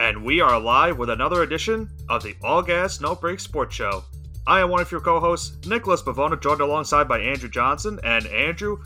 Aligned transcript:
and 0.00 0.24
we 0.24 0.40
are 0.40 0.58
live 0.58 0.96
with 0.96 1.10
another 1.10 1.42
edition 1.42 1.86
of 2.08 2.22
the 2.22 2.34
All 2.42 2.62
Gas 2.62 3.02
No 3.02 3.14
Break 3.14 3.38
Sports 3.38 3.74
Show. 3.74 4.02
I 4.46 4.62
am 4.62 4.70
one 4.70 4.80
of 4.80 4.90
your 4.90 5.02
co-hosts, 5.02 5.66
Nicholas 5.66 6.00
Bavona, 6.00 6.40
joined 6.40 6.62
alongside 6.62 7.06
by 7.06 7.20
Andrew 7.20 7.50
Johnson. 7.50 8.00
And 8.02 8.26
Andrew, 8.28 8.78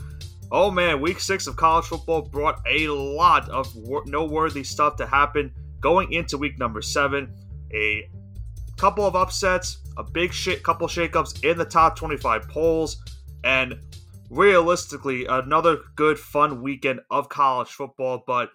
oh 0.51 0.69
man, 0.69 0.99
Week 0.99 1.21
Six 1.21 1.47
of 1.47 1.55
college 1.55 1.85
football 1.85 2.23
brought 2.23 2.61
a 2.69 2.89
lot 2.89 3.47
of 3.47 3.73
noteworthy 4.05 4.65
stuff 4.65 4.97
to 4.97 5.05
happen 5.05 5.53
going 5.79 6.11
into 6.11 6.37
Week 6.37 6.59
Number 6.59 6.81
Seven. 6.81 7.33
A 7.73 8.09
couple 8.75 9.05
of 9.05 9.15
upsets, 9.15 9.77
a 9.95 10.03
big 10.03 10.33
shit, 10.33 10.63
couple 10.63 10.85
shakeups 10.85 11.49
in 11.49 11.57
the 11.57 11.63
top 11.63 11.95
25 11.95 12.49
polls, 12.49 13.01
and 13.45 13.79
realistically, 14.29 15.27
another 15.27 15.77
good, 15.95 16.19
fun 16.19 16.61
weekend 16.61 16.99
of 17.09 17.29
college 17.29 17.69
football. 17.69 18.21
But 18.27 18.49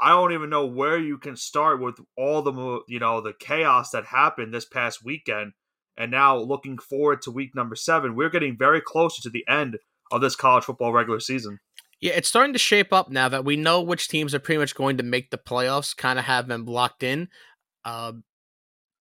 I 0.00 0.10
don't 0.10 0.32
even 0.32 0.50
know 0.50 0.66
where 0.66 0.98
you 0.98 1.18
can 1.18 1.36
start 1.36 1.80
with 1.80 1.96
all 2.16 2.42
the 2.42 2.80
you 2.88 2.98
know 2.98 3.20
the 3.20 3.32
chaos 3.38 3.90
that 3.90 4.06
happened 4.06 4.54
this 4.54 4.64
past 4.64 5.04
weekend, 5.04 5.52
and 5.96 6.10
now 6.10 6.36
looking 6.38 6.78
forward 6.78 7.22
to 7.22 7.30
week 7.30 7.54
number 7.54 7.74
seven. 7.74 8.14
We're 8.14 8.30
getting 8.30 8.56
very 8.56 8.80
closer 8.80 9.22
to 9.22 9.30
the 9.30 9.44
end 9.48 9.78
of 10.12 10.20
this 10.20 10.36
college 10.36 10.64
football 10.64 10.92
regular 10.92 11.20
season. 11.20 11.58
Yeah, 12.00 12.12
it's 12.12 12.28
starting 12.28 12.52
to 12.52 12.60
shape 12.60 12.92
up 12.92 13.10
now 13.10 13.28
that 13.28 13.44
we 13.44 13.56
know 13.56 13.82
which 13.82 14.08
teams 14.08 14.34
are 14.34 14.38
pretty 14.38 14.58
much 14.58 14.74
going 14.74 14.98
to 14.98 15.02
make 15.02 15.30
the 15.30 15.38
playoffs. 15.38 15.96
Kind 15.96 16.18
of 16.18 16.26
have 16.26 16.46
them 16.46 16.64
locked 16.64 17.02
in. 17.02 17.28
Uh, 17.84 18.12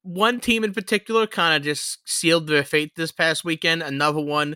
one 0.02 0.40
team 0.40 0.64
in 0.64 0.74
particular 0.74 1.28
kind 1.28 1.56
of 1.56 1.64
just 1.64 2.00
sealed 2.10 2.48
their 2.48 2.64
fate 2.64 2.94
this 2.96 3.12
past 3.12 3.44
weekend. 3.44 3.84
Another 3.84 4.22
one 4.22 4.56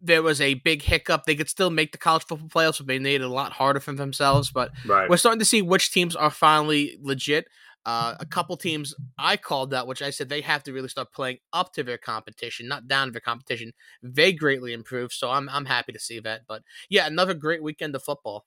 there 0.00 0.22
was 0.22 0.40
a 0.40 0.54
big 0.54 0.82
hiccup. 0.82 1.24
They 1.24 1.36
could 1.36 1.48
still 1.48 1.70
make 1.70 1.92
the 1.92 1.98
college 1.98 2.24
football 2.24 2.48
playoffs, 2.48 2.78
but 2.78 2.86
they 2.86 2.98
made 2.98 3.20
it 3.20 3.24
a 3.24 3.28
lot 3.28 3.52
harder 3.52 3.80
for 3.80 3.92
themselves. 3.92 4.50
But 4.50 4.70
right. 4.86 5.08
we're 5.08 5.16
starting 5.16 5.38
to 5.38 5.44
see 5.44 5.62
which 5.62 5.92
teams 5.92 6.16
are 6.16 6.30
finally 6.30 6.98
legit. 7.00 7.48
Uh, 7.84 8.16
a 8.18 8.26
couple 8.26 8.56
teams 8.56 8.94
I 9.16 9.36
called 9.36 9.72
out, 9.72 9.86
which 9.86 10.02
I 10.02 10.10
said 10.10 10.28
they 10.28 10.40
have 10.40 10.64
to 10.64 10.72
really 10.72 10.88
start 10.88 11.12
playing 11.12 11.38
up 11.52 11.72
to 11.74 11.84
their 11.84 11.98
competition, 11.98 12.66
not 12.66 12.88
down 12.88 13.06
to 13.06 13.12
their 13.12 13.20
competition. 13.20 13.72
They 14.02 14.32
greatly 14.32 14.72
improved, 14.72 15.12
so 15.12 15.30
I'm 15.30 15.48
I'm 15.48 15.66
happy 15.66 15.92
to 15.92 16.00
see 16.00 16.18
that. 16.20 16.42
But 16.48 16.62
yeah, 16.90 17.06
another 17.06 17.34
great 17.34 17.62
weekend 17.62 17.94
of 17.94 18.02
football. 18.02 18.44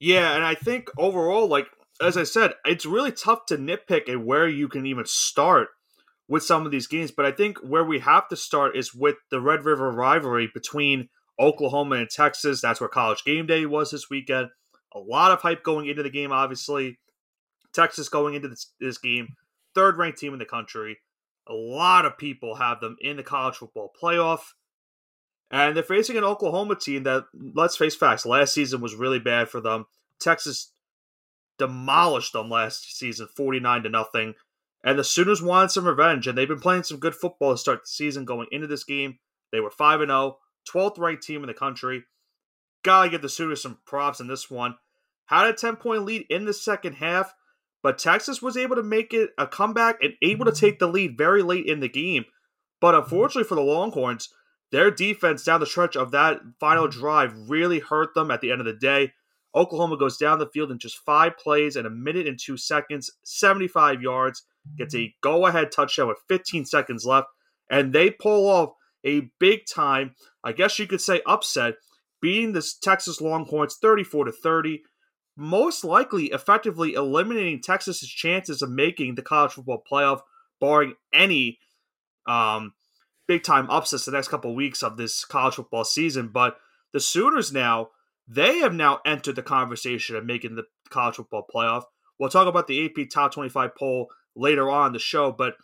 Yeah, 0.00 0.34
and 0.34 0.44
I 0.44 0.56
think 0.56 0.90
overall, 0.98 1.46
like 1.46 1.66
as 2.00 2.16
I 2.16 2.24
said, 2.24 2.54
it's 2.64 2.86
really 2.86 3.12
tough 3.12 3.46
to 3.46 3.56
nitpick 3.56 4.08
at 4.08 4.20
where 4.20 4.48
you 4.48 4.68
can 4.68 4.86
even 4.86 5.06
start 5.06 5.68
with 6.28 6.42
some 6.42 6.66
of 6.66 6.72
these 6.72 6.86
games. 6.86 7.10
But 7.10 7.24
I 7.24 7.32
think 7.32 7.58
where 7.58 7.84
we 7.84 8.00
have 8.00 8.28
to 8.28 8.36
start 8.36 8.76
is 8.76 8.94
with 8.94 9.16
the 9.30 9.40
Red 9.40 9.64
River 9.64 9.90
rivalry 9.90 10.50
between 10.52 11.08
Oklahoma 11.40 11.96
and 11.96 12.10
Texas. 12.10 12.60
That's 12.60 12.80
where 12.80 12.88
College 12.88 13.24
Game 13.24 13.46
Day 13.46 13.66
was 13.66 13.90
this 13.90 14.10
weekend. 14.10 14.48
A 14.94 14.98
lot 14.98 15.32
of 15.32 15.40
hype 15.40 15.62
going 15.62 15.86
into 15.86 16.02
the 16.02 16.10
game, 16.10 16.32
obviously. 16.32 16.98
Texas 17.74 18.08
going 18.08 18.34
into 18.34 18.48
this, 18.48 18.72
this 18.80 18.98
game, 18.98 19.28
third 19.74 19.96
ranked 19.96 20.18
team 20.18 20.32
in 20.32 20.38
the 20.38 20.44
country. 20.44 20.98
A 21.46 21.54
lot 21.54 22.04
of 22.04 22.18
people 22.18 22.56
have 22.56 22.80
them 22.80 22.96
in 23.00 23.16
the 23.16 23.22
college 23.22 23.56
football 23.56 23.92
playoff. 24.02 24.40
And 25.50 25.74
they're 25.74 25.82
facing 25.82 26.18
an 26.18 26.24
Oklahoma 26.24 26.76
team 26.76 27.04
that, 27.04 27.24
let's 27.54 27.76
face 27.76 27.94
facts, 27.94 28.26
last 28.26 28.52
season 28.52 28.82
was 28.82 28.94
really 28.94 29.18
bad 29.18 29.48
for 29.48 29.62
them. 29.62 29.86
Texas 30.20 30.72
demolished 31.58 32.34
them 32.34 32.50
last 32.50 32.98
season, 32.98 33.28
49 33.34 33.84
to 33.84 33.88
nothing. 33.88 34.34
And 34.84 34.98
the 34.98 35.04
Sooners 35.04 35.42
wanted 35.42 35.70
some 35.70 35.86
revenge, 35.86 36.26
and 36.26 36.38
they've 36.38 36.46
been 36.46 36.60
playing 36.60 36.84
some 36.84 36.98
good 36.98 37.14
football 37.14 37.52
to 37.52 37.58
start 37.58 37.82
the 37.82 37.88
season 37.88 38.24
going 38.24 38.46
into 38.52 38.66
this 38.66 38.84
game. 38.84 39.18
They 39.50 39.60
were 39.60 39.70
5 39.70 40.00
0, 40.00 40.38
12th 40.72 40.98
ranked 40.98 41.22
team 41.22 41.42
in 41.42 41.48
the 41.48 41.54
country. 41.54 42.04
Gotta 42.84 43.10
give 43.10 43.22
the 43.22 43.28
Sooners 43.28 43.62
some 43.62 43.78
props 43.86 44.20
in 44.20 44.28
this 44.28 44.50
one. 44.50 44.76
Had 45.26 45.46
a 45.46 45.52
10 45.52 45.76
point 45.76 46.04
lead 46.04 46.26
in 46.30 46.44
the 46.44 46.54
second 46.54 46.94
half, 46.94 47.34
but 47.82 47.98
Texas 47.98 48.40
was 48.40 48.56
able 48.56 48.76
to 48.76 48.82
make 48.82 49.12
it 49.12 49.30
a 49.36 49.46
comeback 49.46 50.02
and 50.02 50.14
able 50.22 50.44
to 50.44 50.52
take 50.52 50.78
the 50.78 50.86
lead 50.86 51.18
very 51.18 51.42
late 51.42 51.66
in 51.66 51.80
the 51.80 51.88
game. 51.88 52.24
But 52.80 52.94
unfortunately 52.94 53.48
for 53.48 53.56
the 53.56 53.60
Longhorns, 53.60 54.32
their 54.70 54.90
defense 54.90 55.44
down 55.44 55.60
the 55.60 55.66
stretch 55.66 55.96
of 55.96 56.12
that 56.12 56.40
final 56.60 56.88
drive 56.88 57.34
really 57.48 57.80
hurt 57.80 58.14
them 58.14 58.30
at 58.30 58.40
the 58.40 58.50
end 58.52 58.60
of 58.60 58.66
the 58.66 58.74
day. 58.74 59.12
Oklahoma 59.54 59.96
goes 59.96 60.18
down 60.18 60.38
the 60.38 60.46
field 60.46 60.70
in 60.70 60.78
just 60.78 60.98
five 60.98 61.36
plays 61.36 61.74
and 61.74 61.86
a 61.86 61.90
minute 61.90 62.26
and 62.26 62.38
two 62.38 62.56
seconds, 62.56 63.10
75 63.24 64.02
yards 64.02 64.44
gets 64.76 64.94
a 64.94 65.14
go 65.22 65.46
ahead 65.46 65.72
touchdown 65.72 66.08
with 66.08 66.18
15 66.28 66.64
seconds 66.64 67.04
left, 67.04 67.28
and 67.70 67.92
they 67.92 68.10
pull 68.10 68.48
off 68.48 68.70
a 69.04 69.30
big 69.38 69.60
time, 69.66 70.14
I 70.42 70.52
guess 70.52 70.78
you 70.78 70.86
could 70.86 71.00
say, 71.00 71.22
upset, 71.26 71.74
beating 72.20 72.52
the 72.52 72.66
Texas 72.82 73.20
Longhorns 73.20 73.76
34 73.80 74.26
to 74.26 74.32
30. 74.32 74.82
Most 75.36 75.84
likely, 75.84 76.26
effectively 76.26 76.94
eliminating 76.94 77.60
Texas's 77.62 78.08
chances 78.08 78.60
of 78.60 78.70
making 78.70 79.14
the 79.14 79.22
college 79.22 79.52
football 79.52 79.82
playoff, 79.90 80.20
barring 80.60 80.94
any 81.12 81.58
um, 82.26 82.72
big 83.28 83.44
time 83.44 83.70
upsets 83.70 84.04
the 84.04 84.10
next 84.10 84.28
couple 84.28 84.50
of 84.50 84.56
weeks 84.56 84.82
of 84.82 84.96
this 84.96 85.24
college 85.24 85.54
football 85.54 85.84
season. 85.84 86.28
But 86.28 86.56
the 86.92 87.00
Sooners 87.00 87.52
now, 87.52 87.90
they 88.26 88.58
have 88.58 88.74
now 88.74 89.00
entered 89.06 89.36
the 89.36 89.42
conversation 89.42 90.16
of 90.16 90.26
making 90.26 90.56
the 90.56 90.64
college 90.90 91.16
football 91.16 91.46
playoff. 91.54 91.84
We'll 92.18 92.30
talk 92.30 92.48
about 92.48 92.66
the 92.66 92.84
AP 92.84 93.08
Top 93.08 93.32
25 93.32 93.76
poll 93.76 94.08
later 94.38 94.70
on 94.70 94.92
the 94.92 94.98
show. 94.98 95.32
But 95.32 95.54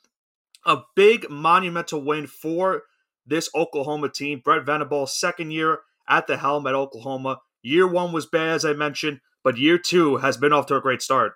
a 0.66 0.78
big 0.94 1.30
monumental 1.30 2.02
win 2.02 2.26
for 2.26 2.82
this 3.26 3.48
Oklahoma 3.54 4.10
team. 4.10 4.40
Brent 4.44 4.66
Venables, 4.66 5.18
second 5.18 5.50
year 5.50 5.80
at 6.08 6.26
the 6.26 6.36
helm 6.36 6.66
at 6.66 6.74
Oklahoma. 6.74 7.40
Year 7.62 7.86
one 7.86 8.12
was 8.12 8.26
bad, 8.26 8.54
as 8.54 8.64
I 8.64 8.74
mentioned, 8.74 9.20
but 9.42 9.56
year 9.56 9.78
two 9.78 10.18
has 10.18 10.36
been 10.36 10.52
off 10.52 10.66
to 10.66 10.76
a 10.76 10.80
great 10.80 11.00
start. 11.00 11.34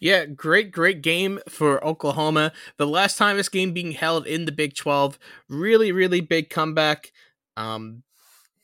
Yeah, 0.00 0.24
great, 0.24 0.70
great 0.70 1.02
game 1.02 1.40
for 1.48 1.84
Oklahoma. 1.84 2.52
The 2.76 2.86
last 2.86 3.18
time 3.18 3.36
this 3.36 3.48
game 3.48 3.72
being 3.72 3.92
held 3.92 4.26
in 4.26 4.44
the 4.44 4.52
Big 4.52 4.74
12, 4.74 5.18
really, 5.48 5.92
really 5.92 6.20
big 6.20 6.48
comeback. 6.48 7.12
Um, 7.56 8.02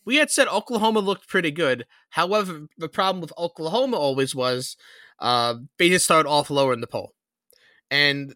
we 0.04 0.16
had 0.16 0.30
said 0.30 0.48
Oklahoma 0.48 1.00
looked 1.00 1.28
pretty 1.28 1.50
good. 1.50 1.86
However, 2.10 2.68
the 2.78 2.88
problem 2.88 3.20
with 3.20 3.32
Oklahoma 3.36 3.96
always 3.96 4.34
was 4.34 4.76
uh, 5.18 5.56
they 5.78 5.88
just 5.88 6.04
started 6.04 6.28
off 6.28 6.50
lower 6.50 6.72
in 6.72 6.80
the 6.80 6.86
poll 6.86 7.13
and 7.90 8.34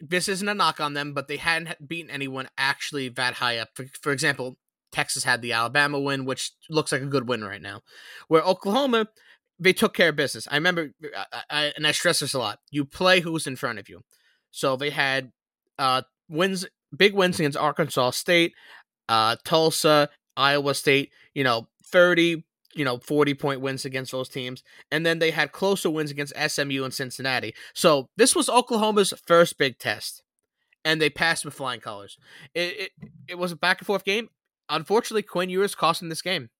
this 0.00 0.28
isn't 0.28 0.48
a 0.48 0.54
knock 0.54 0.80
on 0.80 0.94
them, 0.94 1.14
but 1.14 1.28
they 1.28 1.36
hadn't 1.36 1.88
beaten 1.88 2.10
anyone 2.10 2.48
actually 2.58 3.08
that 3.10 3.34
high 3.34 3.58
up. 3.58 3.68
For, 3.74 3.86
for 4.00 4.12
example, 4.12 4.58
Texas 4.90 5.24
had 5.24 5.42
the 5.42 5.52
Alabama 5.52 5.98
win, 6.00 6.24
which 6.24 6.52
looks 6.68 6.92
like 6.92 7.02
a 7.02 7.06
good 7.06 7.28
win 7.28 7.44
right 7.44 7.62
now. 7.62 7.82
Where 8.28 8.42
Oklahoma, 8.42 9.08
they 9.58 9.72
took 9.72 9.94
care 9.94 10.10
of 10.10 10.16
business. 10.16 10.48
I 10.50 10.56
remember, 10.56 10.90
I, 11.16 11.42
I, 11.50 11.72
and 11.76 11.86
I 11.86 11.92
stress 11.92 12.20
this 12.20 12.34
a 12.34 12.38
lot. 12.38 12.58
You 12.70 12.84
play 12.84 13.20
who's 13.20 13.46
in 13.46 13.56
front 13.56 13.78
of 13.78 13.88
you. 13.88 14.00
So 14.50 14.76
they 14.76 14.90
had 14.90 15.32
uh, 15.78 16.02
wins, 16.28 16.66
big 16.94 17.14
wins 17.14 17.38
against 17.38 17.56
Arkansas 17.56 18.10
State, 18.10 18.54
uh, 19.08 19.36
Tulsa, 19.44 20.10
Iowa 20.36 20.74
State. 20.74 21.10
You 21.34 21.44
know, 21.44 21.68
30, 21.86 22.44
you 22.74 22.84
know, 22.84 22.98
40 22.98 23.34
point 23.34 23.60
wins 23.60 23.84
against 23.84 24.12
those 24.12 24.28
teams. 24.28 24.62
And 24.90 25.04
then 25.04 25.18
they 25.18 25.30
had 25.30 25.52
closer 25.52 25.90
wins 25.90 26.10
against 26.10 26.34
SMU 26.36 26.84
and 26.84 26.94
Cincinnati. 26.94 27.54
So 27.74 28.08
this 28.16 28.34
was 28.34 28.48
Oklahoma's 28.48 29.12
first 29.26 29.58
big 29.58 29.78
test. 29.78 30.22
And 30.84 31.00
they 31.00 31.10
passed 31.10 31.44
with 31.44 31.54
flying 31.54 31.80
colors. 31.80 32.18
It, 32.54 32.90
it, 33.00 33.10
it 33.28 33.38
was 33.38 33.52
a 33.52 33.56
back 33.56 33.78
and 33.78 33.86
forth 33.86 34.04
game. 34.04 34.28
Unfortunately, 34.68 35.22
Quinn 35.22 35.50
Ewers 35.50 35.74
cost 35.74 36.02
him 36.02 36.08
this 36.08 36.22
game. 36.22 36.50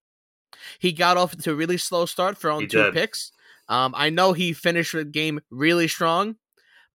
He 0.79 0.93
got 0.93 1.17
off 1.17 1.37
to 1.37 1.53
a 1.53 1.55
really 1.55 1.79
slow 1.79 2.07
start 2.07 2.39
for 2.39 2.51
only 2.51 2.67
two 2.67 2.85
did. 2.85 2.95
picks. 2.95 3.33
Um, 3.69 3.95
I 3.97 4.11
know 4.11 4.33
he 4.33 4.53
finished 4.53 4.93
the 4.93 5.05
game 5.05 5.41
really 5.51 5.89
strong, 5.89 6.37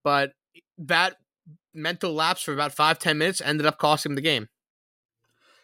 but 0.04 0.34
that 0.78 1.18
mental 1.74 2.14
lapse 2.14 2.44
for 2.44 2.54
about 2.54 2.74
five 2.74 3.00
ten 3.00 3.18
minutes 3.18 3.42
ended 3.42 3.66
up 3.66 3.78
costing 3.80 4.12
him 4.12 4.16
the 4.16 4.22
game. 4.22 4.48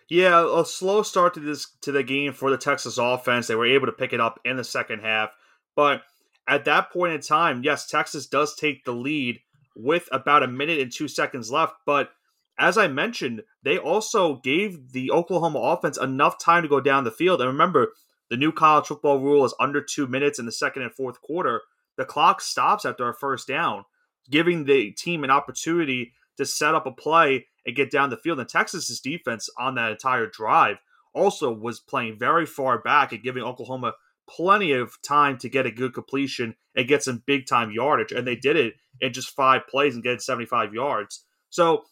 Yeah, 0.10 0.60
a 0.60 0.66
slow 0.66 1.02
start 1.02 1.34
to 1.36 1.40
this 1.40 1.68
to 1.82 1.92
the 1.92 2.04
game 2.04 2.34
for 2.34 2.52
the 2.52 2.58
Texas 2.58 2.98
offense. 2.98 3.48
They 3.48 3.56
were 3.56 3.66
able 3.66 3.88
to 3.88 3.92
pick 3.92 4.14
it 4.14 4.20
up 4.20 4.40
in 4.46 4.58
the 4.58 4.64
second 4.64 5.00
half, 5.00 5.32
but 5.76 6.04
at 6.48 6.66
that 6.66 6.92
point 6.92 7.14
in 7.14 7.22
time, 7.22 7.64
yes, 7.64 7.88
Texas 7.88 8.28
does 8.28 8.56
take 8.56 8.84
the 8.84 8.92
lead 8.92 9.40
with 9.76 10.08
about 10.12 10.44
a 10.44 10.48
minute 10.48 10.80
and 10.80 10.92
two 10.92 11.08
seconds 11.08 11.52
left. 11.52 11.76
But 11.86 12.12
as 12.60 12.78
I 12.78 12.88
mentioned, 12.88 13.44
they 13.64 13.78
also 13.78 14.36
gave 14.36 14.92
the 14.92 15.12
Oklahoma 15.12 15.60
offense 15.60 15.98
enough 15.98 16.38
time 16.40 16.64
to 16.64 16.70
go 16.70 16.80
down 16.80 17.04
the 17.04 17.12
field. 17.12 17.42
And 17.42 17.48
remember, 17.48 17.94
the 18.30 18.38
new 18.38 18.52
college 18.52 18.88
football 18.88 19.20
rule 19.20 19.46
is 19.46 19.56
under 19.60 19.82
two 19.82 20.08
minutes 20.08 20.40
in 20.40 20.46
the 20.46 20.52
second 20.52 20.84
and 20.84 20.94
fourth 20.94 21.22
quarter. 21.22 21.62
The 21.98 22.06
clock 22.06 22.42
stops 22.42 22.86
after 22.86 23.08
a 23.08 23.14
first 23.14 23.48
down, 23.48 23.86
giving 24.30 24.66
the 24.66 24.92
team 24.92 25.24
an 25.24 25.32
opportunity 25.32 26.14
to 26.38 26.46
set 26.46 26.76
up 26.76 26.86
a 26.86 26.92
play 26.92 27.48
and 27.66 27.76
get 27.76 27.92
down 27.92 28.10
the 28.10 28.18
field. 28.18 28.40
And 28.40 28.50
Texas's 28.50 29.00
defense 29.00 29.50
on 29.60 29.76
that 29.76 29.92
entire 29.92 30.28
drive 30.28 30.78
also 31.14 31.52
was 31.54 31.80
playing 31.80 32.18
very 32.18 32.46
far 32.46 32.80
back 32.80 33.12
and 33.12 33.24
giving 33.24 33.44
Oklahoma 33.44 33.94
plenty 34.30 34.72
of 34.72 34.98
time 35.02 35.38
to 35.38 35.50
get 35.50 35.66
a 35.66 35.72
good 35.72 35.94
completion 35.94 36.56
and 36.76 36.88
get 36.88 37.04
some 37.04 37.24
big 37.26 37.46
time 37.46 37.72
yardage. 37.72 38.12
And 38.12 38.26
they 38.26 38.36
did 38.36 38.56
it 38.56 38.76
in 39.02 39.14
just 39.14 39.36
five 39.36 39.68
plays 39.68 39.96
and 39.96 40.04
get 40.04 40.22
75 40.22 40.74
yards. 40.74 41.26
So 41.50 41.84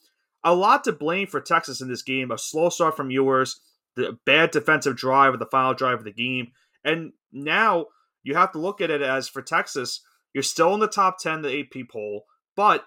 a 0.44 0.56
lot 0.56 0.84
to 0.86 0.92
blame 0.92 1.28
for 1.28 1.42
Texas 1.42 1.82
in 1.82 1.88
this 1.88 2.02
game. 2.02 2.32
A 2.32 2.38
slow 2.38 2.70
start 2.70 2.98
from 2.98 3.12
Ewers, 3.12 3.60
the 3.96 4.18
bad 4.26 4.52
defensive 4.52 4.96
drive 4.96 5.34
of 5.34 5.40
the 5.40 5.46
final 5.46 5.74
drive 5.74 6.00
of 6.00 6.06
the 6.06 6.12
game. 6.12 6.52
And 6.84 7.12
now 7.32 7.88
you 8.24 8.36
have 8.36 8.52
to 8.54 8.60
look 8.60 8.82
at 8.82 8.90
it 8.90 9.02
as 9.02 9.30
for 9.30 9.42
Texas, 9.42 10.02
you're 10.34 10.44
still 10.44 10.74
in 10.74 10.80
the 10.80 10.88
top 10.88 11.20
10 11.20 11.42
the 11.42 11.60
AP 11.60 11.90
poll, 11.90 12.24
but 12.56 12.86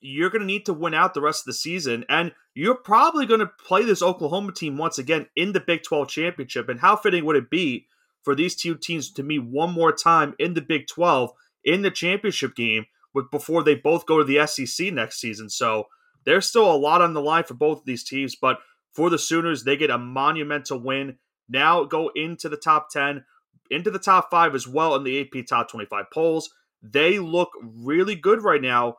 you're 0.00 0.30
going 0.30 0.40
to 0.40 0.46
need 0.46 0.66
to 0.66 0.72
win 0.72 0.94
out 0.94 1.14
the 1.14 1.20
rest 1.20 1.42
of 1.42 1.46
the 1.46 1.52
season. 1.52 2.04
And 2.08 2.32
you're 2.54 2.74
probably 2.74 3.26
going 3.26 3.40
to 3.40 3.46
play 3.46 3.84
this 3.84 4.02
Oklahoma 4.02 4.52
team 4.52 4.78
once 4.78 4.98
again 4.98 5.26
in 5.36 5.52
the 5.52 5.60
Big 5.60 5.82
12 5.82 6.08
championship. 6.08 6.68
And 6.68 6.80
how 6.80 6.96
fitting 6.96 7.24
would 7.24 7.36
it 7.36 7.50
be 7.50 7.86
for 8.22 8.34
these 8.34 8.54
two 8.54 8.76
teams 8.76 9.10
to 9.12 9.22
meet 9.22 9.44
one 9.44 9.72
more 9.72 9.92
time 9.92 10.34
in 10.38 10.54
the 10.54 10.60
Big 10.60 10.86
12 10.86 11.32
in 11.64 11.82
the 11.82 11.90
championship 11.90 12.54
game 12.54 12.86
before 13.30 13.62
they 13.62 13.74
both 13.74 14.06
go 14.06 14.18
to 14.18 14.24
the 14.24 14.46
SEC 14.46 14.92
next 14.92 15.20
season? 15.20 15.48
So 15.48 15.88
there's 16.24 16.46
still 16.46 16.70
a 16.70 16.76
lot 16.76 17.02
on 17.02 17.14
the 17.14 17.22
line 17.22 17.44
for 17.44 17.54
both 17.54 17.80
of 17.80 17.84
these 17.84 18.04
teams. 18.04 18.36
But 18.36 18.58
for 18.92 19.10
the 19.10 19.18
Sooners, 19.18 19.64
they 19.64 19.76
get 19.76 19.90
a 19.90 19.98
monumental 19.98 20.80
win. 20.80 21.18
Now 21.48 21.84
go 21.84 22.10
into 22.14 22.48
the 22.48 22.56
top 22.56 22.90
10, 22.90 23.24
into 23.70 23.90
the 23.90 23.98
top 23.98 24.30
five 24.30 24.54
as 24.54 24.68
well 24.68 24.94
in 24.94 25.04
the 25.04 25.20
AP 25.20 25.46
top 25.46 25.70
25 25.70 26.10
polls. 26.12 26.50
They 26.82 27.18
look 27.18 27.50
really 27.60 28.14
good 28.14 28.42
right 28.42 28.62
now 28.62 28.96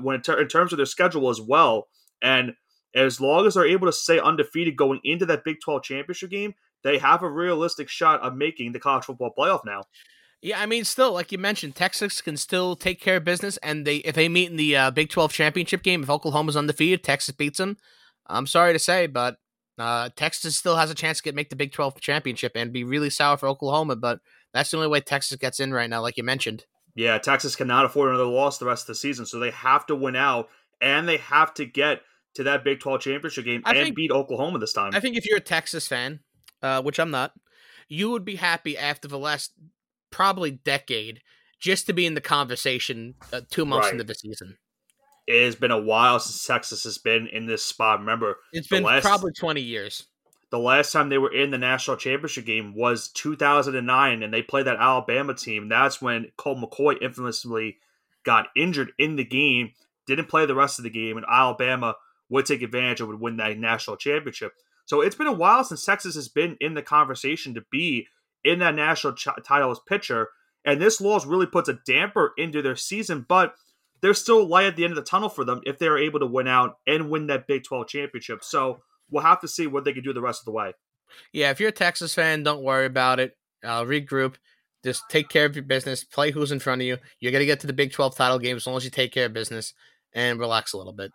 when 0.00 0.16
in, 0.16 0.22
ter- 0.22 0.40
in 0.40 0.48
terms 0.48 0.72
of 0.72 0.76
their 0.76 0.86
schedule 0.86 1.30
as 1.30 1.40
well. 1.40 1.88
And 2.22 2.54
as 2.94 3.20
long 3.20 3.46
as 3.46 3.54
they're 3.54 3.66
able 3.66 3.86
to 3.86 3.92
stay 3.92 4.18
undefeated 4.18 4.76
going 4.76 5.00
into 5.04 5.26
that 5.26 5.44
Big 5.44 5.58
12 5.62 5.82
championship 5.82 6.30
game, 6.30 6.54
they 6.82 6.98
have 6.98 7.22
a 7.22 7.30
realistic 7.30 7.88
shot 7.88 8.20
of 8.20 8.36
making 8.36 8.72
the 8.72 8.80
college 8.80 9.04
football 9.04 9.32
playoff 9.36 9.64
now. 9.64 9.82
Yeah, 10.40 10.60
I 10.60 10.66
mean, 10.66 10.84
still, 10.84 11.12
like 11.12 11.32
you 11.32 11.38
mentioned, 11.38 11.74
Texas 11.74 12.20
can 12.20 12.36
still 12.36 12.76
take 12.76 13.00
care 13.00 13.16
of 13.16 13.24
business, 13.24 13.56
and 13.56 13.84
they 13.84 13.96
if 13.96 14.14
they 14.14 14.28
meet 14.28 14.50
in 14.50 14.56
the 14.56 14.76
uh, 14.76 14.90
Big 14.92 15.10
Twelve 15.10 15.32
championship 15.32 15.82
game, 15.82 16.04
if 16.04 16.10
Oklahoma's 16.10 16.56
undefeated, 16.56 17.02
Texas 17.02 17.34
beats 17.34 17.58
them. 17.58 17.76
I'm 18.28 18.46
sorry 18.46 18.72
to 18.72 18.78
say, 18.78 19.08
but 19.08 19.38
uh, 19.78 20.10
Texas 20.14 20.56
still 20.56 20.76
has 20.76 20.90
a 20.90 20.94
chance 20.94 21.18
to 21.18 21.24
get 21.24 21.34
make 21.34 21.50
the 21.50 21.56
Big 21.56 21.72
Twelve 21.72 22.00
championship 22.00 22.52
and 22.54 22.72
be 22.72 22.84
really 22.84 23.10
sour 23.10 23.36
for 23.36 23.48
Oklahoma. 23.48 23.96
But 23.96 24.20
that's 24.54 24.70
the 24.70 24.76
only 24.76 24.88
way 24.88 25.00
Texas 25.00 25.36
gets 25.38 25.58
in 25.58 25.72
right 25.72 25.90
now, 25.90 26.02
like 26.02 26.16
you 26.16 26.22
mentioned. 26.22 26.66
Yeah, 26.98 27.16
Texas 27.18 27.54
cannot 27.54 27.84
afford 27.84 28.08
another 28.08 28.24
loss 28.24 28.58
the 28.58 28.66
rest 28.66 28.82
of 28.82 28.86
the 28.88 28.94
season, 28.96 29.24
so 29.24 29.38
they 29.38 29.52
have 29.52 29.86
to 29.86 29.94
win 29.94 30.16
out, 30.16 30.48
and 30.80 31.08
they 31.08 31.18
have 31.18 31.54
to 31.54 31.64
get 31.64 32.00
to 32.34 32.42
that 32.42 32.64
Big 32.64 32.80
Twelve 32.80 33.02
championship 33.02 33.44
game 33.44 33.62
I 33.64 33.70
and 33.70 33.84
think, 33.84 33.94
beat 33.94 34.10
Oklahoma 34.10 34.58
this 34.58 34.72
time. 34.72 34.90
I 34.92 34.98
think 34.98 35.16
if 35.16 35.24
you're 35.24 35.38
a 35.38 35.40
Texas 35.40 35.86
fan, 35.86 36.18
uh, 36.60 36.82
which 36.82 36.98
I'm 36.98 37.12
not, 37.12 37.34
you 37.88 38.10
would 38.10 38.24
be 38.24 38.34
happy 38.34 38.76
after 38.76 39.06
the 39.06 39.16
last 39.16 39.52
probably 40.10 40.50
decade 40.50 41.20
just 41.60 41.86
to 41.86 41.92
be 41.92 42.04
in 42.04 42.14
the 42.14 42.20
conversation 42.20 43.14
uh, 43.32 43.42
two 43.48 43.64
months 43.64 43.86
right. 43.86 43.92
into 43.92 44.02
the 44.02 44.16
season. 44.16 44.58
It 45.28 45.44
has 45.44 45.54
been 45.54 45.70
a 45.70 45.78
while 45.78 46.18
since 46.18 46.44
Texas 46.44 46.82
has 46.82 46.98
been 46.98 47.28
in 47.28 47.46
this 47.46 47.62
spot. 47.62 48.00
Remember, 48.00 48.38
it's 48.52 48.66
been 48.66 48.82
last, 48.82 49.04
probably 49.04 49.30
20 49.38 49.60
years. 49.60 50.04
The 50.50 50.58
last 50.58 50.92
time 50.92 51.08
they 51.08 51.18
were 51.18 51.32
in 51.32 51.50
the 51.50 51.58
national 51.58 51.98
championship 51.98 52.46
game 52.46 52.74
was 52.74 53.08
2009, 53.08 54.22
and 54.22 54.32
they 54.32 54.42
played 54.42 54.66
that 54.66 54.78
Alabama 54.78 55.34
team. 55.34 55.68
That's 55.68 56.00
when 56.00 56.32
Colt 56.36 56.58
McCoy 56.58 57.02
infamously 57.02 57.78
got 58.24 58.48
injured 58.56 58.92
in 58.98 59.16
the 59.16 59.24
game, 59.24 59.72
didn't 60.06 60.28
play 60.28 60.46
the 60.46 60.54
rest 60.54 60.78
of 60.78 60.84
the 60.84 60.90
game, 60.90 61.16
and 61.16 61.26
Alabama 61.30 61.96
would 62.30 62.46
take 62.46 62.62
advantage 62.62 63.00
and 63.00 63.08
would 63.08 63.20
win 63.20 63.36
that 63.36 63.58
national 63.58 63.96
championship. 63.96 64.52
So 64.86 65.02
it's 65.02 65.16
been 65.16 65.26
a 65.26 65.32
while 65.32 65.64
since 65.64 65.84
Texas 65.84 66.14
has 66.14 66.28
been 66.28 66.56
in 66.60 66.74
the 66.74 66.82
conversation 66.82 67.54
to 67.54 67.64
be 67.70 68.06
in 68.44 68.58
that 68.60 68.74
national 68.74 69.14
ch- 69.14 69.28
title 69.46 69.70
as 69.70 69.80
pitcher. 69.86 70.28
And 70.64 70.80
this 70.80 71.00
loss 71.00 71.26
really 71.26 71.46
puts 71.46 71.68
a 71.68 71.78
damper 71.86 72.32
into 72.38 72.62
their 72.62 72.76
season, 72.76 73.26
but 73.28 73.54
there's 74.00 74.20
still 74.20 74.46
light 74.46 74.66
at 74.66 74.76
the 74.76 74.84
end 74.84 74.92
of 74.92 74.96
the 74.96 75.02
tunnel 75.02 75.28
for 75.28 75.44
them 75.44 75.60
if 75.64 75.78
they're 75.78 75.98
able 75.98 76.20
to 76.20 76.26
win 76.26 76.48
out 76.48 76.78
and 76.86 77.10
win 77.10 77.26
that 77.26 77.46
Big 77.46 77.64
12 77.64 77.86
championship. 77.88 78.42
So 78.42 78.80
we'll 79.10 79.22
have 79.22 79.40
to 79.40 79.48
see 79.48 79.66
what 79.66 79.84
they 79.84 79.92
can 79.92 80.02
do 80.02 80.12
the 80.12 80.20
rest 80.20 80.42
of 80.42 80.44
the 80.46 80.52
way. 80.52 80.72
Yeah, 81.32 81.50
if 81.50 81.60
you're 81.60 81.70
a 81.70 81.72
Texas 81.72 82.14
fan, 82.14 82.42
don't 82.42 82.62
worry 82.62 82.86
about 82.86 83.20
it. 83.20 83.36
Uh, 83.64 83.82
regroup. 83.82 84.34
Just 84.84 85.02
take 85.08 85.28
care 85.28 85.44
of 85.44 85.56
your 85.56 85.64
business. 85.64 86.04
Play 86.04 86.30
who's 86.30 86.52
in 86.52 86.60
front 86.60 86.82
of 86.82 86.86
you. 86.86 86.98
You're 87.18 87.32
going 87.32 87.42
to 87.42 87.46
get 87.46 87.60
to 87.60 87.66
the 87.66 87.72
Big 87.72 87.92
12 87.92 88.14
title 88.14 88.38
game 88.38 88.56
as 88.56 88.66
long 88.66 88.76
as 88.76 88.84
you 88.84 88.90
take 88.90 89.12
care 89.12 89.26
of 89.26 89.32
business 89.32 89.74
and 90.14 90.38
relax 90.38 90.72
a 90.72 90.78
little 90.78 90.92
bit. 90.92 91.10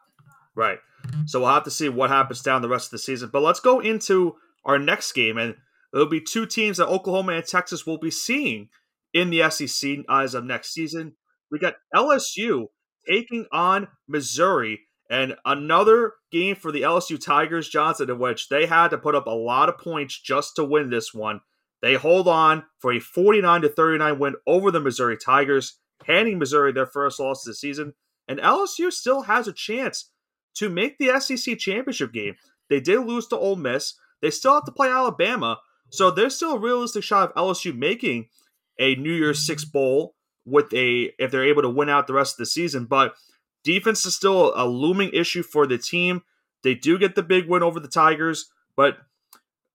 Right. 0.56 0.80
So 1.26 1.40
we'll 1.40 1.50
have 1.50 1.64
to 1.64 1.72
see 1.72 1.88
what 1.90 2.10
happens 2.10 2.42
down 2.42 2.62
the 2.62 2.70
rest 2.70 2.88
of 2.88 2.92
the 2.92 2.98
season. 2.98 3.30
But 3.32 3.42
let's 3.42 3.62
go 3.62 3.80
into 3.80 4.36
our 4.66 4.78
next 4.78 5.14
game. 5.14 5.38
And 5.38 5.56
There'll 5.94 6.10
be 6.10 6.22
two 6.22 6.48
teams 6.48 6.78
that 6.78 6.88
Oklahoma 6.88 7.34
and 7.34 7.46
Texas 7.46 7.86
will 7.86 8.00
be 8.00 8.10
seeing 8.10 8.70
in 9.14 9.30
the 9.30 9.48
SEC 9.52 10.00
as 10.10 10.34
of 10.34 10.44
next 10.44 10.74
season. 10.74 11.14
We 11.52 11.60
got 11.60 11.76
LSU 11.96 12.66
taking 13.08 13.46
on 13.52 13.88
Missouri, 14.08 14.82
and 15.14 15.36
another 15.46 16.14
game 16.32 16.56
for 16.56 16.72
the 16.72 16.82
LSU 16.82 17.24
Tigers, 17.24 17.70
Johnson, 17.70 18.10
in 18.10 18.18
which 18.18 18.50
they 18.50 18.66
had 18.66 18.88
to 18.88 18.98
put 18.98 19.14
up 19.14 19.28
a 19.28 19.30
lot 19.30 19.70
of 19.70 19.78
points 19.78 20.20
just 20.20 20.56
to 20.56 20.66
win 20.66 20.90
this 20.90 21.14
one. 21.14 21.42
They 21.84 21.94
hold 21.94 22.28
on 22.28 22.64
for 22.80 22.92
a 22.92 23.00
49 23.00 23.62
to 23.62 23.70
39 23.70 24.18
win 24.18 24.34
over 24.48 24.72
the 24.72 24.80
Missouri 24.80 25.16
Tigers, 25.16 25.78
handing 26.08 26.40
Missouri 26.40 26.72
their 26.72 26.88
first 26.88 27.20
loss 27.20 27.46
of 27.46 27.52
the 27.52 27.54
season. 27.54 27.94
And 28.28 28.40
LSU 28.40 28.92
still 28.92 29.22
has 29.22 29.48
a 29.48 29.54
chance 29.54 30.10
to 30.56 30.68
make 30.68 30.98
the 30.98 31.20
SEC 31.20 31.60
championship 31.60 32.12
game. 32.12 32.34
They 32.72 32.80
did 32.80 33.02
lose 33.02 33.28
to 33.28 33.38
Ole 33.38 33.56
Miss. 33.56 33.94
They 34.20 34.32
still 34.32 34.56
have 34.56 34.66
to 34.66 34.72
play 34.72 34.90
Alabama, 34.90 35.60
so 35.92 36.10
there's 36.10 36.36
still 36.36 36.54
a 36.54 36.60
realistic 36.60 37.04
shot 37.04 37.30
of 37.30 37.36
LSU 37.36 37.78
making 37.78 38.30
a 38.80 38.96
New 38.96 39.14
Year's 39.14 39.46
Six 39.46 39.64
bowl 39.64 40.16
with 40.44 40.74
a 40.74 41.14
if 41.20 41.30
they're 41.30 41.46
able 41.46 41.62
to 41.62 41.70
win 41.70 41.90
out 41.90 42.08
the 42.08 42.14
rest 42.14 42.34
of 42.34 42.38
the 42.40 42.46
season. 42.48 42.86
But 42.86 43.14
defense 43.64 44.06
is 44.06 44.16
still 44.16 44.54
a 44.56 44.66
looming 44.66 45.10
issue 45.14 45.44
for 45.44 45.68
the 45.68 45.78
team. 45.78 46.24
They 46.64 46.76
do 46.76 46.98
get 46.98 47.16
the 47.16 47.24
big 47.24 47.48
win 47.48 47.64
over 47.64 47.80
the 47.80 47.88
Tigers, 47.88 48.50
but 48.76 48.98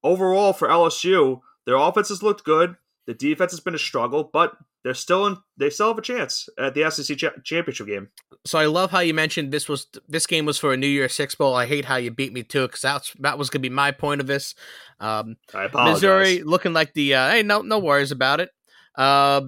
overall 0.02 0.52
for 0.52 0.68
LSU, 0.68 1.40
their 1.66 1.76
offense 1.76 2.08
has 2.08 2.22
looked 2.22 2.44
good. 2.44 2.76
The 3.06 3.14
defense 3.14 3.52
has 3.52 3.60
been 3.60 3.74
a 3.74 3.78
struggle, 3.78 4.30
but 4.32 4.56
they're 4.84 4.94
still 4.94 5.26
in. 5.26 5.36
They 5.56 5.70
still 5.70 5.88
have 5.88 5.98
a 5.98 6.02
chance 6.02 6.48
at 6.58 6.74
the 6.74 6.90
SEC 6.90 7.16
championship 7.44 7.86
game. 7.86 8.08
So 8.44 8.58
I 8.58 8.66
love 8.66 8.90
how 8.90 9.00
you 9.00 9.12
mentioned 9.12 9.52
this 9.52 9.68
was 9.68 9.86
this 10.08 10.26
game 10.26 10.46
was 10.46 10.58
for 10.58 10.72
a 10.72 10.76
New 10.76 10.86
Year's 10.86 11.14
Six 11.14 11.34
bowl. 11.34 11.54
I 11.54 11.66
hate 11.66 11.84
how 11.84 11.96
you 11.96 12.10
beat 12.10 12.32
me 12.32 12.42
to 12.44 12.64
it 12.64 12.68
because 12.68 12.82
that's 12.82 13.12
that 13.20 13.38
was 13.38 13.50
going 13.50 13.62
to 13.62 13.68
be 13.68 13.74
my 13.74 13.90
point 13.90 14.20
of 14.20 14.26
this. 14.26 14.54
Um, 15.00 15.36
I 15.52 15.64
apologize. 15.64 15.94
Missouri 15.94 16.42
looking 16.42 16.72
like 16.72 16.94
the 16.94 17.14
uh, 17.14 17.30
hey 17.30 17.42
no 17.42 17.62
no 17.62 17.78
worries 17.78 18.12
about 18.12 18.40
it. 18.40 18.50
Uh, 18.94 19.42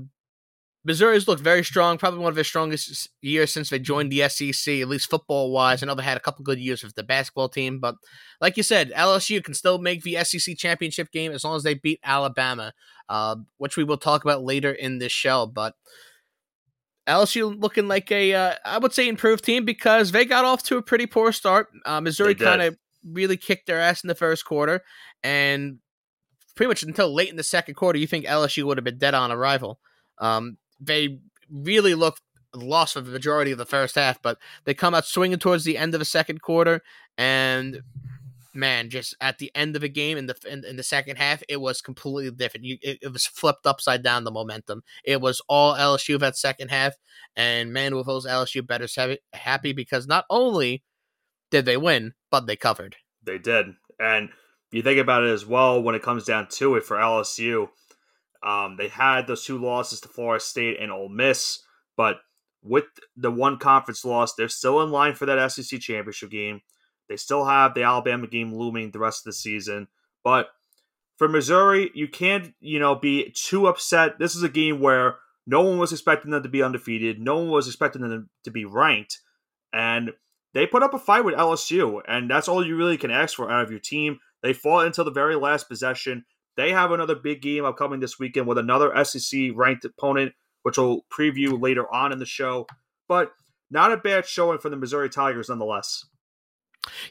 Missouri's 0.82 1.29
looked 1.29 1.43
very 1.43 1.62
strong, 1.62 1.99
probably 1.99 2.21
one 2.21 2.31
of 2.31 2.35
their 2.35 2.44
strongest 2.44 3.11
years 3.21 3.53
since 3.53 3.69
they 3.69 3.79
joined 3.79 4.11
the 4.11 4.27
SEC, 4.31 4.81
at 4.81 4.88
least 4.88 5.11
football 5.11 5.53
wise. 5.53 5.82
I 5.82 5.87
know 5.87 5.94
they 5.94 6.03
had 6.03 6.17
a 6.17 6.21
couple 6.21 6.43
good 6.43 6.59
years 6.59 6.82
with 6.82 6.94
the 6.94 7.03
basketball 7.03 7.50
team, 7.50 7.81
but 7.81 7.97
like 8.41 8.56
you 8.56 8.62
said, 8.62 8.91
LSU 8.93 9.44
can 9.44 9.53
still 9.53 9.79
make 9.79 10.03
the 10.03 10.25
SEC 10.25 10.57
championship 10.57 11.12
game 11.12 11.33
as 11.33 11.45
long 11.45 11.57
as 11.57 11.64
they 11.64 11.75
beat 11.75 12.00
Alabama, 12.02 12.73
uh, 13.11 13.37
which 13.59 13.76
we 13.76 13.85
will 13.85 13.99
talk 13.99 14.25
about 14.25 14.43
later 14.43 14.73
in 14.73 14.99
this 14.99 15.12
show. 15.12 15.45
But 15.45 15.75
LSU 17.07 17.61
looking 17.61 17.87
like 17.87 18.11
a, 18.11 18.33
uh, 18.33 18.54
I 18.64 18.78
would 18.78 18.95
say, 18.95 19.07
improved 19.07 19.45
team 19.45 19.66
because 19.66 20.12
they 20.12 20.25
got 20.25 20.47
off 20.47 20.62
to 20.64 20.78
a 20.78 20.83
pretty 20.83 21.07
poor 21.07 21.31
start. 21.33 21.69
Uh, 21.85 22.00
Missouri 22.00 22.35
kind 22.35 22.62
of 22.62 22.78
really 23.04 23.37
kicked 23.37 23.66
their 23.66 23.81
ass 23.81 24.02
in 24.02 24.09
the 24.09 24.14
first 24.14 24.47
quarter, 24.47 24.83
and 25.23 25.78
pretty 26.57 26.69
much 26.69 26.83
until 26.83 27.12
late 27.12 27.28
in 27.28 27.37
the 27.37 27.43
second 27.43 27.75
quarter, 27.75 27.99
you 27.99 28.07
think 28.07 28.25
LSU 28.25 28.64
would 28.64 28.78
have 28.78 28.85
been 28.85 28.99
dead 28.99 29.12
on 29.12 29.31
arrival. 29.31 29.78
Um, 30.19 30.57
they 30.80 31.18
really 31.50 31.94
looked 31.94 32.22
lost 32.54 32.94
for 32.94 33.00
the 33.00 33.10
majority 33.10 33.52
of 33.52 33.58
the 33.58 33.66
first 33.66 33.94
half, 33.94 34.20
but 34.22 34.38
they 34.64 34.75
come 34.75 34.94
out 34.94 35.06
swinging 35.06 35.38
towards 35.38 35.64
the 35.64 35.78
end 35.78 35.94
of 35.94 36.00
the 36.00 36.04
second 36.04 36.42
quarter, 36.42 36.82
and 37.16 37.82
man, 38.54 38.90
just 38.90 39.14
at 39.20 39.38
the 39.38 39.50
end 39.54 39.76
of 39.76 39.82
the 39.82 39.88
game 39.88 40.18
in 40.18 40.26
the 40.26 40.37
in, 40.49 40.64
in 40.64 40.76
the 40.76 40.82
second 40.82 41.16
half, 41.16 41.42
it 41.49 41.60
was 41.60 41.80
completely 41.80 42.30
different. 42.30 42.66
You, 42.66 42.78
it, 42.82 42.99
it, 43.02 43.12
was 43.12 43.26
flipped 43.26 43.66
upside 43.66 44.02
down 44.02 44.25
the 44.25 44.30
momentum. 44.30 44.82
It 45.04 45.20
was 45.20 45.40
all 45.49 45.75
LSU 45.75 46.18
that 46.20 46.37
second 46.37 46.70
half, 46.70 46.94
and 47.37 47.72
man, 47.72 47.94
with 47.94 48.06
those 48.06 48.26
LSU 48.26 48.66
bettors 48.66 48.99
happy 49.32 49.72
because 49.72 50.06
not 50.06 50.25
only 50.30 50.82
did 51.50 51.64
they 51.64 51.76
win, 51.76 52.14
but 52.30 52.46
they 52.46 52.56
covered. 52.56 52.96
They 53.22 53.38
did, 53.38 53.75
and 53.99 54.30
you 54.70 54.82
think 54.82 54.99
about 54.99 55.25
it 55.25 55.30
as 55.30 55.46
well 55.46 55.82
when 55.82 55.94
it 55.94 56.02
comes 56.02 56.25
down 56.25 56.49
to 56.49 56.76
it 56.76 56.84
for 56.84 56.96
LSU. 56.96 57.68
Um, 58.42 58.76
they 58.76 58.88
had 58.88 59.26
those 59.26 59.44
two 59.44 59.59
losses 59.59 60.00
to 60.00 60.09
Florida 60.09 60.42
State 60.42 60.78
and 60.80 60.90
Ole 60.90 61.09
Miss, 61.09 61.62
but 61.97 62.20
with 62.62 62.85
the 63.16 63.30
one 63.30 63.59
conference 63.59 64.04
loss, 64.04 64.35
they're 64.35 64.49
still 64.49 64.82
in 64.82 64.90
line 64.90 65.14
for 65.14 65.26
that 65.26 65.52
SEC 65.52 65.80
championship 65.80 66.30
game. 66.30 66.61
They 67.09 67.16
still 67.16 67.44
have 67.44 67.75
the 67.75 67.82
Alabama 67.82 68.26
game 68.26 68.54
looming 68.54 68.90
the 68.90 68.99
rest 68.99 69.20
of 69.20 69.25
the 69.25 69.32
season. 69.32 69.88
But 70.23 70.49
for 71.16 71.28
Missouri, 71.28 71.90
you 71.94 72.09
can't, 72.09 72.54
you 72.61 72.78
know, 72.78 72.94
be 72.94 73.35
too 73.35 73.66
upset. 73.66 74.18
This 74.18 74.35
is 74.35 74.42
a 74.42 74.49
game 74.49 74.80
where 74.80 75.16
no 75.47 75.62
one 75.62 75.78
was 75.78 75.92
expecting 75.92 76.30
them 76.30 76.42
to 76.42 76.49
be 76.49 76.62
undefeated. 76.62 77.20
No 77.20 77.37
one 77.37 77.50
was 77.50 77.66
expecting 77.66 78.02
them 78.02 78.30
to 78.44 78.50
be 78.50 78.64
ranked. 78.64 79.18
And 79.73 80.12
they 80.54 80.66
put 80.66 80.82
up 80.82 80.94
a 80.94 80.99
fight 80.99 81.25
with 81.25 81.35
LSU, 81.35 82.00
and 82.09 82.30
that's 82.30 82.49
all 82.49 82.64
you 82.64 82.76
really 82.76 82.97
can 82.97 83.11
ask 83.11 83.37
for 83.37 83.50
out 83.50 83.64
of 83.64 83.70
your 83.70 83.80
team. 83.80 84.18
They 84.42 84.52
fought 84.52 84.87
until 84.87 85.04
the 85.04 85.11
very 85.11 85.37
last 85.37 85.68
possession. 85.68 86.25
They 86.57 86.73
have 86.73 86.90
another 86.90 87.14
big 87.14 87.42
game 87.42 87.64
upcoming 87.64 88.00
this 88.00 88.19
weekend 88.19 88.47
with 88.47 88.59
another 88.59 88.92
SEC 89.04 89.50
ranked 89.54 89.85
opponent, 89.85 90.33
which 90.62 90.78
we'll 90.78 91.04
preview 91.11 91.61
later 91.61 91.92
on 91.92 92.12
in 92.12 92.19
the 92.19 92.26
show. 92.26 92.66
But 93.09 93.33
not 93.71 93.92
a 93.92 93.97
bad 93.97 94.26
showing 94.26 94.59
for 94.59 94.69
the 94.69 94.76
Missouri 94.76 95.09
Tigers 95.09 95.49
nonetheless. 95.49 96.07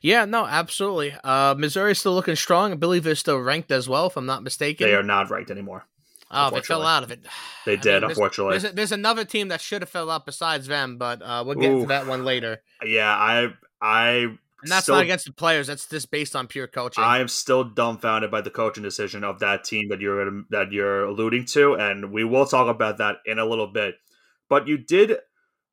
Yeah, 0.02 0.26
no, 0.26 0.46
absolutely. 0.46 1.14
Uh, 1.24 1.56
Missouri 1.58 1.92
is 1.92 2.00
still 2.00 2.14
looking 2.14 2.36
strong. 2.36 2.72
I 2.72 2.76
believe 2.76 3.04
they're 3.04 3.16
still 3.16 3.38
ranked 3.38 3.72
as 3.72 3.88
well, 3.88 4.08
if 4.08 4.18
I'm 4.18 4.26
not 4.26 4.44
mistaken. 4.44 4.88
They 4.88 4.96
are 4.96 5.04
not 5.04 5.30
ranked 5.30 5.52
anymore. 5.52 5.86
Oh, 6.32 6.52
they 6.52 6.62
fell 6.62 6.84
out 6.84 7.04
of 7.04 7.12
it. 7.12 7.22
They 7.66 7.76
did, 7.76 7.86
mean, 7.86 8.02
there's, 8.02 8.18
unfortunately. 8.18 8.58
There's, 8.58 8.74
there's, 8.74 8.92
another 8.92 9.26
team 9.26 9.50
that 9.50 9.62
should 9.62 9.84
have 9.84 9.90
fell 9.90 10.10
out 10.10 10.26
besides 10.26 10.66
them, 10.66 10.98
but 10.98 11.22
uh, 11.22 11.44
we'll 11.46 11.56
get 11.56 11.70
Ooh. 11.70 11.82
to 11.82 11.88
that 11.88 12.08
one 12.08 12.26
later. 12.26 12.64
Yeah, 12.84 13.12
I, 13.12 13.54
I, 13.80 14.38
and 14.62 14.72
that's 14.72 14.84
still, 14.84 14.96
not 14.96 15.04
against 15.04 15.26
the 15.26 15.34
players. 15.34 15.68
That's 15.68 15.88
just 15.88 16.12
based 16.12 16.36
on 16.36 16.48
pure 16.48 16.68
coaching. 16.68 17.04
I 17.04 17.20
am 17.20 17.28
still 17.28 17.64
dumbfounded 17.64 18.32
by 18.32 18.42
the 18.42 18.50
coaching 18.50 18.84
decision 18.84 19.24
of 19.24 19.40
that 19.40 19.64
team 19.64 19.90
that 19.90 20.02
you're 20.02 20.44
that 20.50 20.72
you're 20.72 21.04
alluding 21.04 21.46
to, 21.46 21.74
and 21.74 22.12
we 22.12 22.24
will 22.24 22.46
talk 22.46 22.68
about 22.68 22.98
that 22.98 23.18
in 23.26 23.40
a 23.40 23.46
little 23.46 23.68
bit. 23.68 23.96
But 24.50 24.68
you 24.68 24.78
did, 24.78 25.18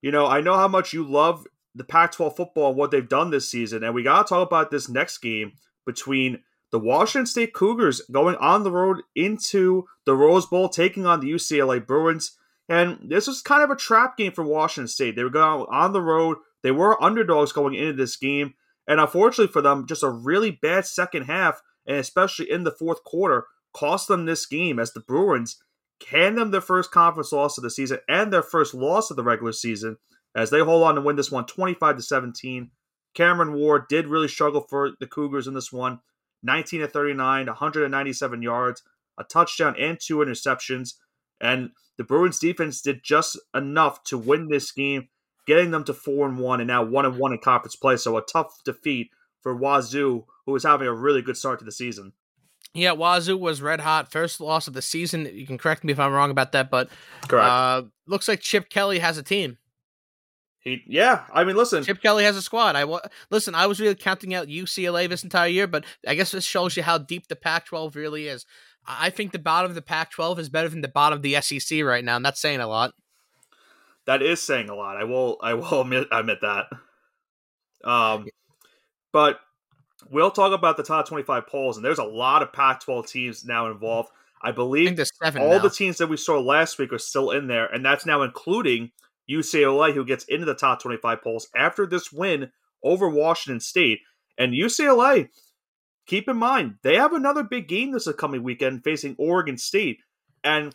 you 0.02 0.10
know, 0.10 0.26
I 0.26 0.40
know 0.40 0.56
how 0.56 0.68
much 0.68 0.92
you 0.92 1.02
love 1.02 1.46
the 1.74 1.84
Pac-12 1.84 2.36
football 2.36 2.70
and 2.70 2.78
what 2.78 2.90
they've 2.90 3.08
done 3.08 3.30
this 3.30 3.50
season, 3.50 3.84
and 3.84 3.94
we 3.94 4.02
got 4.02 4.26
to 4.26 4.28
talk 4.28 4.46
about 4.46 4.70
this 4.70 4.88
next 4.88 5.18
game 5.18 5.52
between 5.84 6.42
the 6.72 6.78
Washington 6.78 7.26
State 7.26 7.54
Cougars 7.54 8.02
going 8.10 8.36
on 8.36 8.64
the 8.64 8.72
road 8.72 9.02
into 9.14 9.86
the 10.04 10.14
Rose 10.14 10.46
Bowl, 10.46 10.68
taking 10.68 11.06
on 11.06 11.20
the 11.20 11.30
UCLA 11.30 11.84
Bruins. 11.84 12.36
And 12.68 12.98
this 13.02 13.28
was 13.28 13.42
kind 13.42 13.62
of 13.62 13.70
a 13.70 13.76
trap 13.76 14.16
game 14.16 14.32
for 14.32 14.44
Washington 14.44 14.88
State. 14.88 15.14
They 15.14 15.22
were 15.22 15.30
going 15.30 15.66
on 15.70 15.92
the 15.92 16.02
road. 16.02 16.38
They 16.62 16.72
were 16.72 17.02
underdogs 17.02 17.52
going 17.52 17.74
into 17.74 17.92
this 17.92 18.16
game. 18.16 18.54
And 18.88 19.00
unfortunately 19.00 19.52
for 19.52 19.62
them, 19.62 19.86
just 19.86 20.02
a 20.02 20.10
really 20.10 20.50
bad 20.50 20.86
second 20.86 21.24
half, 21.24 21.60
and 21.86 21.96
especially 21.96 22.50
in 22.50 22.64
the 22.64 22.70
fourth 22.70 23.04
quarter, 23.04 23.46
cost 23.72 24.08
them 24.08 24.24
this 24.24 24.46
game 24.46 24.78
as 24.78 24.92
the 24.92 25.00
Bruins 25.00 25.60
hand 26.10 26.36
them 26.36 26.50
their 26.50 26.60
first 26.60 26.90
conference 26.90 27.32
loss 27.32 27.56
of 27.56 27.64
the 27.64 27.70
season 27.70 27.98
and 28.08 28.32
their 28.32 28.42
first 28.42 28.74
loss 28.74 29.10
of 29.10 29.16
the 29.16 29.24
regular 29.24 29.52
season 29.52 29.96
as 30.34 30.50
they 30.50 30.60
hold 30.60 30.84
on 30.84 30.94
to 30.94 31.00
win 31.00 31.16
this 31.16 31.30
one 31.30 31.46
25 31.46 31.96
to 31.96 32.02
17. 32.02 32.70
Cameron 33.14 33.54
Ward 33.54 33.84
did 33.88 34.06
really 34.06 34.28
struggle 34.28 34.60
for 34.60 34.92
the 35.00 35.06
Cougars 35.06 35.46
in 35.46 35.54
this 35.54 35.72
one. 35.72 36.00
19 36.42 36.80
to 36.80 36.88
39, 36.88 37.46
197 37.46 38.42
yards, 38.42 38.82
a 39.18 39.24
touchdown, 39.24 39.74
and 39.78 39.98
two 39.98 40.18
interceptions. 40.18 40.94
And 41.40 41.70
the 41.96 42.04
Bruins 42.04 42.38
defense 42.38 42.82
did 42.82 43.02
just 43.02 43.38
enough 43.54 44.04
to 44.04 44.18
win 44.18 44.48
this 44.48 44.70
game, 44.70 45.08
getting 45.46 45.70
them 45.70 45.84
to 45.84 45.94
four 45.94 46.28
and 46.28 46.38
one, 46.38 46.60
and 46.60 46.68
now 46.68 46.82
one 46.82 47.04
and 47.04 47.18
one 47.18 47.32
in 47.32 47.38
conference 47.38 47.76
play. 47.76 47.96
So 47.96 48.16
a 48.16 48.22
tough 48.22 48.62
defeat 48.64 49.10
for 49.42 49.56
Wazoo, 49.56 50.24
who 50.44 50.52
was 50.52 50.64
having 50.64 50.88
a 50.88 50.94
really 50.94 51.22
good 51.22 51.36
start 51.36 51.58
to 51.60 51.64
the 51.64 51.72
season. 51.72 52.12
Yeah, 52.74 52.92
Wazoo 52.92 53.38
was 53.38 53.62
red 53.62 53.80
hot. 53.80 54.10
First 54.10 54.40
loss 54.40 54.68
of 54.68 54.74
the 54.74 54.82
season. 54.82 55.30
You 55.32 55.46
can 55.46 55.56
correct 55.56 55.82
me 55.84 55.92
if 55.92 56.00
I'm 56.00 56.12
wrong 56.12 56.30
about 56.30 56.52
that, 56.52 56.70
but 56.70 56.88
correct. 57.26 57.48
Uh, 57.48 57.82
looks 58.06 58.28
like 58.28 58.40
Chip 58.40 58.68
Kelly 58.68 58.98
has 58.98 59.16
a 59.16 59.22
team. 59.22 59.58
He, 60.60 60.82
yeah, 60.86 61.22
I 61.32 61.44
mean, 61.44 61.56
listen. 61.56 61.84
Chip 61.84 62.02
Kelly 62.02 62.24
has 62.24 62.36
a 62.36 62.42
squad. 62.42 62.74
I 62.74 62.84
listen. 63.30 63.54
I 63.54 63.66
was 63.66 63.80
really 63.80 63.94
counting 63.94 64.34
out 64.34 64.48
UCLA 64.48 65.08
this 65.08 65.22
entire 65.22 65.48
year, 65.48 65.68
but 65.68 65.84
I 66.06 66.16
guess 66.16 66.32
this 66.32 66.44
shows 66.44 66.76
you 66.76 66.82
how 66.82 66.98
deep 66.98 67.28
the 67.28 67.36
Pac-12 67.36 67.94
really 67.94 68.26
is. 68.26 68.44
I 68.84 69.10
think 69.10 69.30
the 69.30 69.38
bottom 69.38 69.70
of 69.70 69.74
the 69.76 69.82
Pac-12 69.82 70.40
is 70.40 70.48
better 70.48 70.68
than 70.68 70.80
the 70.80 70.88
bottom 70.88 71.18
of 71.18 71.22
the 71.22 71.40
SEC 71.40 71.82
right 71.82 72.04
now, 72.04 72.16
and 72.16 72.24
that's 72.24 72.40
saying 72.40 72.60
a 72.60 72.66
lot. 72.66 72.94
That 74.06 74.22
is 74.22 74.42
saying 74.42 74.68
a 74.68 74.74
lot. 74.74 74.96
I 74.96 75.04
will. 75.04 75.38
I 75.42 75.54
will 75.54 75.80
admit, 75.82 76.08
admit 76.10 76.38
that. 76.42 76.66
Um, 77.84 78.26
but 79.12 79.40
we'll 80.10 80.30
talk 80.30 80.52
about 80.52 80.76
the 80.76 80.82
top 80.82 81.08
25 81.08 81.46
polls, 81.46 81.76
and 81.76 81.84
there's 81.84 81.98
a 81.98 82.04
lot 82.04 82.42
of 82.42 82.52
Pac-12 82.52 83.08
teams 83.08 83.44
now 83.44 83.70
involved. 83.70 84.10
I 84.42 84.52
believe 84.52 84.98
I 85.22 85.30
all 85.38 85.50
now. 85.50 85.58
the 85.58 85.70
teams 85.70 85.98
that 85.98 86.08
we 86.08 86.16
saw 86.16 86.38
last 86.38 86.78
week 86.78 86.92
are 86.92 86.98
still 86.98 87.30
in 87.30 87.46
there, 87.46 87.66
and 87.66 87.84
that's 87.84 88.06
now 88.06 88.22
including 88.22 88.92
UCLA, 89.30 89.92
who 89.92 90.04
gets 90.04 90.24
into 90.24 90.46
the 90.46 90.54
top 90.54 90.80
25 90.80 91.22
polls 91.22 91.48
after 91.56 91.86
this 91.86 92.12
win 92.12 92.50
over 92.82 93.08
Washington 93.08 93.60
State. 93.60 94.00
And 94.38 94.52
UCLA, 94.52 95.30
keep 96.06 96.28
in 96.28 96.36
mind, 96.36 96.76
they 96.82 96.96
have 96.96 97.12
another 97.12 97.42
big 97.42 97.66
game 97.66 97.92
this 97.92 98.08
coming 98.18 98.42
weekend 98.42 98.84
facing 98.84 99.16
Oregon 99.18 99.58
State. 99.58 99.98
And 100.44 100.74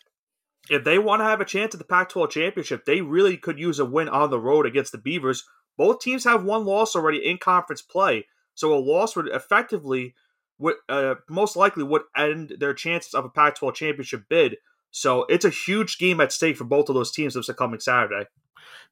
if 0.70 0.84
they 0.84 1.00
want 1.00 1.22
to 1.22 1.26
have 1.26 1.42
a 1.42 1.46
chance 1.46 1.74
at 1.74 1.80
the 1.80 1.86
Pac 1.86 2.10
12 2.10 2.30
championship, 2.30 2.86
they 2.86 3.02
really 3.02 3.38
could 3.38 3.60
use 3.60 3.80
a 3.80 3.86
win 3.86 4.10
on 4.10 4.30
the 4.30 4.40
road 4.40 4.66
against 4.66 4.92
the 4.92 4.98
Beavers. 4.98 5.44
Both 5.78 6.00
teams 6.00 6.24
have 6.26 6.44
one 6.44 6.66
loss 6.66 6.96
already 6.96 7.26
in 7.26 7.38
conference 7.38 7.82
play. 7.82 8.28
So 8.54 8.74
a 8.74 8.80
loss 8.80 9.16
would 9.16 9.28
effectively, 9.28 10.14
would, 10.60 10.76
uh, 10.88 11.16
most 11.30 11.56
likely, 11.56 11.84
would 11.84 12.04
end 12.16 12.54
their 12.60 12.74
chances 12.74 13.14
of 13.14 13.26
a 13.26 13.30
Pac 13.30 13.56
12 13.56 13.76
championship 13.76 14.24
bid. 14.30 14.58
So 14.92 15.26
it's 15.30 15.46
a 15.46 15.50
huge 15.50 15.98
game 15.98 16.20
at 16.20 16.32
stake 16.32 16.58
for 16.58 16.66
both 16.66 16.90
of 16.90 16.96
those 16.96 17.12
teams 17.12 17.34
this 17.34 17.50
coming 17.58 17.80
Saturday. 17.80 18.28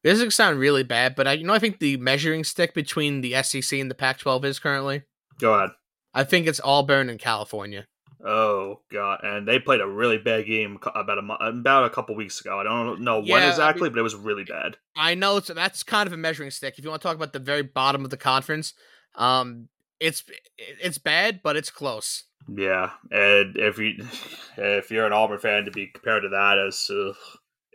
This 0.02 0.14
is 0.14 0.22
gonna 0.22 0.32
sound 0.32 0.60
really 0.60 0.84
bad, 0.84 1.14
but 1.16 1.28
I 1.28 1.34
you 1.34 1.46
know 1.46 1.54
I 1.54 1.60
think 1.60 1.80
the 1.80 1.98
measuring 1.98 2.46
stick 2.46 2.74
between 2.74 3.20
the 3.22 3.42
SEC 3.44 3.80
and 3.80 3.92
the 3.92 3.96
Pac-12 3.96 4.46
is 4.46 4.60
currently. 4.60 5.04
Go 5.40 5.54
ahead. 5.54 5.72
I 6.14 6.24
think 6.24 6.48
it's 6.48 6.62
Auburn 6.64 7.10
and 7.10 7.20
California. 7.20 7.86
Oh 8.24 8.82
god, 8.92 9.22
and 9.24 9.48
they 9.48 9.60
played 9.60 9.80
a 9.80 9.88
really 9.88 10.18
bad 10.18 10.46
game 10.46 10.78
about 10.94 11.18
a 11.18 11.46
about 11.46 11.86
a 11.86 11.90
couple 11.90 12.16
weeks 12.16 12.42
ago. 12.42 12.60
I 12.60 12.64
don't 12.64 13.02
know 13.02 13.22
when 13.22 13.44
exactly, 13.44 13.84
I 13.84 13.90
mean, 13.90 13.94
but 13.94 14.00
it 14.00 14.04
was 14.04 14.16
really 14.16 14.44
bad. 14.44 14.76
I 14.96 15.16
know 15.16 15.40
so 15.40 15.54
that's 15.54 15.84
kind 15.84 16.06
of 16.06 16.12
a 16.12 16.18
measuring 16.18 16.52
stick. 16.52 16.78
If 16.78 16.84
you 16.84 16.90
want 16.90 17.02
to 17.02 17.08
talk 17.08 17.16
about 17.16 17.32
the 17.32 17.40
very 17.40 17.64
bottom 17.64 18.04
of 18.04 18.10
the 18.10 18.18
conference, 18.18 18.74
um, 19.16 19.70
it's 20.02 20.24
it's 20.58 20.98
bad, 20.98 21.42
but 21.42 21.56
it's 21.56 21.70
close. 21.70 22.24
Yeah, 22.54 22.92
and 23.10 23.56
if 23.56 23.78
you 23.78 24.06
if 24.58 24.92
you're 24.92 25.06
an 25.06 25.14
Auburn 25.14 25.40
fan, 25.40 25.66
to 25.66 25.72
be 25.72 25.88
compared 25.88 26.24
to 26.24 26.30
that, 26.30 26.58
as 26.60 26.90
uh, 26.90 27.14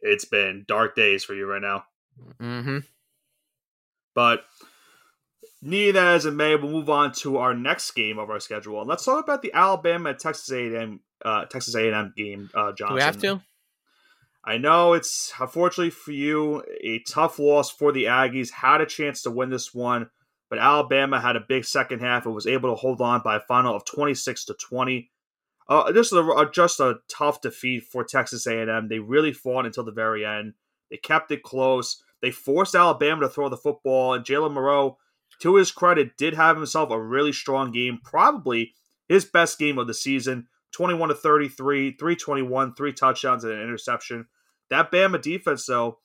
it's 0.02 0.26
been 0.26 0.66
dark 0.68 0.94
days 0.94 1.24
for 1.24 1.34
you 1.34 1.46
right 1.46 1.62
now. 1.62 1.84
Mm-hmm. 2.38 2.78
But 4.14 4.44
neither 5.64 5.92
that 5.92 6.14
as 6.14 6.26
it 6.26 6.32
may, 6.32 6.54
we'll 6.56 6.70
move 6.70 6.90
on 6.90 7.12
to 7.12 7.38
our 7.38 7.54
next 7.54 7.90
game 7.92 8.18
of 8.18 8.30
our 8.30 8.40
schedule. 8.40 8.80
And 8.80 8.88
let's 8.88 9.04
talk 9.04 9.24
about 9.24 9.42
the 9.42 9.52
Alabama 9.52 10.14
Texas 10.14 10.50
A&M 10.52 11.00
uh, 11.24 11.46
Texas 11.46 11.74
A&M 11.74 12.12
game, 12.16 12.50
uh, 12.54 12.72
Johnson. 12.72 12.88
Do 12.88 12.94
we 12.94 13.00
have 13.00 13.20
to? 13.22 13.40
I 14.44 14.58
know 14.58 14.92
it's 14.92 15.32
unfortunately 15.40 15.90
for 15.90 16.12
you 16.12 16.62
a 16.82 16.98
tough 17.00 17.38
loss 17.38 17.70
for 17.70 17.92
the 17.92 18.04
Aggies. 18.04 18.50
Had 18.50 18.82
a 18.82 18.86
chance 18.86 19.22
to 19.22 19.30
win 19.30 19.48
this 19.48 19.72
one, 19.72 20.10
but 20.50 20.58
Alabama 20.58 21.18
had 21.18 21.36
a 21.36 21.40
big 21.40 21.64
second 21.64 22.00
half 22.00 22.26
and 22.26 22.34
was 22.34 22.46
able 22.46 22.68
to 22.68 22.74
hold 22.74 23.00
on 23.00 23.22
by 23.22 23.36
a 23.36 23.40
final 23.40 23.74
of 23.74 23.86
twenty 23.86 24.14
six 24.14 24.44
to 24.44 24.54
twenty. 24.54 25.10
Uh, 25.66 25.90
just 25.92 26.12
a 26.12 26.50
just 26.52 26.78
a 26.78 26.96
tough 27.08 27.40
defeat 27.40 27.84
for 27.84 28.04
Texas 28.04 28.46
A&M. 28.46 28.88
They 28.88 28.98
really 28.98 29.32
fought 29.32 29.64
until 29.64 29.84
the 29.84 29.92
very 29.92 30.26
end. 30.26 30.52
They 30.90 30.98
kept 30.98 31.30
it 31.30 31.42
close. 31.42 32.02
They 32.20 32.30
forced 32.30 32.74
Alabama 32.74 33.22
to 33.22 33.28
throw 33.30 33.48
the 33.48 33.56
football, 33.56 34.12
and 34.12 34.26
Jalen 34.26 34.52
Milroe, 34.52 34.98
to 35.40 35.56
his 35.56 35.70
credit, 35.70 36.16
did 36.16 36.34
have 36.34 36.56
himself 36.56 36.90
a 36.90 37.00
really 37.00 37.32
strong 37.32 37.72
game, 37.72 37.98
probably 38.02 38.74
his 39.08 39.24
best 39.24 39.58
game 39.58 39.78
of 39.78 39.86
the 39.86 39.94
season. 39.94 40.48
21 40.72 41.10
to 41.10 41.14
33, 41.14 41.92
321, 41.92 42.74
three 42.74 42.92
touchdowns 42.92 43.44
and 43.44 43.52
an 43.52 43.62
interception. 43.62 44.26
That 44.70 44.90
Bama 44.90 45.22
defense, 45.22 45.66
though, 45.66 45.98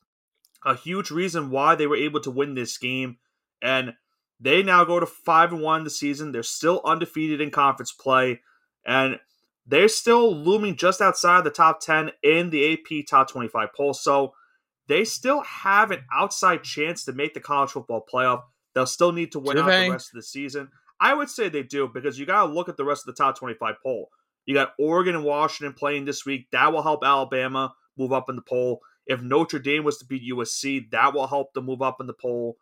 a 0.64 0.76
huge 0.76 1.10
reason 1.10 1.50
why 1.50 1.76
they 1.76 1.88
were 1.88 1.96
able 1.96 2.20
to 2.22 2.32
win 2.32 2.54
this 2.54 2.78
game. 2.78 3.18
And 3.62 3.94
they 4.40 4.62
now 4.62 4.84
go 4.84 5.00
to 5.00 5.06
5 5.06 5.54
and 5.54 5.62
1 5.62 5.84
the 5.84 5.90
season. 5.90 6.32
They're 6.32 6.44
still 6.44 6.82
undefeated 6.86 7.42
in 7.42 7.50
conference 7.52 7.92
play. 7.92 8.42
And 8.86 9.20
they're 9.66 9.88
still 9.88 10.36
looming 10.36 10.76
just 10.76 11.02
outside 11.02 11.44
the 11.44 11.50
top 11.50 11.80
10 11.82 12.12
in 12.24 12.50
the 12.50 12.74
AP 12.74 13.06
top 13.08 13.30
25 13.30 13.70
poll. 13.76 13.94
So 13.94 14.34
they 14.88 15.06
still 15.06 15.42
have 15.42 15.92
an 15.92 16.04
outside 16.12 16.64
chance 16.64 17.06
to 17.06 17.14
make 17.14 17.34
the 17.34 17.40
college 17.40 17.72
football 17.72 18.06
playoff. 18.12 18.44
They'll 18.74 18.86
still 18.86 19.12
need 19.12 19.32
to 19.34 19.40
win 19.40 19.58
out 19.58 19.66
the 19.66 19.92
rest 19.92 20.10
of 20.10 20.16
the 20.16 20.24
season. 20.24 20.70
I 21.00 21.14
would 21.14 21.30
say 21.30 21.50
they 21.50 21.64
do 21.64 21.90
because 21.92 22.20
you 22.20 22.26
got 22.26 22.46
to 22.46 22.52
look 22.52 22.70
at 22.70 22.78
the 22.78 22.84
rest 22.84 23.08
of 23.08 23.16
the 23.16 23.24
top 23.24 23.38
25 23.38 23.76
poll. 23.82 24.10
You 24.46 24.54
got 24.54 24.74
Oregon 24.80 25.16
and 25.16 25.24
Washington 25.24 25.74
playing 25.74 26.06
this 26.06 26.26
week. 26.26 26.48
That 26.52 26.74
will 26.74 26.82
help 26.82 27.04
Alabama 27.04 27.74
move 27.98 28.12
up 28.12 28.30
in 28.30 28.36
the 28.36 28.42
poll. 28.42 28.82
If 29.06 29.22
Notre 29.22 29.60
Dame 29.60 29.84
was 29.84 29.98
to 30.00 30.06
beat 30.06 30.32
USC, 30.32 30.92
that 30.92 31.14
will 31.14 31.28
help 31.28 31.54
them 31.54 31.66
move 31.66 31.82
up 31.82 31.98
in 32.00 32.08
the 32.08 32.14
poll. 32.14 32.58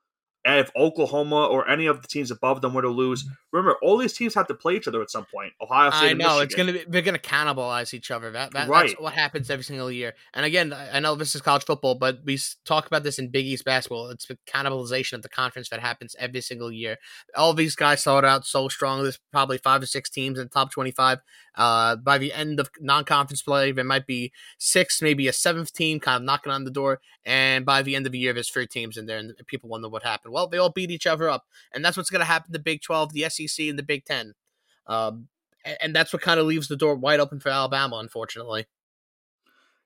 And 0.45 0.59
if 0.59 0.71
Oklahoma 0.75 1.45
or 1.45 1.69
any 1.69 1.87
of 1.87 2.01
the 2.01 2.07
teams 2.07 2.31
above 2.31 2.61
them 2.61 2.73
were 2.73 2.81
to 2.81 2.89
lose, 2.89 3.23
mm-hmm. 3.23 3.33
Remember 3.57 3.77
all 3.81 3.97
these 3.97 4.13
teams 4.13 4.33
have 4.35 4.47
to 4.47 4.53
play 4.53 4.75
each 4.75 4.87
other 4.87 5.01
at 5.01 5.09
some 5.09 5.25
point. 5.25 5.53
Ohio 5.61 5.89
State. 5.91 6.09
I 6.09 6.13
know 6.13 6.39
it's 6.39 6.55
gonna 6.55 6.73
be 6.73 6.85
they're 6.87 7.01
gonna 7.01 7.17
cannibalize 7.19 7.93
each 7.93 8.11
other. 8.11 8.31
That, 8.31 8.53
that 8.53 8.69
right. 8.69 8.87
that's 8.87 8.99
what 8.99 9.13
happens 9.13 9.49
every 9.49 9.63
single 9.63 9.91
year. 9.91 10.13
And 10.33 10.45
again, 10.45 10.73
I 10.73 10.99
know 10.99 11.15
this 11.15 11.35
is 11.35 11.41
college 11.41 11.65
football, 11.65 11.95
but 11.95 12.19
we 12.25 12.39
talk 12.65 12.87
about 12.87 13.03
this 13.03 13.19
in 13.19 13.29
Big 13.29 13.45
East 13.45 13.65
basketball. 13.65 14.09
It's 14.09 14.27
the 14.27 14.37
cannibalization 14.47 15.13
of 15.13 15.21
the 15.21 15.29
conference 15.29 15.69
that 15.69 15.79
happens 15.79 16.15
every 16.19 16.41
single 16.41 16.71
year. 16.71 16.97
All 17.35 17.53
these 17.53 17.75
guys 17.75 18.01
started 18.01 18.27
out 18.27 18.45
so 18.45 18.67
strong. 18.67 19.03
There's 19.03 19.19
probably 19.31 19.57
five 19.57 19.81
or 19.81 19.87
six 19.87 20.09
teams 20.09 20.37
in 20.37 20.45
the 20.45 20.49
top 20.49 20.71
twenty-five. 20.71 21.19
Uh, 21.55 21.95
by 21.95 22.19
the 22.19 22.31
end 22.33 22.59
of 22.59 22.69
non-conference 22.79 23.41
play, 23.41 23.71
there 23.71 23.83
might 23.83 24.05
be 24.05 24.31
six, 24.59 25.01
maybe 25.01 25.27
a 25.27 25.33
seventh 25.33 25.73
team, 25.73 25.99
kind 25.99 26.17
of 26.17 26.21
knocking 26.21 26.51
on 26.51 26.65
the 26.65 26.71
door. 26.71 27.01
And 27.25 27.65
by 27.65 27.81
the 27.81 27.95
end 27.95 28.05
of 28.05 28.11
the 28.11 28.19
year, 28.19 28.31
there's 28.31 28.49
three 28.49 28.67
teams 28.67 28.95
in 28.95 29.07
there, 29.07 29.17
and 29.17 29.33
people 29.47 29.67
wonder 29.67 29.89
what 29.89 30.03
happened. 30.03 30.33
Well, 30.33 30.47
they 30.47 30.59
all 30.59 30.69
beat 30.69 30.91
each 30.91 31.07
other 31.07 31.29
up, 31.29 31.45
and 31.73 31.83
that's 31.83 31.97
what's 31.97 32.11
going 32.11 32.21
to 32.21 32.25
happen 32.25 32.53
to 32.53 32.59
Big 32.59 32.81
Twelve, 32.81 33.11
the 33.11 33.27
SEC, 33.29 33.46
and 33.69 33.79
the 33.79 33.83
Big 33.83 34.05
Ten. 34.05 34.33
Um, 34.87 35.27
and 35.81 35.95
that's 35.95 36.13
what 36.13 36.21
kind 36.21 36.39
of 36.39 36.45
leaves 36.45 36.67
the 36.67 36.75
door 36.75 36.95
wide 36.95 37.19
open 37.19 37.39
for 37.39 37.49
Alabama, 37.49 37.97
unfortunately. 37.97 38.67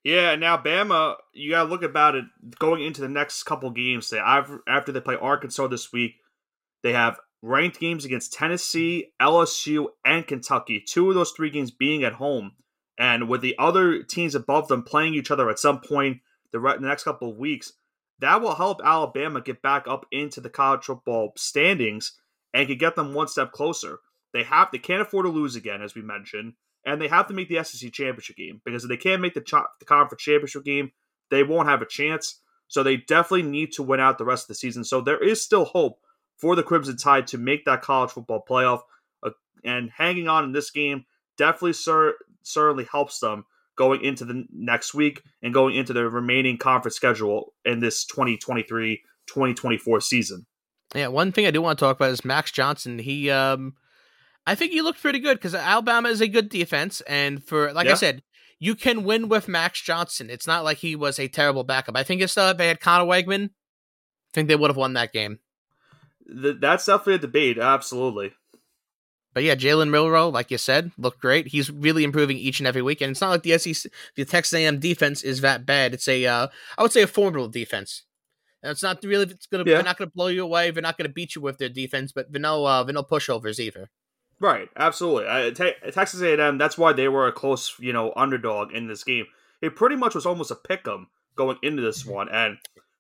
Yeah, 0.04 0.36
now 0.36 0.58
Bama, 0.58 1.16
you 1.34 1.52
got 1.52 1.64
to 1.64 1.70
look 1.70 1.84
about 1.84 2.16
it 2.16 2.26
going 2.58 2.84
into 2.84 3.02
the 3.02 3.10
next 3.10 3.44
couple 3.44 3.70
games. 3.70 4.10
They 4.10 4.20
after 4.20 4.92
they 4.92 5.02
play 5.02 5.16
Arkansas 5.16 5.68
this 5.68 5.92
week, 5.92 6.16
they 6.82 6.94
have 6.94 7.20
ranked 7.42 7.80
games 7.80 8.06
against 8.06 8.34
Tennessee, 8.34 9.12
LSU, 9.22 9.88
and 10.06 10.26
Kentucky. 10.26 10.84
Two 10.86 11.10
of 11.10 11.16
those 11.16 11.32
three 11.32 11.50
games 11.50 11.72
being 11.72 12.04
at 12.04 12.14
home. 12.14 12.54
And 12.98 13.30
with 13.30 13.42
the 13.42 13.56
other 13.58 14.04
teams 14.04 14.36
above 14.36 14.68
them 14.68 14.84
playing 14.84 15.16
each 15.16 15.32
other 15.32 15.50
at 15.50 15.60
some 15.60 15.82
point 15.82 16.20
the, 16.52 16.60
re- 16.60 16.78
the 16.78 16.88
next 16.88 17.04
couple 17.04 17.30
of 17.30 17.38
weeks, 17.38 17.74
that 18.20 18.42
will 18.42 18.56
help 18.56 18.82
Alabama 18.84 19.42
get 19.42 19.62
back 19.62 19.88
up 19.88 20.06
into 20.12 20.42
the 20.42 20.50
college 20.50 20.86
football 20.86 21.34
standings 21.36 22.14
and 22.54 22.68
can 22.68 22.78
get 22.78 22.96
them 22.96 23.14
one 23.14 23.28
step 23.28 23.52
closer. 23.52 24.00
They 24.34 24.44
have 24.44 24.70
they 24.72 24.78
can't 24.78 25.02
afford 25.02 25.26
to 25.26 25.30
lose 25.30 25.56
again, 25.56 25.82
as 25.82 25.96
we 25.96 26.02
mentioned, 26.02 26.54
and 26.86 27.02
they 27.02 27.08
have 27.08 27.28
to 27.28 27.34
make 27.34 27.50
the 27.50 27.64
SEC 27.64 27.92
championship 27.92 28.38
game 28.38 28.62
because 28.64 28.84
if 28.84 28.90
they 28.90 28.98
can't 28.98 29.22
make 29.22 29.34
the, 29.34 29.42
the 29.80 29.86
conference 29.86 30.24
championship 30.24 30.64
game, 30.64 30.92
they 31.30 31.44
won't 31.44 31.70
have 31.70 31.82
a 31.82 31.86
chance. 31.86 32.40
So 32.68 32.84
they 32.84 32.98
definitely 32.98 33.44
need 33.44 33.74
to 33.74 33.84
win 33.84 34.00
out 34.00 34.18
the 34.18 34.26
rest 34.26 34.46
of 34.46 34.48
the 34.50 34.56
season. 34.56 34.84
So 34.84 35.02
there 35.02 35.22
is 35.22 35.42
still 35.42 35.66
hope 35.66 36.00
for 36.38 36.56
the 36.56 36.64
Crimson 36.64 36.96
Tide 36.96 37.28
to 37.28 37.38
make 37.38 37.66
that 37.66 37.82
college 37.82 38.12
football 38.12 38.44
playoff. 38.48 38.82
Uh, 39.22 39.32
and 39.66 39.92
hanging 39.92 40.30
on 40.30 40.46
in 40.46 40.52
this 40.54 40.72
game 40.72 41.06
definitely 41.38 41.74
cer- 41.74 42.16
certainly 42.44 42.88
helps 42.90 43.20
them 43.20 43.46
going 43.76 44.04
into 44.04 44.26
the 44.26 44.46
next 44.54 44.94
week 44.94 45.22
and 45.42 45.54
going 45.54 45.76
into 45.76 45.92
the 45.94 46.10
remaining 46.10 46.58
conference 46.58 46.96
schedule 46.96 47.54
in 47.66 47.80
this 47.80 48.06
2023 48.06 49.02
2024 49.28 50.02
season. 50.02 50.46
Yeah, 50.94 51.08
one 51.08 51.32
thing 51.32 51.46
I 51.46 51.52
do 51.52 51.62
want 51.62 51.80
to 51.80 51.86
talk 51.86 51.96
about 51.96 52.12
is 52.12 52.26
Max 52.26 52.52
Johnson. 52.52 53.00
He, 53.00 53.30
um, 53.30 53.76
I 54.46 54.56
think 54.56 54.72
he 54.72 54.82
looked 54.82 55.02
pretty 55.02 55.20
good 55.20 55.38
because 55.38 55.56
Alabama 55.56 56.10
is 56.10 56.22
a 56.22 56.28
good 56.28 56.50
defense, 56.50 57.02
and 57.02 57.44
for 57.44 57.72
like 57.74 57.86
yeah. 57.86 57.94
I 57.94 57.96
said, 57.96 58.24
you 58.60 58.76
can 58.76 59.04
win 59.04 59.30
with 59.30 59.48
Max 59.48 59.82
Johnson. 59.82 60.30
It's 60.30 60.48
not 60.48 60.64
like 60.64 60.78
he 60.78 60.96
was 60.96 61.18
a 61.20 61.28
terrible 61.28 61.64
backup. 61.64 61.98
I 61.98 62.04
think 62.04 62.22
if 62.22 62.34
they 62.34 62.68
had 62.68 62.80
Conner 62.80 63.06
Weigman, 63.06 63.46
I 63.46 64.32
think 64.34 64.48
they 64.48 64.56
would 64.56 64.70
have 64.70 64.78
won 64.78 64.94
that 64.94 65.14
game. 65.14 65.40
that's 66.26 66.86
definitely 66.86 67.16
a 67.16 67.20
debate, 67.20 67.58
absolutely. 67.58 68.34
But 69.34 69.44
yeah, 69.44 69.56
Jalen 69.56 69.90
Milroe, 69.90 70.30
like 70.30 70.52
you 70.52 70.58
said, 70.58 70.92
looked 70.98 71.22
great. 71.22 71.48
He's 71.48 71.72
really 71.72 72.04
improving 72.04 72.38
each 72.38 72.60
and 72.60 72.68
every 72.68 72.82
week, 72.82 73.02
and 73.02 73.12
it's 73.12 73.22
not 73.22 73.30
like 73.30 73.44
the 73.44 73.58
SEC, 73.58 73.92
the 74.16 74.26
Texas 74.26 74.54
A&M 74.54 74.80
defense 74.80 75.24
is 75.24 75.42
that 75.42 75.66
bad. 75.66 75.94
It's 75.94 76.08
a, 76.08 76.26
uh, 76.26 76.48
I 76.78 76.82
would 76.82 76.92
say, 76.92 77.02
a 77.02 77.08
formidable 77.08 77.48
defense. 77.48 78.04
And 78.64 78.72
it's 78.72 78.84
not 78.84 79.04
really, 79.04 79.26
it's 79.26 79.48
gonna, 79.48 79.64
yeah. 79.66 79.76
they're 79.76 79.84
not 79.84 79.98
gonna 79.98 80.12
blow 80.14 80.28
you 80.28 80.44
away. 80.44 80.72
They're 80.72 80.82
not 80.82 80.98
gonna 80.98 81.10
beat 81.10 81.36
you 81.36 81.42
with 81.42 81.58
their 81.58 81.70
defense, 81.70 82.12
but 82.12 82.32
they're 82.32 82.42
no, 82.42 82.66
uh, 82.66 82.84
they're 82.84 82.94
no 82.94 83.04
pushovers 83.04 83.60
either. 83.60 83.90
Right, 84.40 84.70
absolutely. 84.76 85.28
Uh, 85.28 85.52
te- 85.52 85.92
Texas 85.92 86.22
A&M. 86.22 86.58
That's 86.58 86.78
why 86.78 86.94
they 86.94 87.08
were 87.08 87.28
a 87.28 87.32
close, 87.32 87.76
you 87.80 87.94
know, 87.94 88.12
underdog 88.16 88.72
in 88.72 88.88
this 88.88 89.04
game. 89.04 89.26
It 89.62 89.76
pretty 89.76 89.96
much 89.96 90.16
was 90.16 90.26
almost 90.26 90.50
a 90.50 90.56
pick 90.56 90.88
'em 90.88 91.08
going 91.36 91.58
into 91.62 91.82
this 91.82 92.06
one, 92.06 92.28
and 92.30 92.58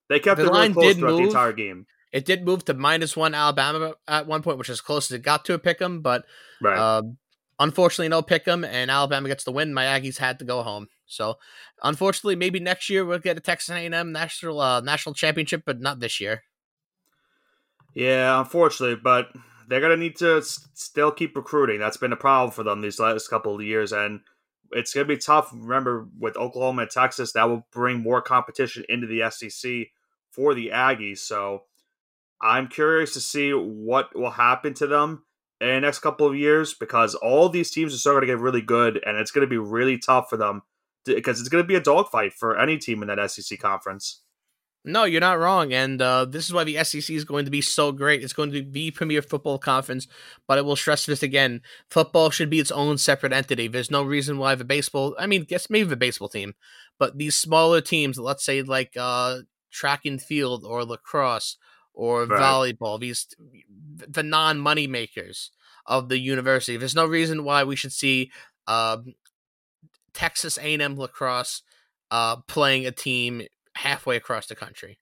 they 0.07 0.19
kept 0.19 0.37
the 0.37 0.45
it 0.45 0.51
really 0.51 0.73
close 0.73 0.95
throughout 0.95 1.11
move. 1.11 1.17
the 1.19 1.27
entire 1.27 1.53
game. 1.53 1.87
It 2.11 2.25
did 2.25 2.45
move 2.45 2.65
to 2.65 2.73
minus 2.73 3.15
one 3.15 3.33
Alabama 3.33 3.95
at 4.07 4.27
one 4.27 4.43
point, 4.43 4.57
which 4.57 4.69
is 4.69 4.81
close 4.81 5.09
as 5.09 5.15
it 5.15 5.23
got 5.23 5.45
to 5.45 5.53
a 5.53 5.59
pick 5.59 5.81
'em, 5.81 6.01
but 6.01 6.25
right. 6.61 6.77
uh, 6.77 7.03
unfortunately, 7.59 8.09
no 8.09 8.21
pick 8.21 8.47
'em, 8.47 8.63
and 8.63 8.91
Alabama 8.91 9.27
gets 9.27 9.43
the 9.43 9.51
win. 9.51 9.73
My 9.73 9.85
Aggies 9.85 10.17
had 10.17 10.37
to 10.39 10.45
go 10.45 10.61
home. 10.61 10.87
So, 11.11 11.37
unfortunately, 11.83 12.35
maybe 12.35 12.59
next 12.59 12.89
year 12.89 13.05
we'll 13.05 13.19
get 13.19 13.37
a 13.37 13.41
Texas 13.41 13.75
A&M 13.75 14.11
national 14.11 14.59
uh, 14.59 14.81
national 14.81 15.13
championship, 15.15 15.63
but 15.65 15.79
not 15.79 15.99
this 15.99 16.19
year. 16.19 16.43
Yeah, 17.93 18.39
unfortunately, 18.39 18.99
but 19.03 19.29
they're 19.67 19.81
gonna 19.81 19.97
need 19.97 20.15
to 20.17 20.41
still 20.41 21.11
keep 21.11 21.35
recruiting. 21.35 21.79
That's 21.79 21.97
been 21.97 22.13
a 22.13 22.17
problem 22.17 22.51
for 22.51 22.63
them 22.63 22.81
these 22.81 22.99
last 22.99 23.27
couple 23.29 23.55
of 23.55 23.61
years, 23.61 23.91
and 23.91 24.21
it's 24.71 24.93
gonna 24.93 25.05
be 25.05 25.17
tough. 25.17 25.51
Remember, 25.53 26.07
with 26.19 26.37
Oklahoma 26.37 26.83
and 26.83 26.91
Texas, 26.91 27.33
that 27.33 27.49
will 27.49 27.67
bring 27.71 27.99
more 27.99 28.21
competition 28.21 28.85
into 28.89 29.07
the 29.07 29.29
SEC 29.29 29.91
for 30.29 30.53
the 30.53 30.69
Aggies. 30.69 31.19
So 31.19 31.63
I'm 32.41 32.67
curious 32.67 33.13
to 33.13 33.19
see 33.21 33.51
what 33.51 34.15
will 34.15 34.31
happen 34.31 34.73
to 34.75 34.87
them 34.87 35.23
in 35.59 35.67
the 35.67 35.79
next 35.81 35.99
couple 35.99 36.27
of 36.27 36.35
years 36.35 36.73
because 36.73 37.13
all 37.15 37.49
these 37.49 37.69
teams 37.69 37.93
are 37.93 37.97
starting 37.97 38.27
to 38.27 38.33
get 38.33 38.41
really 38.41 38.61
good, 38.61 39.01
and 39.05 39.17
it's 39.17 39.31
going 39.31 39.45
to 39.45 39.49
be 39.49 39.57
really 39.57 39.97
tough 39.97 40.29
for 40.29 40.37
them 40.37 40.63
because 41.05 41.39
it's 41.39 41.49
going 41.49 41.63
to 41.63 41.67
be 41.67 41.75
a 41.75 41.81
dogfight 41.81 42.33
for 42.33 42.57
any 42.57 42.77
team 42.77 43.01
in 43.01 43.07
that 43.07 43.31
SEC 43.31 43.59
conference. 43.59 44.21
No, 44.83 45.03
you're 45.03 45.21
not 45.21 45.37
wrong, 45.37 45.73
and 45.73 46.01
uh, 46.01 46.25
this 46.25 46.45
is 46.45 46.53
why 46.53 46.63
the 46.63 46.83
SEC 46.83 47.11
is 47.11 47.23
going 47.23 47.45
to 47.45 47.51
be 47.51 47.61
so 47.61 47.91
great. 47.91 48.23
It's 48.23 48.33
going 48.33 48.51
to 48.51 48.63
be 48.63 48.89
the 48.89 48.91
premier 48.91 49.21
football 49.21 49.59
conference, 49.59 50.07
but 50.47 50.57
I 50.57 50.61
will 50.61 50.75
stress 50.75 51.05
this 51.05 51.21
again: 51.21 51.61
football 51.87 52.31
should 52.31 52.49
be 52.49 52.59
its 52.59 52.71
own 52.71 52.97
separate 52.97 53.31
entity. 53.31 53.67
There's 53.67 53.91
no 53.91 54.01
reason 54.01 54.39
why 54.39 54.55
the 54.55 54.65
baseball. 54.65 55.15
I 55.19 55.27
mean, 55.27 55.43
guess 55.43 55.69
maybe 55.69 55.87
the 55.87 55.95
baseball 55.95 56.29
team, 56.29 56.55
but 56.97 57.19
these 57.19 57.37
smaller 57.37 57.79
teams, 57.79 58.17
let's 58.17 58.43
say 58.43 58.63
like 58.63 58.93
uh, 58.97 59.41
track 59.69 60.01
and 60.05 60.19
field 60.19 60.65
or 60.65 60.83
lacrosse 60.83 61.57
or 61.93 62.25
right. 62.25 62.39
volleyball, 62.39 62.99
these 62.99 63.27
the 64.07 64.23
non 64.23 64.59
money 64.59 64.87
makers 64.87 65.51
of 65.85 66.09
the 66.09 66.17
university. 66.17 66.77
There's 66.77 66.95
no 66.95 67.05
reason 67.05 67.43
why 67.43 67.63
we 67.63 67.75
should 67.75 67.93
see 67.93 68.31
um, 68.67 69.13
Texas 70.13 70.57
A&M 70.57 70.95
lacrosse 70.97 71.61
uh, 72.09 72.37
playing 72.47 72.85
a 72.85 72.91
team 72.91 73.43
halfway 73.75 74.17
across 74.17 74.47
the 74.47 74.55
country. 74.55 74.99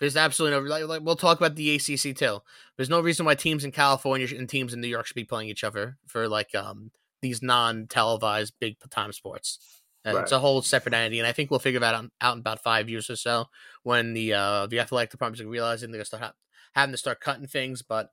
There's 0.00 0.16
absolutely 0.16 0.58
no 0.58 0.64
like, 0.68 0.86
like, 0.88 1.02
we'll 1.02 1.16
talk 1.16 1.38
about 1.38 1.54
the 1.56 1.74
ACC 1.74 2.16
too. 2.16 2.40
There's 2.76 2.90
no 2.90 3.00
reason 3.00 3.24
why 3.26 3.34
teams 3.36 3.64
in 3.64 3.70
California 3.70 4.26
and 4.36 4.48
teams 4.48 4.72
in 4.74 4.80
New 4.80 4.88
York 4.88 5.06
should 5.06 5.14
be 5.14 5.24
playing 5.24 5.48
each 5.48 5.64
other 5.64 5.98
for 6.06 6.28
like 6.28 6.54
um 6.54 6.90
these 7.22 7.42
non-televised 7.42 8.54
big 8.60 8.76
time 8.90 9.12
sports. 9.12 9.58
Right. 10.04 10.16
It's 10.16 10.32
a 10.32 10.38
whole 10.38 10.60
separate 10.60 10.94
entity, 10.94 11.18
and 11.18 11.26
I 11.26 11.32
think 11.32 11.50
we'll 11.50 11.60
figure 11.60 11.80
that 11.80 11.94
out, 11.94 12.10
out 12.20 12.34
in 12.34 12.40
about 12.40 12.62
five 12.62 12.90
years 12.90 13.08
or 13.08 13.16
so 13.16 13.46
when 13.84 14.12
the 14.12 14.34
uh 14.34 14.66
the 14.66 14.80
athletic 14.80 15.10
departments 15.10 15.40
are 15.40 15.48
realizing 15.48 15.90
they're 15.90 15.98
gonna 15.98 16.04
start 16.04 16.22
ha- 16.22 16.34
having 16.74 16.92
to 16.92 16.98
start 16.98 17.20
cutting 17.20 17.46
things. 17.46 17.82
But 17.82 18.10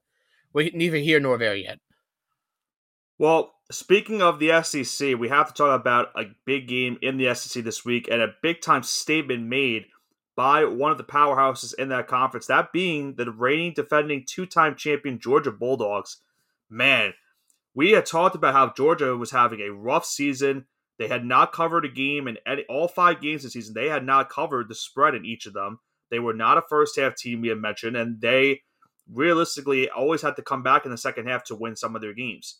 we're 0.53 0.69
neither 0.73 0.97
here 0.97 1.19
nor 1.19 1.37
there 1.37 1.55
yet. 1.55 1.79
Well, 3.17 3.53
speaking 3.71 4.21
of 4.21 4.39
the 4.39 4.61
SEC, 4.63 5.17
we 5.17 5.29
have 5.29 5.47
to 5.47 5.53
talk 5.53 5.79
about 5.79 6.09
a 6.15 6.25
big 6.45 6.67
game 6.67 6.97
in 7.01 7.17
the 7.17 7.33
SEC 7.33 7.63
this 7.63 7.83
week 7.85 8.07
and 8.09 8.21
a 8.21 8.35
big 8.41 8.61
time 8.61 8.83
statement 8.83 9.43
made 9.43 9.85
by 10.35 10.65
one 10.65 10.91
of 10.91 10.97
the 10.97 11.03
powerhouses 11.03 11.73
in 11.75 11.89
that 11.89 12.07
conference, 12.07 12.47
that 12.47 12.71
being 12.71 13.15
the 13.15 13.31
reigning 13.31 13.73
defending 13.73 14.23
two 14.25 14.45
time 14.45 14.75
champion 14.75 15.19
Georgia 15.19 15.51
Bulldogs. 15.51 16.17
Man, 16.69 17.13
we 17.73 17.91
had 17.91 18.05
talked 18.05 18.35
about 18.35 18.53
how 18.53 18.73
Georgia 18.73 19.15
was 19.15 19.31
having 19.31 19.59
a 19.59 19.73
rough 19.73 20.05
season. 20.05 20.65
They 20.97 21.07
had 21.07 21.25
not 21.25 21.51
covered 21.51 21.85
a 21.85 21.89
game 21.89 22.27
in 22.27 22.37
any, 22.45 22.63
all 22.69 22.87
five 22.87 23.21
games 23.21 23.43
this 23.43 23.53
season. 23.53 23.73
They 23.73 23.89
had 23.89 24.05
not 24.05 24.29
covered 24.29 24.69
the 24.69 24.75
spread 24.75 25.15
in 25.15 25.25
each 25.25 25.45
of 25.45 25.53
them. 25.53 25.79
They 26.09 26.19
were 26.19 26.33
not 26.33 26.57
a 26.57 26.63
first 26.69 26.99
half 26.99 27.15
team, 27.15 27.41
we 27.41 27.47
had 27.47 27.57
mentioned, 27.57 27.95
and 27.95 28.21
they 28.21 28.61
realistically 29.11 29.89
always 29.89 30.21
had 30.21 30.35
to 30.35 30.41
come 30.41 30.63
back 30.63 30.85
in 30.85 30.91
the 30.91 30.97
second 30.97 31.27
half 31.27 31.43
to 31.45 31.55
win 31.55 31.75
some 31.75 31.95
of 31.95 32.01
their 32.01 32.13
games. 32.13 32.59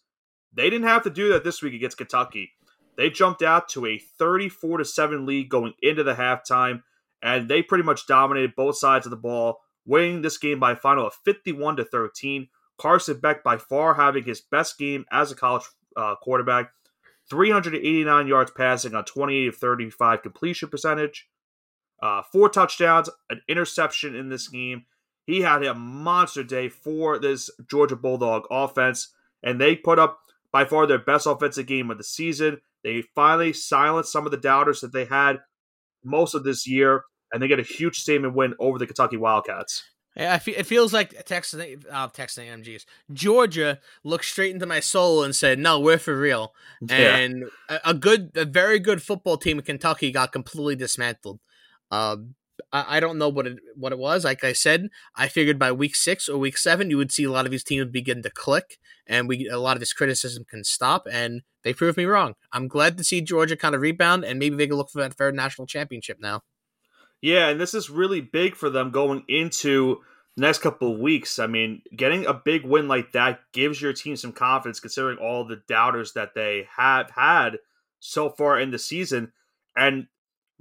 They 0.53 0.69
didn't 0.69 0.87
have 0.87 1.03
to 1.03 1.09
do 1.09 1.29
that 1.29 1.43
this 1.43 1.61
week 1.61 1.73
against 1.73 1.97
Kentucky. 1.97 2.51
They 2.97 3.09
jumped 3.09 3.41
out 3.41 3.69
to 3.69 3.85
a 3.85 3.97
34 3.97 4.79
to 4.79 4.85
7 4.85 5.25
lead 5.25 5.49
going 5.49 5.73
into 5.81 6.03
the 6.03 6.15
halftime, 6.15 6.83
and 7.21 7.49
they 7.49 7.61
pretty 7.61 7.83
much 7.83 8.07
dominated 8.07 8.55
both 8.55 8.77
sides 8.77 9.05
of 9.05 9.11
the 9.11 9.17
ball, 9.17 9.61
winning 9.85 10.21
this 10.21 10.37
game 10.37 10.59
by 10.59 10.73
a 10.73 10.75
final 10.75 11.07
of 11.07 11.13
51 11.25 11.77
to 11.77 11.85
13. 11.85 12.49
Carson 12.77 13.19
Beck 13.19 13.43
by 13.43 13.57
far 13.57 13.93
having 13.93 14.23
his 14.23 14.41
best 14.41 14.77
game 14.77 15.05
as 15.11 15.31
a 15.31 15.35
college 15.35 15.63
uh, 15.95 16.15
quarterback. 16.21 16.71
389 17.29 18.27
yards 18.27 18.51
passing 18.51 18.93
on 18.93 19.05
28 19.05 19.47
of 19.47 19.55
35 19.55 20.21
completion 20.21 20.69
percentage. 20.69 21.29
Uh, 22.01 22.21
four 22.31 22.49
touchdowns, 22.49 23.09
an 23.29 23.41
interception 23.47 24.15
in 24.15 24.29
this 24.29 24.47
game. 24.47 24.85
He 25.25 25.41
had 25.41 25.63
a 25.63 25.75
monster 25.75 26.43
day 26.43 26.67
for 26.67 27.19
this 27.19 27.49
Georgia 27.69 27.95
Bulldog 27.95 28.43
offense, 28.49 29.13
and 29.43 29.61
they 29.61 29.75
put 29.75 29.99
up 29.99 30.19
by 30.51 30.65
far 30.65 30.85
their 30.87 30.99
best 30.99 31.27
offensive 31.27 31.65
game 31.65 31.91
of 31.91 31.97
the 31.97 32.03
season. 32.03 32.61
They 32.83 33.03
finally 33.15 33.53
silenced 33.53 34.11
some 34.11 34.25
of 34.25 34.31
the 34.31 34.37
doubters 34.37 34.81
that 34.81 34.93
they 34.93 35.05
had 35.05 35.37
most 36.03 36.33
of 36.33 36.43
this 36.43 36.67
year, 36.67 37.03
and 37.31 37.41
they 37.41 37.47
get 37.47 37.59
a 37.59 37.63
huge 37.63 37.99
statement 37.99 38.35
win 38.35 38.55
over 38.59 38.79
the 38.79 38.87
Kentucky 38.87 39.17
Wildcats. 39.17 39.83
Yeah, 40.15 40.37
it 40.45 40.65
feels 40.65 40.91
like 40.91 41.25
Texas, 41.25 41.77
uh, 41.89 42.07
Texas 42.09 42.43
AMGs. 42.43 42.83
Georgia 43.13 43.79
looked 44.03 44.25
straight 44.25 44.53
into 44.53 44.65
my 44.65 44.81
soul 44.81 45.23
and 45.23 45.33
said, 45.33 45.57
"No, 45.57 45.79
we're 45.79 45.97
for 45.97 46.17
real." 46.17 46.53
Yeah. 46.89 47.15
And 47.15 47.45
a, 47.69 47.79
a, 47.85 47.93
good, 47.93 48.31
a 48.35 48.43
very 48.43 48.79
good 48.79 49.01
football 49.01 49.37
team 49.37 49.59
in 49.59 49.63
Kentucky 49.63 50.11
got 50.11 50.33
completely 50.33 50.75
dismantled. 50.75 51.39
Um, 51.91 52.35
I, 52.71 52.97
I 52.97 52.99
don't 52.99 53.17
know 53.17 53.29
what 53.29 53.47
it 53.47 53.59
what 53.75 53.91
it 53.91 53.99
was. 53.99 54.23
Like 54.23 54.43
I 54.43 54.53
said, 54.53 54.89
I 55.15 55.27
figured 55.27 55.59
by 55.59 55.71
week 55.71 55.95
six 55.95 56.27
or 56.29 56.37
week 56.37 56.57
seven, 56.57 56.89
you 56.89 56.97
would 56.97 57.11
see 57.11 57.23
a 57.23 57.31
lot 57.31 57.45
of 57.45 57.51
these 57.51 57.63
teams 57.63 57.91
begin 57.91 58.21
to 58.23 58.29
click, 58.29 58.79
and 59.07 59.27
we 59.27 59.47
a 59.47 59.59
lot 59.59 59.75
of 59.75 59.79
this 59.79 59.93
criticism 59.93 60.45
can 60.49 60.63
stop. 60.63 61.07
And 61.11 61.41
they 61.63 61.73
proved 61.73 61.97
me 61.97 62.05
wrong. 62.05 62.35
I'm 62.51 62.67
glad 62.67 62.97
to 62.97 63.03
see 63.03 63.21
Georgia 63.21 63.55
kind 63.55 63.75
of 63.75 63.81
rebound, 63.81 64.23
and 64.23 64.39
maybe 64.39 64.55
they 64.55 64.67
can 64.67 64.77
look 64.77 64.89
for 64.89 65.01
that 65.01 65.13
third 65.13 65.35
national 65.35 65.67
championship 65.67 66.17
now. 66.19 66.41
Yeah, 67.21 67.49
and 67.49 67.61
this 67.61 67.73
is 67.73 67.89
really 67.89 68.21
big 68.21 68.55
for 68.55 68.69
them 68.69 68.89
going 68.89 69.23
into 69.27 69.97
the 70.35 70.41
next 70.41 70.59
couple 70.59 70.93
of 70.93 70.99
weeks. 70.99 71.37
I 71.37 71.47
mean, 71.47 71.83
getting 71.95 72.25
a 72.25 72.33
big 72.33 72.65
win 72.65 72.87
like 72.87 73.11
that 73.11 73.41
gives 73.53 73.81
your 73.81 73.93
team 73.93 74.15
some 74.15 74.31
confidence, 74.31 74.79
considering 74.79 75.17
all 75.19 75.45
the 75.45 75.61
doubters 75.67 76.13
that 76.13 76.33
they 76.33 76.67
have 76.75 77.11
had 77.11 77.59
so 77.99 78.29
far 78.29 78.59
in 78.59 78.71
the 78.71 78.79
season. 78.79 79.33
And 79.75 80.07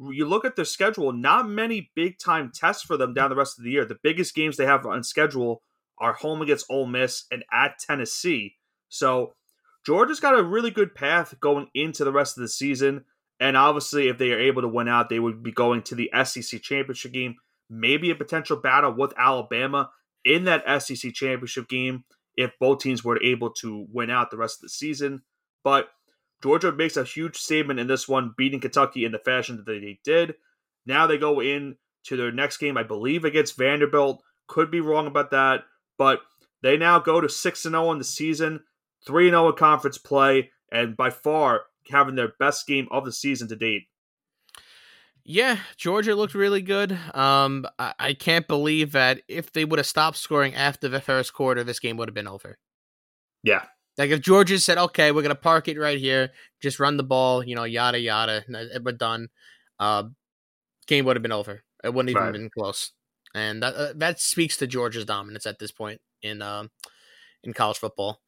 you 0.00 0.24
look 0.26 0.44
at 0.44 0.56
their 0.56 0.64
schedule, 0.64 1.12
not 1.12 1.48
many 1.48 1.90
big 1.94 2.18
time 2.18 2.50
tests 2.54 2.82
for 2.82 2.96
them 2.96 3.12
down 3.12 3.30
the 3.30 3.36
rest 3.36 3.58
of 3.58 3.64
the 3.64 3.70
year. 3.70 3.84
The 3.84 3.98
biggest 4.02 4.34
games 4.34 4.56
they 4.56 4.66
have 4.66 4.86
on 4.86 5.04
schedule 5.04 5.62
are 5.98 6.14
home 6.14 6.40
against 6.40 6.66
Ole 6.70 6.86
Miss 6.86 7.24
and 7.30 7.44
at 7.52 7.78
Tennessee. 7.78 8.56
So 8.88 9.34
Georgia's 9.84 10.20
got 10.20 10.38
a 10.38 10.42
really 10.42 10.70
good 10.70 10.94
path 10.94 11.34
going 11.40 11.68
into 11.74 12.04
the 12.04 12.12
rest 12.12 12.38
of 12.38 12.42
the 12.42 12.48
season. 12.48 13.04
And 13.38 13.56
obviously, 13.56 14.08
if 14.08 14.18
they 14.18 14.32
are 14.32 14.40
able 14.40 14.62
to 14.62 14.68
win 14.68 14.88
out, 14.88 15.08
they 15.08 15.20
would 15.20 15.42
be 15.42 15.52
going 15.52 15.82
to 15.82 15.94
the 15.94 16.10
SEC 16.24 16.62
championship 16.62 17.12
game, 17.12 17.36
maybe 17.68 18.10
a 18.10 18.14
potential 18.14 18.56
battle 18.56 18.92
with 18.92 19.12
Alabama 19.18 19.90
in 20.24 20.44
that 20.44 20.82
SEC 20.82 21.12
championship 21.12 21.68
game 21.68 22.04
if 22.36 22.52
both 22.58 22.80
teams 22.80 23.04
were 23.04 23.22
able 23.22 23.50
to 23.50 23.86
win 23.92 24.10
out 24.10 24.30
the 24.30 24.36
rest 24.36 24.58
of 24.58 24.62
the 24.62 24.68
season. 24.68 25.22
But 25.64 25.88
Georgia 26.42 26.72
makes 26.72 26.96
a 26.96 27.04
huge 27.04 27.36
statement 27.36 27.80
in 27.80 27.86
this 27.86 28.08
one, 28.08 28.34
beating 28.36 28.60
Kentucky 28.60 29.04
in 29.04 29.12
the 29.12 29.18
fashion 29.18 29.56
that 29.56 29.66
they 29.66 30.00
did. 30.04 30.34
Now 30.86 31.06
they 31.06 31.18
go 31.18 31.40
in 31.40 31.76
to 32.04 32.16
their 32.16 32.32
next 32.32 32.56
game, 32.56 32.76
I 32.76 32.82
believe, 32.82 33.24
against 33.24 33.56
Vanderbilt. 33.56 34.22
Could 34.46 34.70
be 34.70 34.80
wrong 34.80 35.06
about 35.06 35.30
that, 35.30 35.64
but 35.98 36.20
they 36.62 36.76
now 36.76 36.98
go 36.98 37.20
to 37.20 37.28
6 37.28 37.62
0 37.62 37.92
in 37.92 37.98
the 37.98 38.04
season, 38.04 38.60
3 39.06 39.30
0 39.30 39.50
in 39.50 39.56
conference 39.56 39.98
play, 39.98 40.50
and 40.72 40.96
by 40.96 41.10
far 41.10 41.64
having 41.90 42.14
their 42.14 42.32
best 42.38 42.66
game 42.66 42.88
of 42.90 43.04
the 43.04 43.12
season 43.12 43.48
to 43.48 43.56
date. 43.56 43.84
Yeah, 45.24 45.58
Georgia 45.76 46.14
looked 46.14 46.34
really 46.34 46.62
good. 46.62 46.98
Um, 47.14 47.66
I, 47.78 47.94
I 47.98 48.14
can't 48.14 48.48
believe 48.48 48.92
that 48.92 49.22
if 49.28 49.52
they 49.52 49.64
would 49.64 49.78
have 49.78 49.86
stopped 49.86 50.16
scoring 50.16 50.54
after 50.54 50.88
the 50.88 51.00
first 51.00 51.34
quarter, 51.34 51.62
this 51.62 51.78
game 51.78 51.96
would 51.98 52.08
have 52.08 52.14
been 52.14 52.26
over. 52.26 52.58
Yeah. 53.42 53.64
Like 54.00 54.12
if 54.12 54.22
Georgia 54.22 54.58
said, 54.58 54.78
"Okay, 54.78 55.12
we're 55.12 55.20
gonna 55.20 55.34
park 55.34 55.68
it 55.68 55.78
right 55.78 55.98
here, 55.98 56.30
just 56.62 56.80
run 56.80 56.96
the 56.96 57.02
ball," 57.02 57.44
you 57.44 57.54
know, 57.54 57.64
yada 57.64 58.00
yada, 58.00 58.42
we're 58.82 58.92
done. 58.92 59.28
Uh, 59.78 60.04
game 60.86 61.04
would 61.04 61.16
have 61.16 61.22
been 61.22 61.32
over. 61.32 61.64
It 61.84 61.92
wouldn't 61.92 62.08
even 62.08 62.22
right. 62.22 62.32
been 62.32 62.48
close, 62.48 62.92
and 63.34 63.62
that 63.62 63.74
uh, 63.74 63.92
that 63.96 64.18
speaks 64.18 64.56
to 64.56 64.66
Georgia's 64.66 65.04
dominance 65.04 65.44
at 65.44 65.58
this 65.58 65.70
point 65.70 66.00
in 66.22 66.40
um 66.40 66.70
in 67.44 67.52
college 67.52 67.76
football. 67.76 68.22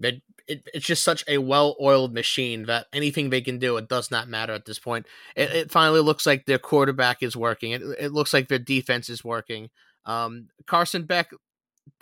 It, 0.00 0.22
it, 0.46 0.68
it's 0.72 0.86
just 0.86 1.02
such 1.02 1.24
a 1.26 1.38
well-oiled 1.38 2.14
machine 2.14 2.66
that 2.66 2.86
anything 2.92 3.30
they 3.30 3.40
can 3.40 3.58
do, 3.58 3.78
it 3.78 3.88
does 3.88 4.12
not 4.12 4.28
matter 4.28 4.52
at 4.52 4.64
this 4.64 4.78
point. 4.78 5.06
It, 5.34 5.50
it 5.50 5.70
finally 5.72 6.00
looks 6.00 6.24
like 6.24 6.46
their 6.46 6.58
quarterback 6.58 7.24
is 7.24 7.34
working. 7.34 7.72
It, 7.72 7.82
it 7.98 8.12
looks 8.12 8.32
like 8.32 8.46
their 8.46 8.60
defense 8.60 9.08
is 9.08 9.24
working. 9.24 9.70
Um, 10.04 10.50
Carson 10.66 11.04
Beck, 11.04 11.30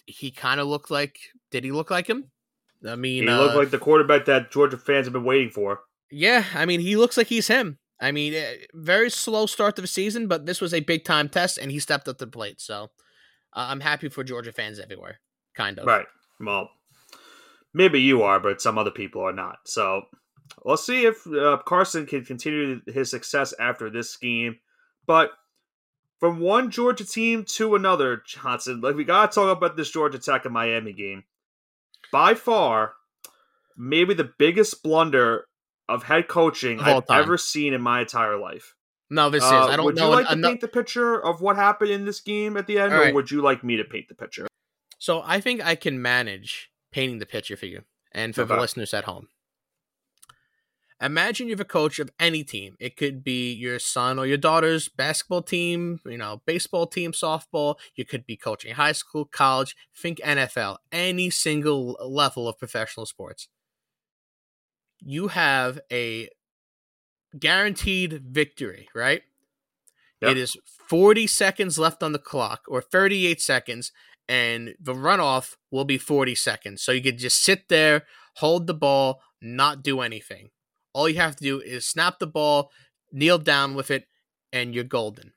he 0.05 0.31
kind 0.31 0.61
of 0.61 0.67
looked 0.67 0.91
like. 0.91 1.19
Did 1.51 1.65
he 1.65 1.73
look 1.73 1.91
like 1.91 2.07
him? 2.07 2.33
I 2.87 2.97
mean, 2.97 3.25
he 3.25 3.31
looked 3.31 3.55
uh, 3.55 3.59
like 3.59 3.71
the 3.71 3.79
quarterback 3.79 4.27
that 4.27 4.51
Georgia 4.51 4.77
fans 4.77 5.07
have 5.07 5.13
been 5.13 5.25
waiting 5.25 5.51
for. 5.51 5.81
Yeah, 6.11 6.45
I 6.55 6.67
mean, 6.67 6.81
he 6.81 6.97
looks 6.97 7.17
like 7.17 7.29
he's 7.29 7.49
him. 7.49 7.79
I 8.01 8.13
mean, 8.13 8.35
eh, 8.35 8.55
very 8.75 9.11
slow 9.11 9.47
start 9.47 9.77
to 9.77 9.83
the 9.83 9.89
season, 9.89 10.27
but 10.27 10.47
this 10.47 10.61
was 10.61 10.75
a 10.75 10.81
big 10.81 11.05
time 11.05 11.29
test, 11.29 11.59
and 11.59 11.71
he 11.71 11.79
stepped 11.79 12.09
up 12.09 12.19
to 12.19 12.27
the 12.27 12.31
plate. 12.31 12.61
So 12.61 12.91
uh, 13.55 13.67
I'm 13.69 13.81
happy 13.81 14.09
for 14.09 14.25
Georgia 14.25 14.53
fans 14.53 14.79
everywhere. 14.79 15.21
Kind 15.57 15.79
of. 15.79 15.87
Right. 15.87 16.07
Well, 16.41 16.71
maybe 17.73 18.01
you 18.01 18.23
are, 18.23 18.41
but 18.41 18.61
some 18.61 18.79
other 18.79 18.91
people 18.91 19.23
are 19.23 19.33
not. 19.33 19.59
So 19.65 20.03
we'll 20.65 20.77
see 20.77 21.07
if 21.07 21.27
uh, 21.27 21.59
Carson 21.65 22.07
can 22.07 22.25
continue 22.25 22.81
his 22.87 23.11
success 23.11 23.55
after 23.59 23.91
this 23.91 24.11
scheme. 24.11 24.59
But 25.07 25.31
from 26.19 26.41
one 26.41 26.71
Georgia 26.71 27.05
team 27.05 27.45
to 27.45 27.75
another, 27.75 28.23
Johnson, 28.27 28.81
like 28.81 28.97
we 28.97 29.05
gotta 29.05 29.33
talk 29.33 29.57
about 29.57 29.77
this 29.77 29.91
Georgia 29.91 30.19
Tech 30.19 30.45
and 30.45 30.55
Miami 30.55 30.93
game. 30.93 31.25
By 32.15 32.35
far, 32.35 32.95
maybe 33.77 34.15
the 34.15 34.31
biggest 34.39 34.85
blunder 34.85 35.47
of 35.89 36.05
head 36.05 36.29
coaching 36.29 36.79
of 36.79 36.87
I've 36.87 37.07
time. 37.09 37.21
ever 37.21 37.37
seen 37.37 37.75
in 37.75 37.83
my 37.83 38.03
entire 38.03 38.39
life. 38.39 38.77
No, 39.11 39.31
this 39.31 39.43
uh, 39.43 39.47
is. 39.47 39.53
I 39.53 39.77
don't 39.77 39.85
would 39.85 39.97
know. 39.97 40.11
Would 40.11 40.19
you 40.19 40.25
like 40.25 40.29
to 40.29 40.49
paint 40.49 40.61
the 40.61 40.69
picture 40.69 41.21
of 41.21 41.41
what 41.41 41.57
happened 41.57 41.91
in 41.91 42.05
this 42.05 42.21
game 42.21 42.57
at 42.57 42.69
the 42.69 42.79
end, 42.79 42.93
right. 42.93 43.11
or 43.11 43.15
would 43.15 43.33
you 43.33 43.43
like 43.43 43.65
me 43.65 43.77
to 43.79 43.85
paint 43.85 44.07
the 44.07 44.15
picture? 44.15 44.47
So 45.01 45.23
I 45.27 45.41
think 45.41 45.67
I 45.67 45.75
can 45.75 46.01
manage 46.01 46.71
painting 46.93 47.19
the 47.19 47.27
picture 47.27 47.57
for 47.57 47.67
you 47.67 47.83
and 48.13 48.33
for 48.33 48.43
okay. 48.43 48.55
the 48.55 48.61
listeners 48.61 48.95
at 48.95 49.03
home. 49.03 49.27
Imagine 51.05 51.49
you're 51.49 51.61
a 51.61 51.65
coach 51.65 51.99
of 51.99 52.11
any 52.19 52.43
team. 52.43 52.77
It 52.81 52.97
could 52.97 53.23
be 53.23 53.53
your 53.53 53.79
son 53.79 54.19
or 54.19 54.27
your 54.27 54.39
daughter's 54.39 54.89
basketball 54.89 55.43
team, 55.43 56.01
you 56.07 56.17
know, 56.17 56.41
baseball 56.47 56.87
team, 56.87 57.13
softball. 57.13 57.77
You 57.95 58.05
could 58.05 58.25
be 58.25 58.37
coaching 58.37 58.75
high 58.75 58.93
school, 58.93 59.25
college, 59.25 59.77
think 59.95 60.19
NFL, 60.21 60.79
any 60.91 61.31
single 61.31 61.97
level 62.01 62.49
of 62.49 62.59
professional 62.59 63.07
sports 63.07 63.49
you 65.05 65.29
have 65.29 65.79
a 65.93 66.29
guaranteed 67.39 68.23
victory, 68.25 68.89
right? 68.95 69.23
Yep. 70.23 70.31
It 70.31 70.39
is 70.39 70.57
40 70.89 71.27
seconds 71.27 71.79
left 71.79 72.03
on 72.03 72.13
the 72.13 72.19
clock 72.19 72.63
or 72.69 72.81
38 72.81 73.41
seconds, 73.41 73.93
and 74.29 74.75
the 74.81 74.95
runoff 74.95 75.57
will 75.71 75.85
be 75.85 75.99
40 75.99 76.35
seconds. 76.35 76.83
So 76.83 76.93
you 76.93 77.03
could 77.03 77.19
just 77.19 77.43
sit 77.43 77.69
there, 77.69 78.05
hold 78.37 78.67
the 78.67 78.75
ball, 78.75 79.21
not 79.43 79.83
do 79.83 80.01
anything. 80.01 80.51
All 80.95 81.09
you 81.09 81.17
have 81.17 81.37
to 81.37 81.45
do 81.45 81.61
is 81.61 81.85
snap 81.85 82.19
the 82.19 82.27
ball, 82.27 82.71
kneel 83.13 83.39
down 83.39 83.75
with 83.75 83.91
it, 83.91 84.07
and 84.53 84.75
you're 84.75 84.85
golden. 84.85 85.33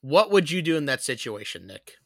What 0.00 0.30
would 0.30 0.50
you 0.50 0.62
do 0.62 0.76
in 0.76 0.86
that 0.86 1.02
situation, 1.02 1.66
Nick? 1.66 1.96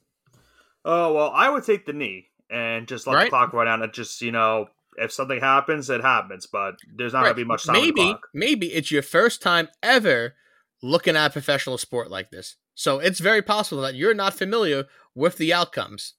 Oh, 0.85 1.13
well, 1.13 1.31
I 1.33 1.49
would 1.49 1.65
take 1.65 1.87
the 1.87 1.93
knee 1.93 2.29
and 2.51 2.89
just 2.89 3.07
let 3.07 3.15
right? 3.15 3.25
the 3.25 3.31
clock 3.31 3.53
run 3.53 3.69
out 3.69 3.83
and 3.83 3.93
just, 3.93 4.21
you 4.21 4.33
know, 4.33 4.67
if 4.97 5.13
something 5.13 5.41
happens, 5.41 5.89
it 5.91 6.01
happens. 6.01 6.47
But 6.47 6.77
there's 6.97 7.13
not 7.13 7.21
right. 7.21 7.27
gonna 7.27 7.37
be 7.37 7.45
much 7.45 7.65
time. 7.65 7.75
Maybe, 7.75 8.17
maybe 8.33 8.73
it's 8.73 8.91
your 8.91 9.03
first 9.03 9.43
time 9.43 9.69
ever 9.83 10.35
looking 10.83 11.17
at 11.17 11.27
a 11.27 11.31
professional 11.31 11.79
sport 11.79 12.11
like 12.11 12.31
this. 12.31 12.57
So 12.75 12.99
it's 12.99 13.21
very 13.21 13.43
possible 13.43 13.83
that 13.83 13.95
you're 13.95 14.15
not 14.15 14.35
familiar 14.35 14.85
with 15.15 15.37
the 15.37 15.53
outcomes. 15.53 16.15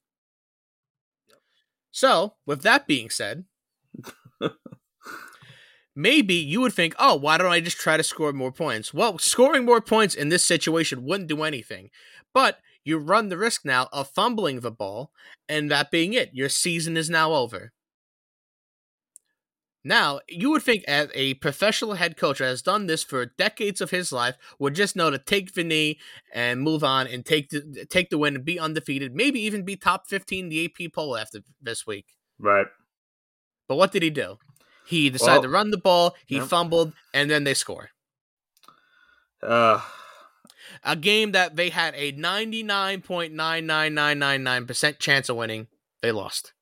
Yep. 1.28 1.38
So, 1.92 2.36
with 2.46 2.62
that 2.62 2.88
being 2.88 3.10
said, 3.10 3.46
maybe 5.96 6.36
you 6.36 6.62
would 6.62 6.74
think, 6.74 6.94
oh, 7.00 7.16
why 7.16 7.38
don't 7.38 7.52
I 7.52 7.60
just 7.60 7.78
try 7.78 7.98
to 7.98 8.04
score 8.04 8.34
more 8.34 8.52
points? 8.52 8.94
Well, 8.94 9.18
scoring 9.18 9.66
more 9.66 9.82
points 9.82 10.16
in 10.16 10.30
this 10.30 10.46
situation 10.46 11.06
wouldn't 11.06 11.30
do 11.30 11.44
anything. 11.44 11.90
But 12.34 12.60
you 12.84 12.98
run 12.98 13.30
the 13.30 13.38
risk 13.38 13.66
now 13.66 13.88
of 13.92 14.10
fumbling 14.10 14.60
the 14.60 14.72
ball, 14.72 15.12
and 15.50 15.72
that 15.72 15.92
being 15.92 16.14
it, 16.14 16.32
your 16.34 16.50
season 16.50 16.98
is 16.98 17.10
now 17.10 17.34
over. 17.34 17.72
Now, 19.88 20.20
you 20.28 20.50
would 20.50 20.64
think 20.64 20.84
as 20.88 21.10
a 21.14 21.36
professional 21.36 21.94
head 21.94 22.18
coach 22.18 22.40
that 22.40 22.46
has 22.46 22.64
done 22.64 22.88
this 22.88 23.04
for 23.04 23.28
decades 23.28 23.82
of 23.82 23.92
his 23.92 24.12
life 24.12 24.36
would 24.58 24.74
just 24.74 24.96
know 24.96 25.12
to 25.12 25.20
take 25.20 25.54
the 25.54 25.64
knee 25.64 26.00
and 26.34 26.60
move 26.60 26.84
on 26.84 27.06
and 27.06 27.24
take 27.24 27.50
the 27.50 27.86
take 27.88 28.10
the 28.10 28.18
win 28.18 28.36
and 28.36 28.44
be 28.44 28.60
undefeated, 28.60 29.16
maybe 29.16 29.40
even 29.42 29.64
be 29.64 29.76
top 29.76 30.08
15 30.08 30.50
the 30.50 30.66
AP 30.66 30.92
poll 30.92 31.16
after 31.16 31.42
this 31.62 31.86
week. 31.86 32.16
Right. 32.40 32.66
But 33.68 33.76
what 33.76 33.92
did 33.92 34.02
he 34.02 34.10
do? 34.10 34.38
He 34.88 35.10
decided 35.10 35.34
well, 35.34 35.42
to 35.44 35.50
run 35.50 35.72
the 35.72 35.78
ball, 35.78 36.16
he 36.26 36.38
yeah. 36.38 36.46
fumbled, 36.46 36.94
and 37.14 37.30
then 37.30 37.44
they 37.44 37.54
score. 37.54 37.90
Uh 39.42 39.82
a 40.86 40.96
game 40.96 41.34
that 41.34 41.56
they 41.56 41.70
had 41.70 41.94
a 41.96 42.12
99.99999% 42.14 45.00
chance 45.00 45.30
of 45.30 45.36
winning, 45.36 45.68
they 46.02 46.12
lost. 46.12 46.54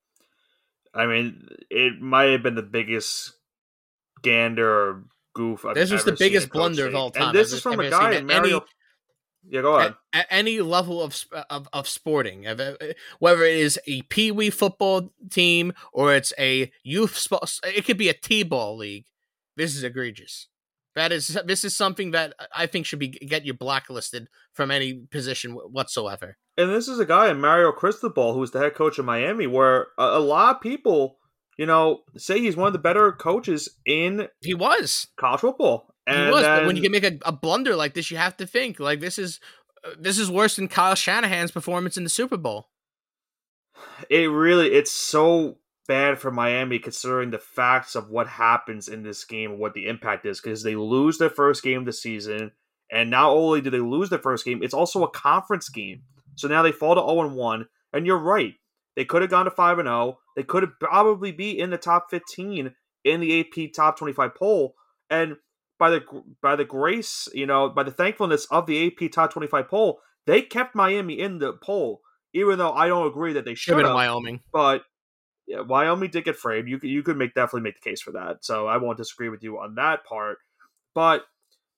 I 0.93 1.05
mean, 1.05 1.49
it 1.69 1.99
might 1.99 2.31
have 2.31 2.43
been 2.43 2.55
the 2.55 2.61
biggest 2.61 3.33
gander 4.21 4.71
or 4.71 5.03
goof. 5.33 5.65
I've 5.65 5.75
this 5.75 5.91
was 5.91 6.05
the 6.05 6.13
biggest 6.13 6.49
blunder 6.49 6.87
of 6.87 6.95
all 6.95 7.11
time. 7.11 7.27
And 7.29 7.35
this 7.35 7.51
is 7.51 7.61
from 7.61 7.79
a 7.79 7.89
guy 7.89 8.13
in 8.13 8.27
Mario. 8.27 8.59
Any, 8.59 8.67
yeah, 9.47 9.61
go 9.61 9.75
on. 9.75 9.85
At, 9.85 9.95
at, 10.13 10.27
any 10.29 10.61
level 10.61 11.01
of, 11.01 11.23
of 11.49 11.67
of 11.73 11.87
sporting, 11.87 12.43
whether 13.19 13.43
it 13.43 13.55
is 13.55 13.79
a 13.87 14.01
pee 14.03 14.31
wee 14.31 14.49
football 14.49 15.11
team 15.29 15.73
or 15.91 16.13
it's 16.13 16.33
a 16.39 16.71
youth, 16.83 17.17
sport, 17.17 17.59
it 17.63 17.85
could 17.85 17.97
be 17.97 18.09
a 18.09 18.13
t-ball 18.13 18.77
league. 18.77 19.05
This 19.55 19.75
is 19.75 19.83
egregious. 19.83 20.47
That 20.95 21.11
is 21.11 21.37
this 21.45 21.63
is 21.63 21.75
something 21.75 22.11
that 22.11 22.33
I 22.55 22.67
think 22.67 22.85
should 22.85 22.99
be 22.99 23.09
get 23.09 23.45
you 23.45 23.53
blacklisted 23.53 24.27
from 24.53 24.69
any 24.71 24.93
position 24.93 25.53
whatsoever. 25.53 26.37
And 26.55 26.69
this 26.69 26.87
is 26.87 26.99
a 26.99 27.05
guy 27.05 27.29
in 27.29 27.41
Mario 27.41 27.71
Cristobal 27.71 28.33
who's 28.33 28.51
the 28.51 28.59
head 28.59 28.75
coach 28.75 28.99
of 28.99 29.05
Miami, 29.05 29.47
where 29.47 29.87
a, 29.97 30.03
a 30.03 30.19
lot 30.19 30.55
of 30.55 30.61
people, 30.61 31.17
you 31.57 31.65
know, 31.65 32.01
say 32.15 32.39
he's 32.39 32.55
one 32.55 32.67
of 32.67 32.73
the 32.73 32.79
better 32.79 33.11
coaches 33.11 33.69
in 33.85 34.27
he 34.41 34.53
was 34.53 35.07
college 35.17 35.41
football. 35.41 35.92
And 36.05 36.25
he 36.25 36.31
was, 36.31 36.41
then, 36.41 36.59
but 36.59 36.67
when 36.67 36.75
you 36.75 36.81
can 36.81 36.91
make 36.91 37.03
a, 37.03 37.17
a, 37.25 37.31
blunder 37.31 37.75
like 37.75 37.93
this, 37.93 38.11
you 38.11 38.17
have 38.17 38.35
to 38.37 38.47
think 38.47 38.79
like 38.79 38.99
this 38.99 39.17
is 39.17 39.39
uh, 39.85 39.91
this 39.97 40.19
is 40.19 40.29
worse 40.29 40.57
than 40.57 40.67
Kyle 40.67 40.95
Shanahan's 40.95 41.51
performance 41.51 41.95
in 41.95 42.03
the 42.03 42.09
Super 42.09 42.37
Bowl. 42.37 42.69
It 44.09 44.29
really, 44.29 44.67
it's 44.73 44.91
so 44.91 45.57
bad 45.87 46.19
for 46.19 46.31
Miami 46.31 46.79
considering 46.79 47.31
the 47.31 47.39
facts 47.39 47.95
of 47.95 48.09
what 48.09 48.27
happens 48.27 48.87
in 48.87 49.03
this 49.03 49.23
game 49.25 49.51
and 49.51 49.59
what 49.59 49.73
the 49.73 49.87
impact 49.87 50.25
is 50.25 50.39
because 50.39 50.63
they 50.63 50.75
lose 50.75 51.17
their 51.17 51.29
first 51.29 51.63
game 51.63 51.79
of 51.79 51.85
the 51.85 51.93
season. 51.93 52.51
And 52.91 53.09
not 53.09 53.31
only 53.31 53.61
do 53.61 53.69
they 53.69 53.79
lose 53.79 54.09
their 54.09 54.19
first 54.19 54.45
game, 54.45 54.61
it's 54.61 54.73
also 54.73 55.03
a 55.03 55.09
conference 55.09 55.69
game. 55.69 56.03
So 56.35 56.47
now 56.47 56.61
they 56.61 56.71
fall 56.71 56.95
to 56.95 57.01
0 57.01 57.33
1. 57.33 57.67
And 57.93 58.05
you're 58.05 58.17
right. 58.17 58.53
They 58.95 59.05
could 59.05 59.21
have 59.21 59.31
gone 59.31 59.45
to 59.45 59.51
5 59.51 59.77
0. 59.77 60.19
They 60.35 60.43
could 60.43 60.63
have 60.63 60.79
probably 60.79 61.31
be 61.31 61.57
in 61.57 61.69
the 61.69 61.77
top 61.77 62.09
15 62.09 62.73
in 63.03 63.19
the 63.19 63.39
AP 63.39 63.73
top 63.73 63.97
25 63.97 64.35
poll. 64.35 64.75
And 65.09 65.37
by 65.83 65.89
the 65.89 66.23
by 66.41 66.55
the 66.55 66.63
grace, 66.63 67.27
you 67.33 67.45
know, 67.45 67.67
by 67.67 67.83
the 67.83 67.91
thankfulness 67.91 68.45
of 68.45 68.67
the 68.67 68.87
AP 68.87 69.11
top 69.11 69.33
25 69.33 69.67
poll, 69.67 69.99
they 70.25 70.41
kept 70.41 70.75
Miami 70.75 71.19
in 71.19 71.39
the 71.39 71.51
poll, 71.61 71.99
even 72.33 72.57
though 72.57 72.71
I 72.71 72.87
don't 72.87 73.05
agree 73.05 73.33
that 73.33 73.43
they 73.43 73.53
should 73.53 73.83
have. 73.83 73.93
Wyoming. 73.93 74.39
But 74.53 74.83
yeah, 75.45 75.59
Wyoming 75.59 76.09
did 76.09 76.23
get 76.23 76.37
framed. 76.37 76.69
You 76.69 76.79
could 76.79 76.89
you 76.89 77.03
could 77.03 77.17
make 77.17 77.33
definitely 77.33 77.63
make 77.63 77.81
the 77.81 77.89
case 77.89 78.01
for 78.01 78.11
that. 78.11 78.45
So 78.45 78.65
I 78.65 78.77
won't 78.77 78.97
disagree 78.97 79.27
with 79.27 79.43
you 79.43 79.59
on 79.59 79.75
that 79.75 80.05
part. 80.05 80.37
But 80.95 81.25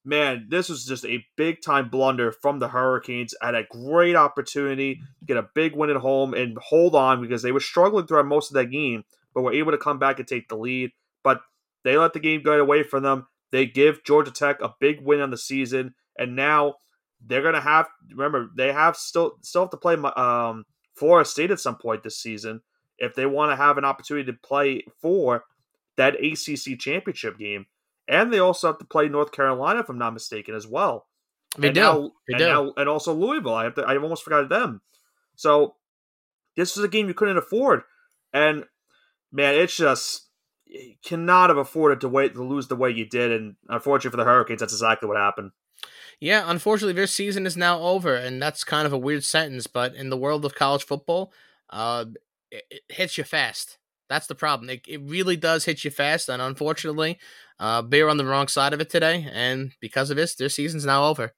man, 0.03 0.45
this 0.49 0.69
was 0.69 0.85
just 0.85 1.03
a 1.07 1.25
big 1.35 1.63
time 1.63 1.89
blunder 1.89 2.31
from 2.31 2.59
the 2.59 2.67
Hurricanes. 2.67 3.33
at 3.41 3.55
a 3.55 3.63
great 3.71 4.15
opportunity 4.15 5.01
to 5.21 5.25
get 5.25 5.37
a 5.37 5.49
big 5.55 5.75
win 5.75 5.89
at 5.89 5.95
home 5.95 6.35
and 6.35 6.59
hold 6.59 6.93
on 6.93 7.23
because 7.23 7.41
they 7.41 7.51
were 7.51 7.59
struggling 7.59 8.05
throughout 8.05 8.27
most 8.27 8.51
of 8.51 8.53
that 8.53 8.67
game, 8.67 9.03
but 9.33 9.41
were 9.41 9.51
able 9.51 9.71
to 9.71 9.79
come 9.79 9.97
back 9.97 10.19
and 10.19 10.27
take 10.27 10.47
the 10.47 10.57
lead. 10.57 10.91
But 11.23 11.41
they 11.83 11.97
let 11.97 12.13
the 12.13 12.19
game 12.19 12.43
get 12.43 12.59
away 12.59 12.83
from 12.83 13.01
them. 13.01 13.25
They 13.55 13.65
give 13.65 14.03
Georgia 14.03 14.31
Tech 14.31 14.59
a 14.61 14.75
big 14.81 14.99
win 15.01 15.21
on 15.21 15.31
the 15.31 15.37
season, 15.37 15.95
and 16.19 16.35
now 16.35 16.75
they're 17.25 17.41
gonna 17.41 17.61
have. 17.61 17.87
Remember, 18.09 18.49
they 18.53 18.73
have 18.73 18.97
still 18.97 19.37
still 19.43 19.61
have 19.61 19.69
to 19.69 19.77
play 19.77 19.95
um, 19.95 20.65
Florida 20.93 21.25
State 21.25 21.51
at 21.51 21.61
some 21.61 21.77
point 21.77 22.03
this 22.03 22.19
season 22.19 22.59
if 22.97 23.15
they 23.15 23.25
want 23.25 23.53
to 23.53 23.55
have 23.55 23.77
an 23.77 23.85
opportunity 23.85 24.29
to 24.29 24.37
play 24.37 24.83
for 25.01 25.45
that 25.95 26.15
ACC 26.15 26.77
championship 26.77 27.39
game. 27.39 27.65
And 28.09 28.33
they 28.33 28.39
also 28.39 28.67
have 28.67 28.77
to 28.79 28.85
play 28.85 29.07
North 29.07 29.31
Carolina, 29.31 29.79
if 29.79 29.87
I'm 29.87 29.97
not 29.97 30.13
mistaken, 30.13 30.53
as 30.53 30.67
well. 30.67 31.07
They 31.57 31.69
and 31.69 31.75
do. 31.75 31.81
Now, 31.81 32.11
they 32.27 32.33
and, 32.33 32.39
do. 32.39 32.45
Now, 32.45 32.73
and 32.75 32.89
also 32.89 33.13
Louisville. 33.13 33.53
I 33.53 33.63
have 33.63 33.75
to, 33.75 33.83
I 33.83 33.95
almost 33.95 34.25
forgot 34.25 34.49
them. 34.49 34.81
So 35.37 35.75
this 36.57 36.75
was 36.75 36.83
a 36.83 36.89
game 36.89 37.07
you 37.07 37.13
couldn't 37.13 37.37
afford. 37.37 37.83
And 38.33 38.65
man, 39.31 39.55
it's 39.55 39.77
just 39.77 40.24
cannot 41.03 41.49
have 41.49 41.57
afforded 41.57 42.01
to 42.01 42.09
wait 42.09 42.33
to 42.33 42.43
lose 42.43 42.67
the 42.67 42.75
way 42.75 42.89
you 42.89 43.05
did. 43.05 43.31
And 43.31 43.55
unfortunately 43.69 44.11
for 44.11 44.23
the 44.23 44.29
Hurricanes, 44.29 44.59
that's 44.59 44.73
exactly 44.73 45.07
what 45.07 45.17
happened. 45.17 45.51
Yeah, 46.19 46.45
unfortunately, 46.47 46.93
their 46.93 47.07
season 47.07 47.45
is 47.45 47.57
now 47.57 47.81
over, 47.81 48.15
and 48.15 48.41
that's 48.41 48.63
kind 48.63 48.87
of 48.87 48.93
a 48.93 48.97
weird 48.97 49.23
sentence. 49.23 49.67
But 49.67 49.95
in 49.95 50.09
the 50.09 50.17
world 50.17 50.45
of 50.45 50.55
college 50.55 50.85
football, 50.85 51.33
uh, 51.69 52.05
it, 52.51 52.63
it 52.69 52.81
hits 52.89 53.17
you 53.17 53.23
fast. 53.23 53.77
That's 54.07 54.27
the 54.27 54.35
problem. 54.35 54.69
It, 54.69 54.85
it 54.87 55.01
really 55.01 55.35
does 55.35 55.65
hit 55.65 55.83
you 55.83 55.91
fast, 55.91 56.29
and 56.29 56.41
unfortunately, 56.41 57.19
uh, 57.59 57.81
they're 57.81 58.09
on 58.09 58.17
the 58.17 58.25
wrong 58.25 58.47
side 58.47 58.73
of 58.73 58.79
it 58.79 58.89
today, 58.89 59.27
and 59.31 59.73
because 59.81 60.09
of 60.09 60.15
this, 60.15 60.35
their 60.35 60.49
season's 60.49 60.85
now 60.85 61.05
over. 61.05 61.33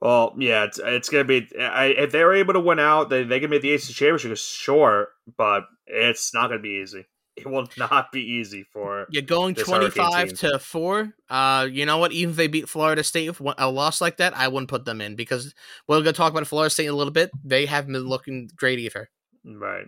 Well, 0.00 0.36
yeah, 0.38 0.64
it's, 0.64 0.78
it's 0.78 1.08
gonna 1.08 1.24
be. 1.24 1.48
I, 1.58 1.86
if 1.86 2.12
they're 2.12 2.34
able 2.34 2.52
to 2.54 2.60
win 2.60 2.78
out, 2.78 3.10
they 3.10 3.24
they 3.24 3.40
can 3.40 3.50
make 3.50 3.62
the 3.62 3.74
ACC 3.74 3.88
championship. 3.88 4.36
Sure, 4.36 5.08
but 5.36 5.64
it's 5.86 6.32
not 6.32 6.48
gonna 6.48 6.60
be 6.60 6.80
easy. 6.82 7.06
It 7.40 7.46
will 7.46 7.68
not 7.76 8.12
be 8.12 8.20
easy 8.20 8.64
for. 8.72 9.06
You're 9.10 9.22
going 9.22 9.54
this 9.54 9.66
twenty 9.66 9.90
team. 9.90 10.28
to 10.36 10.58
four. 10.58 11.14
Uh, 11.28 11.68
you 11.70 11.86
know 11.86 11.98
what? 11.98 12.12
Even 12.12 12.30
if 12.30 12.36
they 12.36 12.48
beat 12.48 12.68
Florida 12.68 13.02
State 13.02 13.40
with 13.40 13.54
a 13.58 13.70
loss 13.70 14.00
like 14.00 14.18
that, 14.18 14.36
I 14.36 14.48
wouldn't 14.48 14.70
put 14.70 14.84
them 14.84 15.00
in 15.00 15.16
because 15.16 15.54
we're 15.86 16.00
gonna 16.00 16.12
talk 16.12 16.32
about 16.32 16.46
Florida 16.46 16.70
State 16.70 16.86
in 16.86 16.92
a 16.92 16.96
little 16.96 17.12
bit. 17.12 17.30
They 17.44 17.66
haven't 17.66 17.92
been 17.92 18.04
looking 18.04 18.50
great 18.56 18.78
either. 18.78 19.08
Right. 19.44 19.86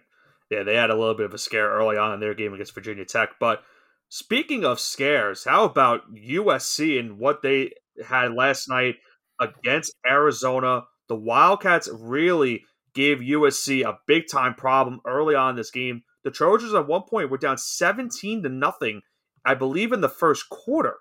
Yeah, 0.50 0.64
they 0.64 0.74
had 0.74 0.90
a 0.90 0.96
little 0.96 1.14
bit 1.14 1.26
of 1.26 1.34
a 1.34 1.38
scare 1.38 1.70
early 1.70 1.96
on 1.96 2.12
in 2.12 2.20
their 2.20 2.34
game 2.34 2.52
against 2.52 2.74
Virginia 2.74 3.04
Tech. 3.04 3.30
But 3.38 3.62
speaking 4.08 4.64
of 4.64 4.80
scares, 4.80 5.44
how 5.44 5.64
about 5.64 6.12
USC 6.12 6.98
and 6.98 7.18
what 7.18 7.42
they 7.42 7.72
had 8.04 8.34
last 8.34 8.68
night 8.68 8.96
against 9.40 9.94
Arizona? 10.06 10.82
The 11.08 11.16
Wildcats 11.16 11.88
really 11.92 12.64
gave 12.94 13.18
USC 13.18 13.84
a 13.84 13.98
big 14.06 14.24
time 14.30 14.54
problem 14.54 15.00
early 15.06 15.34
on 15.34 15.50
in 15.50 15.56
this 15.56 15.70
game. 15.70 16.02
The 16.24 16.30
Trojans 16.30 16.74
at 16.74 16.86
one 16.86 17.02
point 17.02 17.30
were 17.30 17.38
down 17.38 17.58
17 17.58 18.42
to 18.42 18.48
nothing, 18.48 19.02
I 19.44 19.54
believe, 19.54 19.92
in 19.92 20.00
the 20.00 20.08
first 20.08 20.48
quarter. 20.48 20.96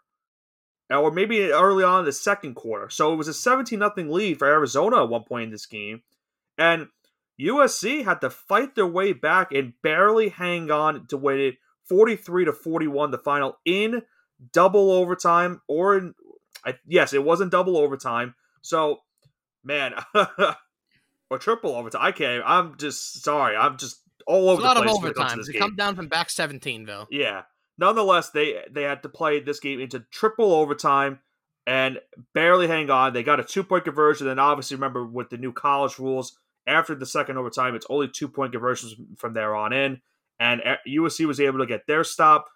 Or 0.89 1.11
maybe 1.11 1.51
early 1.51 1.83
on 1.83 1.99
in 1.99 2.05
the 2.05 2.11
second 2.11 2.55
quarter. 2.55 2.89
So 2.89 3.13
it 3.13 3.17
was 3.17 3.27
a 3.27 3.33
17 3.33 3.77
nothing 3.77 4.09
lead 4.09 4.39
for 4.39 4.47
Arizona 4.47 5.03
at 5.03 5.09
one 5.09 5.23
point 5.23 5.45
in 5.45 5.51
this 5.51 5.67
game. 5.67 6.01
And 6.57 6.87
USC 7.39 8.03
had 8.03 8.21
to 8.21 8.29
fight 8.29 8.75
their 8.75 8.87
way 8.87 9.13
back 9.13 9.51
and 9.51 9.73
barely 9.81 10.29
hang 10.29 10.69
on 10.71 11.07
to 11.07 11.17
win 11.17 11.39
it 11.39 11.55
43 11.87 12.45
to 12.45 12.53
41 12.53 13.11
the 13.11 13.17
final 13.17 13.57
in 13.65 14.03
double 14.53 14.91
overtime 14.91 15.61
or 15.67 15.97
in 15.97 16.13
I, 16.65 16.75
yes 16.85 17.13
it 17.13 17.23
wasn't 17.23 17.51
double 17.51 17.77
overtime 17.77 18.35
so 18.61 18.99
man 19.63 19.93
or 21.29 21.37
triple 21.39 21.75
overtime 21.75 22.01
I 22.03 22.11
can't 22.11 22.43
I'm 22.45 22.77
just 22.77 23.23
sorry 23.23 23.55
I'm 23.55 23.77
just 23.77 24.01
all 24.29 24.51
It's 24.51 24.59
over 24.59 24.61
a 24.61 24.65
lot 24.65 24.73
the 24.75 24.81
of 24.81 24.85
place 24.85 25.01
when 25.01 25.11
it 25.11 25.15
comes 25.15 25.33
overtimes. 25.33 25.51
They 25.51 25.59
come 25.59 25.75
down 25.75 25.95
from 25.95 26.07
back 26.07 26.29
seventeen 26.29 26.85
though. 26.85 27.07
yeah. 27.09 27.43
Nonetheless, 27.77 28.31
they 28.31 28.61
they 28.69 28.83
had 28.83 29.03
to 29.03 29.09
play 29.09 29.39
this 29.39 29.59
game 29.59 29.79
into 29.79 30.01
triple 30.11 30.51
overtime 30.51 31.19
and 31.65 31.99
barely 32.33 32.67
hang 32.67 32.89
on. 32.89 33.13
They 33.13 33.23
got 33.23 33.39
a 33.39 33.43
two 33.43 33.63
point 33.63 33.85
conversion. 33.85 34.27
Then 34.27 34.37
obviously, 34.37 34.75
remember 34.75 35.05
with 35.05 35.29
the 35.29 35.37
new 35.37 35.53
college 35.53 35.97
rules, 35.97 36.37
after 36.67 36.93
the 36.93 37.05
second 37.05 37.37
overtime, 37.37 37.75
it's 37.75 37.85
only 37.89 38.09
two 38.09 38.27
point 38.27 38.51
conversions 38.51 38.95
from 39.17 39.33
there 39.33 39.55
on 39.55 39.71
in. 39.71 40.01
And 40.39 40.61
USC 40.87 41.25
was 41.25 41.39
able 41.39 41.59
to 41.59 41.65
get 41.65 41.87
their 41.87 42.03
stop. 42.03 42.49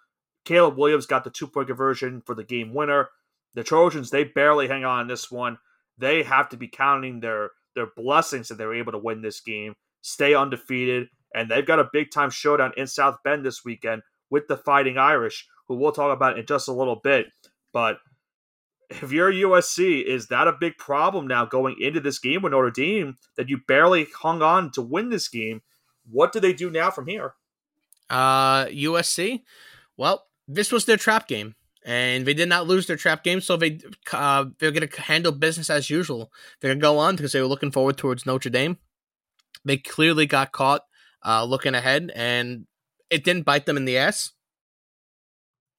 Caleb 0.44 0.76
Williams 0.76 1.06
got 1.06 1.24
the 1.24 1.30
two 1.30 1.46
point 1.46 1.68
conversion 1.68 2.22
for 2.26 2.34
the 2.34 2.44
game 2.44 2.74
winner. 2.74 3.08
The 3.54 3.64
Trojans 3.64 4.10
they 4.10 4.24
barely 4.24 4.68
hang 4.68 4.84
on 4.84 5.02
in 5.02 5.08
this 5.08 5.30
one. 5.30 5.58
They 5.96 6.22
have 6.22 6.48
to 6.50 6.56
be 6.56 6.68
counting 6.68 7.20
their 7.20 7.50
their 7.74 7.88
blessings 7.96 8.48
that 8.48 8.58
they're 8.58 8.74
able 8.74 8.92
to 8.92 8.98
win 8.98 9.22
this 9.22 9.40
game, 9.40 9.74
stay 10.02 10.34
undefeated, 10.34 11.08
and 11.34 11.50
they've 11.50 11.66
got 11.66 11.80
a 11.80 11.90
big 11.92 12.10
time 12.10 12.30
showdown 12.30 12.72
in 12.76 12.86
South 12.86 13.18
Bend 13.24 13.44
this 13.44 13.64
weekend 13.64 14.02
with 14.30 14.46
the 14.46 14.56
Fighting 14.56 14.96
Irish, 14.96 15.46
who 15.66 15.74
we'll 15.74 15.92
talk 15.92 16.14
about 16.14 16.38
in 16.38 16.46
just 16.46 16.68
a 16.68 16.72
little 16.72 16.96
bit. 17.02 17.26
But 17.72 17.98
if 18.88 19.12
you're 19.12 19.32
USC, 19.32 20.04
is 20.04 20.28
that 20.28 20.46
a 20.46 20.52
big 20.52 20.78
problem 20.78 21.26
now 21.26 21.44
going 21.44 21.76
into 21.80 22.00
this 22.00 22.18
game 22.18 22.42
with 22.42 22.52
Notre 22.52 22.70
Dame 22.70 23.16
that 23.36 23.48
you 23.48 23.58
barely 23.66 24.06
hung 24.16 24.42
on 24.42 24.70
to 24.72 24.82
win 24.82 25.10
this 25.10 25.28
game? 25.28 25.62
What 26.10 26.32
do 26.32 26.40
they 26.40 26.52
do 26.52 26.70
now 26.70 26.90
from 26.90 27.06
here? 27.06 27.34
Uh, 28.08 28.66
USC. 28.66 29.42
Well, 29.96 30.26
this 30.46 30.70
was 30.70 30.84
their 30.84 30.96
trap 30.96 31.26
game, 31.26 31.54
and 31.84 32.26
they 32.26 32.34
did 32.34 32.48
not 32.48 32.66
lose 32.66 32.86
their 32.86 32.96
trap 32.96 33.24
game, 33.24 33.40
so 33.40 33.56
they 33.56 33.80
uh, 34.12 34.46
they're 34.58 34.70
going 34.70 34.86
to 34.86 35.00
handle 35.00 35.32
business 35.32 35.70
as 35.70 35.88
usual. 35.88 36.30
They're 36.60 36.70
going 36.70 36.80
to 36.80 36.82
go 36.82 36.98
on 36.98 37.16
because 37.16 37.32
they 37.32 37.40
were 37.40 37.46
looking 37.46 37.70
forward 37.70 37.96
towards 37.96 38.26
Notre 38.26 38.50
Dame. 38.50 38.76
They 39.64 39.78
clearly 39.78 40.26
got 40.26 40.52
caught 40.52 40.82
uh, 41.24 41.44
looking 41.44 41.74
ahead, 41.74 42.12
and 42.14 42.66
it 43.10 43.24
didn't 43.24 43.44
bite 43.44 43.66
them 43.66 43.76
in 43.76 43.84
the 43.84 43.98
ass. 43.98 44.32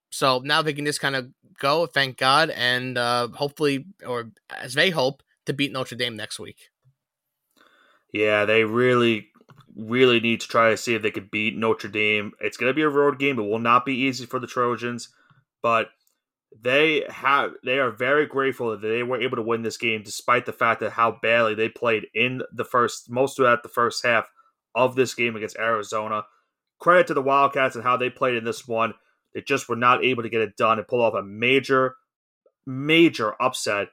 So 0.09 0.41
now 0.43 0.61
they 0.61 0.73
can 0.73 0.85
just 0.85 1.01
kind 1.01 1.15
of 1.15 1.29
go, 1.59 1.85
thank 1.85 2.17
God, 2.17 2.49
and 2.49 2.97
uh, 2.97 3.27
hopefully, 3.29 3.85
or 4.05 4.31
as 4.49 4.73
they 4.73 4.89
hope, 4.89 5.23
to 5.45 5.53
beat 5.53 5.71
Notre 5.71 5.97
Dame 5.97 6.15
next 6.15 6.39
week. 6.39 6.69
Yeah, 8.13 8.45
they 8.45 8.63
really, 8.63 9.27
really 9.75 10.19
need 10.19 10.41
to 10.41 10.47
try 10.47 10.69
to 10.69 10.77
see 10.77 10.95
if 10.95 11.01
they 11.01 11.11
could 11.11 11.29
beat 11.29 11.57
Notre 11.57 11.89
Dame. 11.89 12.31
It's 12.39 12.57
going 12.57 12.69
to 12.69 12.73
be 12.73 12.81
a 12.81 12.89
road 12.89 13.19
game. 13.19 13.37
It 13.37 13.43
will 13.43 13.59
not 13.59 13.85
be 13.85 13.93
easy 13.93 14.25
for 14.25 14.39
the 14.39 14.47
Trojans, 14.47 15.09
but 15.61 15.89
they 16.61 17.03
have 17.09 17.51
they 17.63 17.79
are 17.79 17.91
very 17.91 18.25
grateful 18.25 18.71
that 18.71 18.81
they 18.81 19.03
were 19.03 19.19
able 19.19 19.35
to 19.35 19.41
win 19.41 19.61
this 19.61 19.77
game 19.77 20.03
despite 20.03 20.45
the 20.45 20.53
fact 20.53 20.79
that 20.79 20.91
how 20.91 21.19
badly 21.21 21.53
they 21.53 21.67
played 21.67 22.07
in 22.13 22.41
the 22.53 22.63
first 22.63 23.09
most 23.09 23.37
of 23.39 23.43
that 23.43 23.61
the 23.61 23.67
first 23.67 24.05
half 24.05 24.29
of 24.75 24.95
this 24.95 25.13
game 25.13 25.35
against 25.35 25.57
Arizona. 25.57 26.25
Credit 26.79 27.07
to 27.07 27.13
the 27.13 27.21
Wildcats 27.21 27.75
and 27.75 27.83
how 27.83 27.97
they 27.97 28.09
played 28.09 28.35
in 28.35 28.43
this 28.43 28.67
one. 28.67 28.93
They 29.33 29.41
just 29.41 29.67
were 29.69 29.75
not 29.75 30.03
able 30.03 30.23
to 30.23 30.29
get 30.29 30.41
it 30.41 30.57
done 30.57 30.77
and 30.77 30.87
pull 30.87 31.01
off 31.01 31.13
a 31.13 31.23
major, 31.23 31.95
major 32.65 33.41
upset 33.41 33.89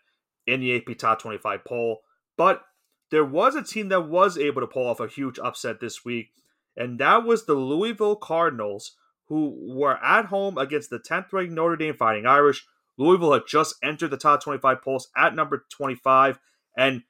in 0.47 0.61
the 0.61 0.77
AP 0.77 0.99
Top 0.99 1.21
25 1.21 1.65
poll. 1.65 2.01
But 2.37 2.63
there 3.11 3.25
was 3.25 3.55
a 3.55 3.63
team 3.63 3.89
that 3.91 4.09
was 4.09 4.39
able 4.39 4.61
to 4.63 4.67
pull 4.67 4.87
off 4.87 5.01
a 5.01 5.07
huge 5.07 5.39
upset 5.39 5.81
this 5.81 6.05
week, 6.05 6.31
and 6.77 6.99
that 6.99 7.25
was 7.25 7.45
the 7.45 7.55
Louisville 7.55 8.17
Cardinals, 8.17 8.97
who 9.27 9.57
were 9.75 10.03
at 10.03 10.27
home 10.27 10.59
against 10.59 10.91
the 10.91 10.99
10th 10.99 11.33
ranked 11.33 11.53
Notre 11.53 11.77
Dame 11.77 11.95
Fighting 11.95 12.27
Irish. 12.27 12.67
Louisville 12.97 13.33
had 13.33 13.43
just 13.47 13.77
entered 13.83 14.11
the 14.11 14.17
top 14.17 14.43
25 14.43 14.83
polls 14.83 15.09
at 15.17 15.35
number 15.35 15.67
25, 15.71 16.39
and 16.77 17.03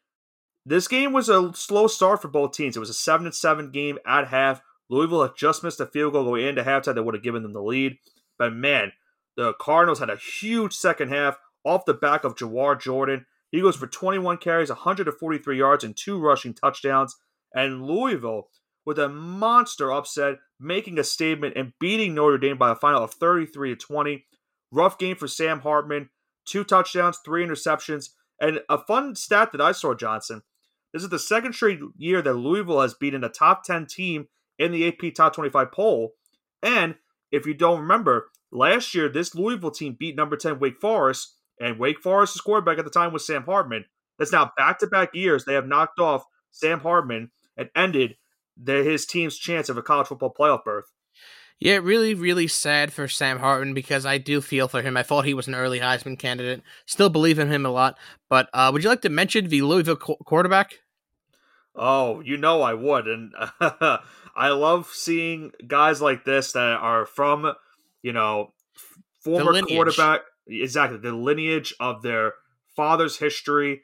this 0.65 0.89
game 0.89 1.13
was 1.13 1.29
a 1.29 1.53
slow 1.55 1.87
start 1.87 2.23
for 2.23 2.29
both 2.29 2.53
teams. 2.53 2.77
It 2.77 2.81
was 2.81 2.91
a 2.91 2.95
7 2.95 3.33
7 3.33 3.71
game 3.71 3.99
at 4.07 4.29
half. 4.29 4.63
Louisville 4.89 5.23
had 5.23 5.37
just 5.37 5.65
missed 5.65 5.81
a 5.81 5.87
field 5.87 6.13
goal 6.13 6.25
going 6.25 6.47
into 6.47 6.63
halftime 6.63 6.95
that 6.95 7.03
would 7.03 7.15
have 7.15 7.23
given 7.25 7.43
them 7.43 7.53
the 7.53 7.63
lead. 7.63 7.99
But 8.39 8.53
man, 8.53 8.93
the 9.37 9.55
Cardinals 9.55 9.99
had 9.99 10.11
a 10.11 10.17
huge 10.17 10.75
second 10.75 11.09
half 11.09 11.39
off 11.65 11.85
the 11.85 11.95
back 11.95 12.25
of 12.25 12.37
Jawhar 12.37 12.81
Jordan. 12.81 13.27
He 13.51 13.61
goes 13.61 13.77
for 13.77 13.87
21 13.87 14.39
carries, 14.39 14.71
143 14.71 15.59
yards, 15.59 15.85
and 15.85 15.97
two 15.97 16.19
rushing 16.19 16.55
touchdowns. 16.55 17.17
And 17.55 17.85
Louisville, 17.85 18.49
with 18.85 18.99
a 18.99 19.09
monster 19.09 19.93
upset, 19.93 20.37
making 20.59 20.99
a 20.99 21.05
statement 21.05 21.57
and 21.57 21.73
beating 21.79 22.15
Notre 22.15 22.39
Dame 22.39 22.57
by 22.57 22.73
a 22.73 22.77
final 22.77 23.03
of 23.03 23.15
33 23.15 23.71
to 23.71 23.77
20. 23.77 24.25
Rough 24.71 24.99
game 24.99 25.17
for 25.17 25.29
Sam 25.29 25.61
Hartman. 25.61 26.11
Two 26.47 26.65
touchdowns, 26.65 27.19
three 27.25 27.47
interceptions. 27.47 28.11
And 28.41 28.61
a 28.69 28.79
fun 28.79 29.15
stat 29.15 29.53
that 29.53 29.61
I 29.61 29.73
saw, 29.73 29.95
Johnson. 29.95 30.43
This 30.93 31.03
is 31.03 31.09
the 31.09 31.19
second 31.19 31.55
straight 31.55 31.81
year 31.97 32.21
that 32.23 32.35
Louisville 32.35 32.83
has 32.83 32.95
beaten 32.95 33.25
a 33.25 33.29
top 33.29 33.65
10 33.65 33.87
team 33.87 34.29
in 34.59 34.73
the 34.73 34.87
AP 34.87 35.15
Top 35.15 35.35
25 35.35 35.73
poll. 35.73 36.13
And 36.63 36.97
if 37.31 37.47
you 37.47 37.55
don't 37.55 37.81
remember, 37.81 38.31
last 38.51 38.95
year 38.95 39.09
this 39.09 39.35
Louisville 39.35 39.71
team 39.71 39.97
beat 39.99 40.17
number 40.17 40.37
10 40.37 40.59
Wake 40.59 40.81
Forest, 40.81 41.35
and 41.59 41.79
Wake 41.79 42.01
Forest's 42.01 42.41
quarterback 42.41 42.79
at 42.79 42.85
the 42.85 42.91
time 42.91 43.13
was 43.13 43.27
Sam 43.27 43.45
Hartman. 43.45 43.87
That's 44.19 44.33
now 44.33 44.53
back 44.57 44.79
to 44.81 44.87
back 44.87 45.15
years 45.15 45.45
they 45.45 45.55
have 45.55 45.67
knocked 45.67 45.99
off 45.99 46.25
Sam 46.51 46.81
Hartman 46.81 47.31
and 47.57 47.71
ended 47.75 48.17
the, 48.63 48.85
his 48.85 49.07
team's 49.07 49.39
chance 49.39 49.69
of 49.69 49.77
a 49.77 49.83
college 49.83 50.09
football 50.09 50.35
playoff 50.39 50.65
berth. 50.65 50.93
Yeah, 51.59 51.77
really, 51.77 52.15
really 52.15 52.49
sad 52.49 52.93
for 52.93 53.07
Sam 53.07 53.39
Hartman 53.39 53.73
because 53.73 54.05
I 54.05 54.19
do 54.19 54.41
feel 54.41 54.67
for 54.67 54.83
him. 54.83 54.97
I 54.97 55.05
thought 55.05 55.25
he 55.25 55.35
was 55.35 55.47
an 55.47 55.55
early 55.55 55.79
Heisman 55.79 56.19
candidate. 56.19 56.63
Still 56.87 57.09
believe 57.09 57.39
in 57.39 57.53
him 57.53 57.65
a 57.65 57.71
lot. 57.71 57.97
But 58.29 58.51
uh, 58.53 58.71
would 58.73 58.83
you 58.83 58.89
like 58.89 59.03
to 59.03 59.09
mention 59.09 59.49
the 59.49 59.63
Louisville 59.63 59.97
qu- 59.97 60.17
quarterback? 60.25 60.82
Oh, 61.75 62.21
you 62.21 62.37
know 62.37 62.63
I 62.63 62.75
would, 62.75 63.07
and 63.07 63.33
I 63.61 64.49
love 64.49 64.89
seeing 64.93 65.53
guys 65.67 66.03
like 66.03 66.25
this 66.25 66.53
that 66.53 66.61
are 66.61 67.07
from, 67.07 67.53
you 68.03 68.13
know, 68.13 68.53
former 69.23 69.61
quarterback. 69.63 70.21
Exactly, 70.47 70.99
the 70.99 71.13
lineage 71.13 71.75
of 71.81 72.03
their 72.03 72.35
father's 72.77 73.19
history. 73.19 73.83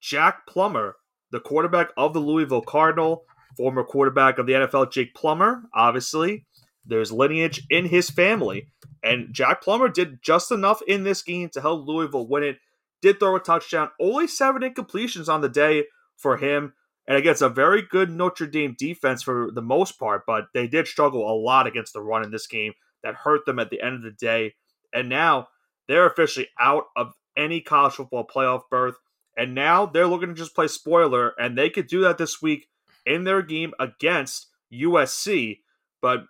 Jack 0.00 0.46
Plummer, 0.46 0.96
the 1.30 1.40
quarterback 1.40 1.90
of 1.96 2.14
the 2.14 2.20
Louisville 2.20 2.62
Cardinal, 2.62 3.24
former 3.56 3.84
quarterback 3.84 4.38
of 4.38 4.46
the 4.46 4.52
NFL, 4.52 4.92
Jake 4.92 5.14
Plummer, 5.14 5.62
obviously 5.74 6.46
there's 6.86 7.12
lineage 7.12 7.66
in 7.68 7.86
his 7.86 8.10
family. 8.10 8.68
And 9.02 9.32
Jack 9.32 9.62
Plummer 9.62 9.88
did 9.88 10.22
just 10.22 10.50
enough 10.50 10.80
in 10.86 11.04
this 11.04 11.22
game 11.22 11.48
to 11.50 11.60
help 11.60 11.86
Louisville 11.86 12.26
win 12.26 12.44
it. 12.44 12.58
Did 13.02 13.20
throw 13.20 13.36
a 13.36 13.40
touchdown, 13.40 13.90
only 14.00 14.26
seven 14.26 14.62
incompletions 14.62 15.28
on 15.28 15.42
the 15.42 15.48
day 15.48 15.84
for 16.16 16.38
him. 16.38 16.72
And 17.08 17.16
against 17.16 17.42
a 17.42 17.48
very 17.48 17.82
good 17.82 18.10
Notre 18.10 18.46
Dame 18.46 18.74
defense 18.76 19.22
for 19.22 19.50
the 19.52 19.62
most 19.62 19.98
part, 19.98 20.24
but 20.26 20.46
they 20.54 20.66
did 20.66 20.88
struggle 20.88 21.30
a 21.30 21.38
lot 21.38 21.66
against 21.66 21.92
the 21.92 22.02
run 22.02 22.24
in 22.24 22.32
this 22.32 22.46
game 22.46 22.72
that 23.02 23.14
hurt 23.14 23.46
them 23.46 23.58
at 23.58 23.70
the 23.70 23.80
end 23.80 23.94
of 23.94 24.02
the 24.02 24.10
day. 24.10 24.54
And 24.92 25.08
now 25.08 25.48
they're 25.86 26.06
officially 26.06 26.48
out 26.58 26.86
of 26.96 27.12
any 27.36 27.60
college 27.60 27.94
football 27.94 28.26
playoff 28.26 28.62
berth. 28.70 28.96
And 29.36 29.54
now 29.54 29.86
they're 29.86 30.06
looking 30.06 30.30
to 30.30 30.34
just 30.34 30.54
play 30.54 30.66
spoiler, 30.66 31.34
and 31.38 31.56
they 31.56 31.70
could 31.70 31.86
do 31.86 32.00
that 32.00 32.18
this 32.18 32.40
week 32.40 32.68
in 33.04 33.24
their 33.24 33.42
game 33.42 33.72
against 33.78 34.48
USC. 34.72 35.60
But 36.00 36.24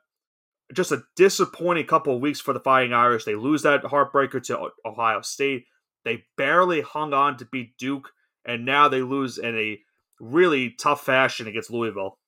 just 0.75 0.93
a 0.93 1.05
disappointing 1.15 1.87
couple 1.87 2.15
of 2.15 2.21
weeks 2.21 2.41
for 2.41 2.53
the 2.53 2.61
Fighting 2.61 2.93
Irish. 2.93 3.25
They 3.25 3.37
lose 3.37 3.63
that 3.63 3.85
heartbreaker 3.85 4.43
to 4.45 4.71
Ohio 4.85 5.21
State. 5.23 5.67
They 6.05 6.25
barely 6.37 6.81
hung 6.81 7.15
on 7.15 7.37
to 7.39 7.45
beat 7.45 7.79
Duke, 7.79 8.11
and 8.45 8.65
now 8.65 8.89
they 8.89 9.03
lose 9.03 9.39
in 9.39 9.57
a 9.57 9.79
really 10.21 10.71
tough 10.71 11.05
fashion 11.05 11.47
against 11.47 11.71
Louisville. 11.71 12.19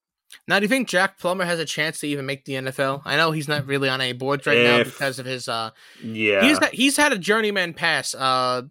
Now, 0.46 0.58
do 0.58 0.64
you 0.64 0.68
think 0.68 0.88
Jack 0.88 1.18
Plummer 1.18 1.44
has 1.44 1.58
a 1.58 1.64
chance 1.64 2.00
to 2.00 2.06
even 2.06 2.26
make 2.26 2.44
the 2.44 2.54
NFL? 2.54 3.02
I 3.04 3.16
know 3.16 3.30
he's 3.30 3.48
not 3.48 3.66
really 3.66 3.88
on 3.88 4.00
any 4.00 4.12
boards 4.12 4.46
right 4.46 4.58
if, 4.58 4.64
now 4.64 4.84
because 4.84 5.18
of 5.18 5.26
his. 5.26 5.48
uh 5.48 5.70
Yeah, 6.02 6.42
he's 6.42 6.58
he's 6.72 6.96
had 6.96 7.12
a 7.12 7.18
journeyman 7.18 7.72
pass. 7.72 8.14
Uh, 8.14 8.62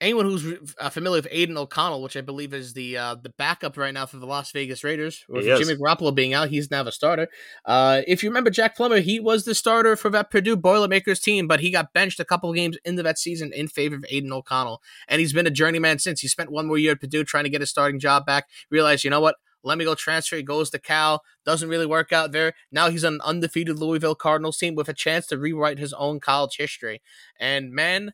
anyone 0.00 0.26
who's 0.26 0.74
uh, 0.78 0.90
familiar 0.90 1.18
with 1.18 1.28
Aidan 1.30 1.56
O'Connell, 1.56 2.02
which 2.02 2.16
I 2.16 2.20
believe 2.20 2.52
is 2.52 2.74
the 2.74 2.96
uh, 2.96 3.14
the 3.14 3.30
backup 3.30 3.76
right 3.76 3.94
now 3.94 4.06
for 4.06 4.18
the 4.18 4.26
Las 4.26 4.52
Vegas 4.52 4.84
Raiders, 4.84 5.24
with 5.28 5.44
Jimmy 5.44 5.76
Garoppolo 5.76 6.14
being 6.14 6.34
out, 6.34 6.48
he's 6.48 6.70
now 6.70 6.82
the 6.82 6.92
starter. 6.92 7.28
Uh, 7.64 8.02
if 8.06 8.22
you 8.22 8.30
remember 8.30 8.50
Jack 8.50 8.76
Plummer, 8.76 9.00
he 9.00 9.20
was 9.20 9.44
the 9.44 9.54
starter 9.54 9.96
for 9.96 10.10
that 10.10 10.30
Purdue 10.30 10.56
Boilermakers 10.56 11.20
team, 11.20 11.46
but 11.46 11.60
he 11.60 11.70
got 11.70 11.92
benched 11.92 12.20
a 12.20 12.24
couple 12.24 12.52
games 12.52 12.78
into 12.84 13.02
that 13.02 13.18
season 13.18 13.52
in 13.52 13.68
favor 13.68 13.96
of 13.96 14.04
Aidan 14.08 14.32
O'Connell, 14.32 14.82
and 15.08 15.20
he's 15.20 15.32
been 15.32 15.46
a 15.46 15.50
journeyman 15.50 15.98
since. 15.98 16.20
He 16.20 16.28
spent 16.28 16.52
one 16.52 16.66
more 16.66 16.78
year 16.78 16.92
at 16.92 17.00
Purdue 17.00 17.24
trying 17.24 17.44
to 17.44 17.50
get 17.50 17.60
his 17.60 17.70
starting 17.70 18.00
job 18.00 18.26
back. 18.26 18.48
Realized, 18.70 19.04
you 19.04 19.10
know 19.10 19.20
what? 19.20 19.36
Let 19.62 19.78
me 19.78 19.84
go 19.84 19.96
transfer. 19.96 20.36
He 20.36 20.44
goes 20.44 20.70
to 20.70 20.78
Cal. 20.78 21.22
Doesn't 21.44 21.68
really 21.68 21.86
work 21.86 22.12
out 22.12 22.30
there. 22.30 22.52
Now 22.70 22.88
he's 22.88 23.04
on 23.04 23.14
an 23.14 23.20
undefeated 23.24 23.80
Louisville 23.80 24.14
Cardinals 24.14 24.58
team 24.58 24.76
with 24.76 24.88
a 24.88 24.94
chance 24.94 25.26
to 25.26 25.38
rewrite 25.38 25.80
his 25.80 25.92
own 25.94 26.20
college 26.20 26.56
history. 26.56 27.02
And 27.40 27.72
man, 27.72 28.12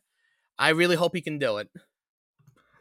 I 0.57 0.69
really 0.69 0.95
hope 0.95 1.15
he 1.15 1.21
can 1.21 1.39
do 1.39 1.57
it. 1.57 1.69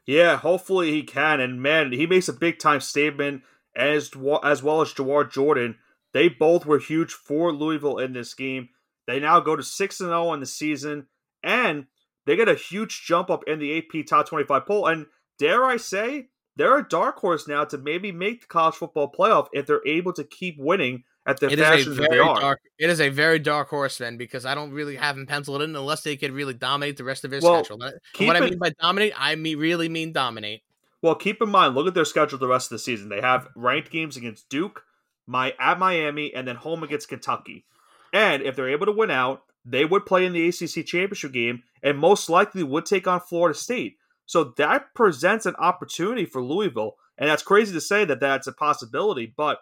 Yeah, 0.06 0.36
hopefully 0.36 0.90
he 0.90 1.02
can. 1.02 1.40
And 1.40 1.62
man, 1.62 1.92
he 1.92 2.06
makes 2.06 2.28
a 2.28 2.32
big 2.32 2.58
time 2.58 2.80
statement 2.80 3.42
as 3.76 4.10
as 4.42 4.62
well 4.62 4.80
as 4.82 4.92
Jawhar 4.92 5.30
Jordan. 5.30 5.76
They 6.12 6.28
both 6.28 6.66
were 6.66 6.78
huge 6.78 7.12
for 7.12 7.52
Louisville 7.52 7.98
in 7.98 8.12
this 8.12 8.34
game. 8.34 8.68
They 9.06 9.18
now 9.18 9.40
go 9.40 9.56
to 9.56 9.62
six 9.62 10.00
and 10.00 10.08
zero 10.08 10.28
oh 10.28 10.34
in 10.34 10.40
the 10.40 10.46
season, 10.46 11.06
and 11.42 11.86
they 12.26 12.36
get 12.36 12.48
a 12.48 12.54
huge 12.54 13.04
jump 13.04 13.30
up 13.30 13.44
in 13.46 13.58
the 13.58 13.78
AP 13.78 14.06
Top 14.06 14.28
Twenty 14.28 14.44
Five 14.44 14.66
poll. 14.66 14.86
And 14.86 15.06
dare 15.38 15.64
I 15.64 15.76
say, 15.76 16.28
they're 16.56 16.78
a 16.78 16.88
dark 16.88 17.16
horse 17.16 17.48
now 17.48 17.64
to 17.64 17.78
maybe 17.78 18.12
make 18.12 18.42
the 18.42 18.46
college 18.46 18.74
football 18.74 19.10
playoff 19.10 19.48
if 19.52 19.66
they're 19.66 19.86
able 19.86 20.12
to 20.14 20.24
keep 20.24 20.56
winning 20.58 21.04
at 21.26 21.40
the 21.40 21.50
it 21.50 21.58
fashions 21.58 21.96
that 21.96 22.10
they 22.10 22.18
are. 22.18 22.40
Dark, 22.40 22.60
it 22.78 22.90
is 22.90 23.00
a 23.00 23.08
very 23.08 23.38
dark 23.38 23.68
horse 23.68 23.98
then 23.98 24.16
because 24.16 24.44
I 24.44 24.54
don't 24.54 24.72
really 24.72 24.96
have 24.96 25.16
them 25.16 25.26
penciled 25.26 25.62
in 25.62 25.74
unless 25.76 26.02
they 26.02 26.16
could 26.16 26.32
really 26.32 26.54
dominate 26.54 26.96
the 26.96 27.04
rest 27.04 27.24
of 27.24 27.30
their 27.30 27.40
well, 27.40 27.64
schedule. 27.64 27.78
what 27.78 28.36
it, 28.36 28.42
I 28.42 28.48
mean 28.48 28.58
by 28.58 28.70
dominate, 28.80 29.12
I 29.16 29.34
mean 29.36 29.58
really 29.58 29.88
mean 29.88 30.12
dominate. 30.12 30.62
Well, 31.00 31.14
keep 31.14 31.42
in 31.42 31.50
mind, 31.50 31.74
look 31.74 31.88
at 31.88 31.94
their 31.94 32.04
schedule 32.04 32.38
the 32.38 32.48
rest 32.48 32.70
of 32.70 32.76
the 32.76 32.78
season. 32.78 33.08
They 33.08 33.20
have 33.20 33.48
ranked 33.56 33.90
games 33.90 34.16
against 34.16 34.48
Duke, 34.48 34.84
my 35.26 35.54
at 35.58 35.78
Miami, 35.78 36.32
and 36.34 36.46
then 36.46 36.56
home 36.56 36.82
against 36.82 37.08
Kentucky. 37.08 37.64
And 38.12 38.42
if 38.42 38.54
they're 38.54 38.70
able 38.70 38.86
to 38.86 38.92
win 38.92 39.10
out, 39.10 39.42
they 39.64 39.84
would 39.84 40.06
play 40.06 40.26
in 40.26 40.32
the 40.32 40.48
ACC 40.48 40.86
championship 40.86 41.32
game 41.32 41.62
and 41.82 41.98
most 41.98 42.28
likely 42.28 42.62
would 42.62 42.86
take 42.86 43.06
on 43.06 43.20
Florida 43.20 43.58
State. 43.58 43.96
So 44.26 44.52
that 44.56 44.94
presents 44.94 45.46
an 45.46 45.56
opportunity 45.56 46.24
for 46.24 46.42
Louisville. 46.42 46.96
And 47.18 47.28
that's 47.28 47.42
crazy 47.42 47.72
to 47.72 47.80
say 47.80 48.04
that 48.04 48.20
that's 48.20 48.46
a 48.46 48.52
possibility, 48.52 49.32
but 49.36 49.58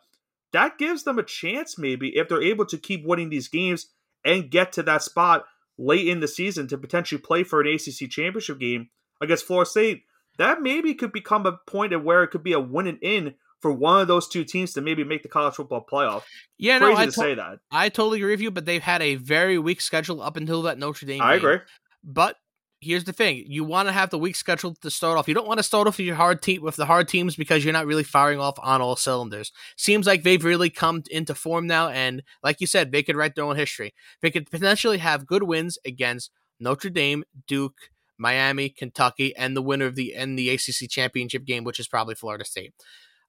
that 0.52 0.78
gives 0.78 1.04
them 1.04 1.18
a 1.18 1.22
chance 1.22 1.78
maybe 1.78 2.16
if 2.16 2.28
they're 2.28 2.42
able 2.42 2.66
to 2.66 2.78
keep 2.78 3.04
winning 3.04 3.30
these 3.30 3.48
games 3.48 3.86
and 4.24 4.50
get 4.50 4.72
to 4.72 4.82
that 4.82 5.02
spot 5.02 5.44
late 5.78 6.06
in 6.08 6.20
the 6.20 6.28
season 6.28 6.66
to 6.68 6.76
potentially 6.78 7.20
play 7.20 7.42
for 7.42 7.60
an 7.60 7.66
ACC 7.68 8.10
championship 8.10 8.58
game 8.58 8.90
against 9.20 9.46
Florida 9.46 9.70
State. 9.70 10.02
That 10.38 10.62
maybe 10.62 10.94
could 10.94 11.12
become 11.12 11.46
a 11.46 11.58
point 11.66 11.92
of 11.92 12.02
where 12.02 12.22
it 12.22 12.28
could 12.28 12.42
be 12.42 12.52
a 12.52 12.60
win 12.60 12.86
and 12.86 12.98
in 13.02 13.34
for 13.60 13.70
one 13.72 14.00
of 14.00 14.08
those 14.08 14.26
two 14.26 14.42
teams 14.44 14.72
to 14.72 14.80
maybe 14.80 15.04
make 15.04 15.22
the 15.22 15.28
college 15.28 15.54
football 15.54 15.84
playoff. 15.90 16.22
Yeah, 16.58 16.78
Crazy 16.78 16.92
no, 16.94 16.98
I 17.00 17.04
to- 17.06 17.12
say 17.12 17.34
that. 17.34 17.58
I 17.70 17.88
totally 17.90 18.18
agree 18.20 18.32
with 18.32 18.40
you, 18.40 18.50
but 18.50 18.64
they've 18.64 18.82
had 18.82 19.02
a 19.02 19.16
very 19.16 19.58
weak 19.58 19.80
schedule 19.82 20.22
up 20.22 20.36
until 20.36 20.62
that 20.62 20.78
Notre 20.78 21.04
Dame. 21.06 21.20
I 21.22 21.36
game. 21.36 21.44
agree. 21.44 21.58
But 22.02 22.36
here's 22.80 23.04
the 23.04 23.12
thing: 23.12 23.44
you 23.46 23.64
want 23.64 23.88
to 23.88 23.92
have 23.92 24.10
the 24.10 24.18
week 24.18 24.36
scheduled 24.36 24.80
to 24.80 24.90
start 24.90 25.18
off. 25.18 25.28
You 25.28 25.34
don't 25.34 25.46
want 25.46 25.58
to 25.58 25.64
start 25.64 25.86
off 25.86 25.98
with 25.98 26.06
your 26.06 26.16
hard 26.16 26.42
team 26.42 26.62
with 26.62 26.76
the 26.76 26.86
hard 26.86 27.08
teams 27.08 27.36
because 27.36 27.64
you're 27.64 27.72
not 27.72 27.86
really 27.86 28.04
firing 28.04 28.40
off 28.40 28.58
on 28.62 28.80
all 28.80 28.96
cylinders. 28.96 29.52
Seems 29.76 30.06
like 30.06 30.22
they've 30.22 30.44
really 30.44 30.70
come 30.70 31.02
into 31.10 31.34
form 31.34 31.66
now, 31.66 31.88
and 31.88 32.22
like 32.42 32.60
you 32.60 32.66
said, 32.66 32.92
they 32.92 33.02
could 33.02 33.16
write 33.16 33.34
their 33.34 33.44
own 33.44 33.56
history. 33.56 33.94
They 34.22 34.30
could 34.30 34.50
potentially 34.50 34.98
have 34.98 35.26
good 35.26 35.42
wins 35.42 35.78
against 35.84 36.30
Notre 36.58 36.90
Dame, 36.90 37.24
Duke, 37.46 37.90
Miami, 38.18 38.68
Kentucky, 38.68 39.34
and 39.36 39.56
the 39.56 39.62
winner 39.62 39.86
of 39.86 39.94
the 39.94 40.14
in 40.14 40.36
the 40.36 40.50
ACC 40.50 40.88
championship 40.88 41.44
game, 41.44 41.64
which 41.64 41.80
is 41.80 41.88
probably 41.88 42.14
Florida 42.14 42.44
State. 42.44 42.74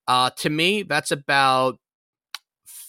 Uh, 0.08 0.30
to 0.32 0.50
me, 0.50 0.84
that's 0.84 1.12
about 1.12 1.80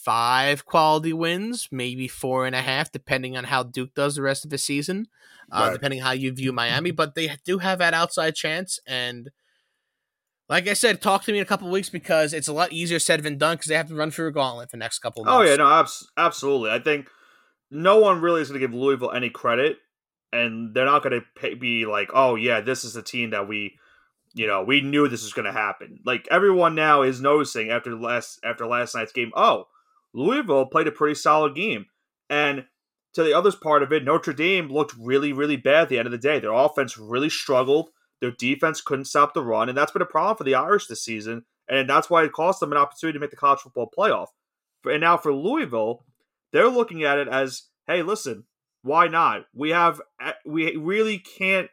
five 0.04 0.66
quality 0.66 1.12
wins, 1.12 1.68
maybe 1.70 2.08
four 2.08 2.46
and 2.46 2.56
a 2.56 2.60
half, 2.62 2.90
depending 2.90 3.36
on 3.36 3.44
how 3.44 3.62
Duke 3.62 3.94
does 3.94 4.16
the 4.16 4.22
rest 4.22 4.44
of 4.44 4.50
the 4.50 4.58
season, 4.58 5.06
uh, 5.52 5.64
right. 5.66 5.72
depending 5.72 6.00
how 6.00 6.12
you 6.12 6.32
view 6.32 6.52
Miami. 6.52 6.90
But 6.90 7.14
they 7.14 7.36
do 7.44 7.58
have 7.58 7.78
that 7.78 7.94
outside 7.94 8.34
chance. 8.34 8.80
And 8.86 9.30
like 10.48 10.66
I 10.66 10.72
said, 10.72 11.00
talk 11.00 11.24
to 11.24 11.32
me 11.32 11.38
in 11.38 11.42
a 11.42 11.46
couple 11.46 11.70
weeks 11.70 11.88
because 11.88 12.32
it's 12.32 12.48
a 12.48 12.52
lot 12.52 12.72
easier 12.72 12.98
said 12.98 13.22
than 13.22 13.38
done 13.38 13.56
because 13.56 13.68
they 13.68 13.76
have 13.76 13.88
to 13.88 13.94
run 13.94 14.10
through 14.10 14.28
a 14.28 14.32
gauntlet 14.32 14.70
for 14.70 14.76
the 14.76 14.80
next 14.80 14.98
couple 14.98 15.24
months. 15.24 15.38
Oh, 15.38 15.48
yeah, 15.48 15.56
no, 15.56 15.70
abs- 15.70 16.10
absolutely. 16.16 16.70
I 16.70 16.80
think 16.80 17.08
no 17.70 17.98
one 18.00 18.20
really 18.20 18.42
is 18.42 18.48
going 18.48 18.60
to 18.60 18.66
give 18.66 18.74
Louisville 18.74 19.12
any 19.12 19.30
credit. 19.30 19.78
And 20.32 20.74
they're 20.74 20.86
not 20.86 21.02
going 21.02 21.20
to 21.20 21.56
be 21.56 21.84
like, 21.84 22.08
oh, 22.14 22.36
yeah, 22.36 22.62
this 22.62 22.84
is 22.84 22.94
the 22.94 23.02
team 23.02 23.30
that 23.30 23.46
we 23.46 23.78
you 24.34 24.46
know, 24.46 24.62
we 24.62 24.80
knew 24.80 25.08
this 25.08 25.22
was 25.22 25.32
going 25.32 25.44
to 25.44 25.52
happen. 25.52 26.00
Like 26.04 26.26
everyone 26.30 26.74
now 26.74 27.02
is 27.02 27.20
noticing 27.20 27.70
after 27.70 27.94
last 27.94 28.40
after 28.42 28.66
last 28.66 28.94
night's 28.94 29.12
game. 29.12 29.30
Oh, 29.36 29.66
Louisville 30.14 30.66
played 30.66 30.86
a 30.86 30.92
pretty 30.92 31.14
solid 31.14 31.54
game. 31.54 31.86
And 32.28 32.66
to 33.14 33.22
the 33.22 33.34
other 33.34 33.52
part 33.52 33.82
of 33.82 33.92
it, 33.92 34.04
Notre 34.04 34.32
Dame 34.32 34.68
looked 34.68 34.94
really, 34.98 35.32
really 35.32 35.56
bad 35.56 35.82
at 35.82 35.88
the 35.88 35.98
end 35.98 36.06
of 36.06 36.12
the 36.12 36.18
day. 36.18 36.38
Their 36.38 36.52
offense 36.52 36.96
really 36.96 37.30
struggled. 37.30 37.90
Their 38.20 38.30
defense 38.30 38.80
couldn't 38.80 39.06
stop 39.06 39.34
the 39.34 39.42
run, 39.42 39.68
and 39.68 39.76
that's 39.76 39.92
been 39.92 40.00
a 40.00 40.06
problem 40.06 40.36
for 40.36 40.44
the 40.44 40.54
Irish 40.54 40.86
this 40.86 41.04
season. 41.04 41.44
And 41.68 41.88
that's 41.88 42.08
why 42.08 42.22
it 42.24 42.32
cost 42.32 42.60
them 42.60 42.72
an 42.72 42.78
opportunity 42.78 43.16
to 43.16 43.20
make 43.20 43.30
the 43.30 43.36
college 43.36 43.60
football 43.60 43.90
playoff. 43.96 44.28
And 44.84 45.00
now 45.00 45.16
for 45.16 45.32
Louisville, 45.32 46.04
they're 46.52 46.68
looking 46.68 47.04
at 47.04 47.18
it 47.18 47.28
as, 47.28 47.64
hey, 47.86 48.02
listen, 48.02 48.44
why 48.82 49.08
not? 49.08 49.46
We 49.54 49.70
have 49.70 50.00
we 50.44 50.76
really 50.76 51.18
can't, 51.18 51.68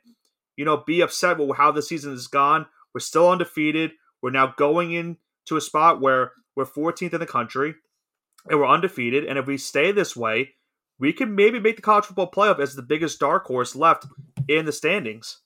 you 0.56 0.66
know, 0.66 0.78
be 0.78 1.02
upset 1.02 1.38
with 1.38 1.58
how 1.58 1.72
the 1.72 1.82
season 1.82 2.12
has 2.12 2.28
gone. 2.28 2.68
We're 2.94 3.00
still 3.00 3.30
undefeated. 3.30 3.92
We're 4.22 4.32
now 4.32 4.54
going 4.58 4.92
into 4.92 5.56
a 5.56 5.62
spot 5.62 6.02
where 6.02 6.34
we're 6.56 6.66
14th 6.66 7.14
in 7.14 7.20
the 7.20 7.26
country 7.26 7.76
and 8.50 8.60
we're 8.60 8.68
undefeated. 8.68 9.26
And 9.26 9.38
if 9.38 9.46
we 9.46 9.58
stay 9.58 9.92
this 9.92 10.16
way, 10.16 10.56
we 11.00 11.14
can 11.14 11.36
maybe 11.36 11.60
make 11.60 11.76
the 11.76 11.82
college 11.82 12.06
football 12.06 12.30
playoff 12.30 12.60
as 12.60 12.76
the 12.76 12.82
biggest 12.82 13.20
dark 13.20 13.46
horse 13.46 13.76
left 13.76 14.06
in 14.48 14.66
the 14.66 14.72
standings. 14.72 15.40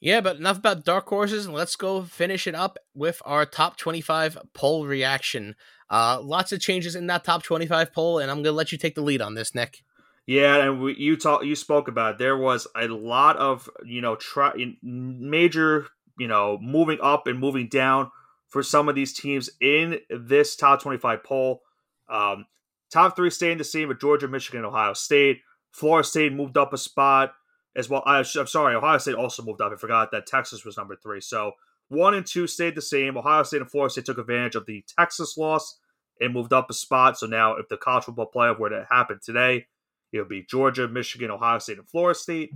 Yeah, 0.00 0.20
but 0.20 0.36
enough 0.36 0.58
about 0.58 0.84
dark 0.84 1.08
horses, 1.08 1.46
and 1.46 1.54
let's 1.54 1.74
go 1.74 2.02
finish 2.02 2.46
it 2.46 2.54
up 2.54 2.78
with 2.94 3.20
our 3.24 3.44
top 3.44 3.76
25 3.76 4.38
poll 4.54 4.86
reaction. 4.86 5.56
Uh, 5.90 6.20
lots 6.22 6.52
of 6.52 6.60
changes 6.60 6.94
in 6.94 7.08
that 7.08 7.24
top 7.24 7.42
25 7.42 7.92
poll, 7.92 8.18
and 8.18 8.30
I'm 8.30 8.38
going 8.38 8.44
to 8.44 8.52
let 8.52 8.70
you 8.70 8.78
take 8.78 8.94
the 8.94 9.00
lead 9.00 9.20
on 9.20 9.34
this, 9.34 9.54
Nick. 9.54 9.82
Yeah, 10.26 10.56
and 10.56 10.82
we, 10.82 10.94
you 10.96 11.16
talk, 11.16 11.44
you 11.44 11.56
spoke 11.56 11.88
about 11.88 12.14
it. 12.14 12.18
there 12.18 12.36
was 12.36 12.66
a 12.76 12.86
lot 12.86 13.36
of 13.38 13.68
you 13.84 14.00
know 14.00 14.14
try, 14.14 14.52
major 14.82 15.86
you 16.18 16.28
know 16.28 16.58
moving 16.60 16.98
up 17.02 17.26
and 17.26 17.38
moving 17.40 17.68
down 17.68 18.10
for 18.46 18.62
some 18.62 18.88
of 18.88 18.94
these 18.94 19.12
teams 19.12 19.50
in 19.60 19.98
this 20.10 20.54
top 20.54 20.82
25 20.82 21.24
poll. 21.24 21.62
Um, 22.08 22.46
top 22.90 23.16
three 23.16 23.30
staying 23.30 23.58
the 23.58 23.64
same 23.64 23.88
with 23.88 24.00
Georgia, 24.00 24.28
Michigan, 24.28 24.64
Ohio 24.64 24.92
State. 24.92 25.40
Florida 25.72 26.06
State 26.06 26.32
moved 26.32 26.56
up 26.56 26.72
a 26.72 26.78
spot 26.78 27.34
as 27.76 27.88
well. 27.88 28.02
I, 28.06 28.18
am 28.18 28.24
sorry, 28.24 28.74
Ohio 28.74 28.98
State 28.98 29.14
also 29.14 29.42
moved 29.42 29.60
up. 29.60 29.72
I 29.72 29.76
forgot 29.76 30.10
that 30.12 30.26
Texas 30.26 30.64
was 30.64 30.76
number 30.76 30.96
three. 30.96 31.20
So 31.20 31.52
one 31.88 32.14
and 32.14 32.26
two 32.26 32.46
stayed 32.46 32.74
the 32.74 32.82
same. 32.82 33.16
Ohio 33.16 33.42
State 33.42 33.60
and 33.60 33.70
Florida 33.70 33.92
State 33.92 34.06
took 34.06 34.18
advantage 34.18 34.54
of 34.54 34.66
the 34.66 34.84
Texas 34.98 35.36
loss 35.36 35.78
and 36.20 36.32
moved 36.32 36.52
up 36.52 36.68
a 36.70 36.74
spot. 36.74 37.18
So 37.18 37.26
now, 37.26 37.56
if 37.56 37.68
the 37.68 37.76
college 37.76 38.04
football 38.04 38.30
playoff 38.34 38.58
were 38.58 38.70
to 38.70 38.86
happen 38.90 39.20
today, 39.22 39.66
it 40.12 40.18
would 40.18 40.28
be 40.28 40.42
Georgia, 40.42 40.88
Michigan, 40.88 41.30
Ohio 41.30 41.58
State, 41.58 41.78
and 41.78 41.88
Florida 41.88 42.18
State. 42.18 42.52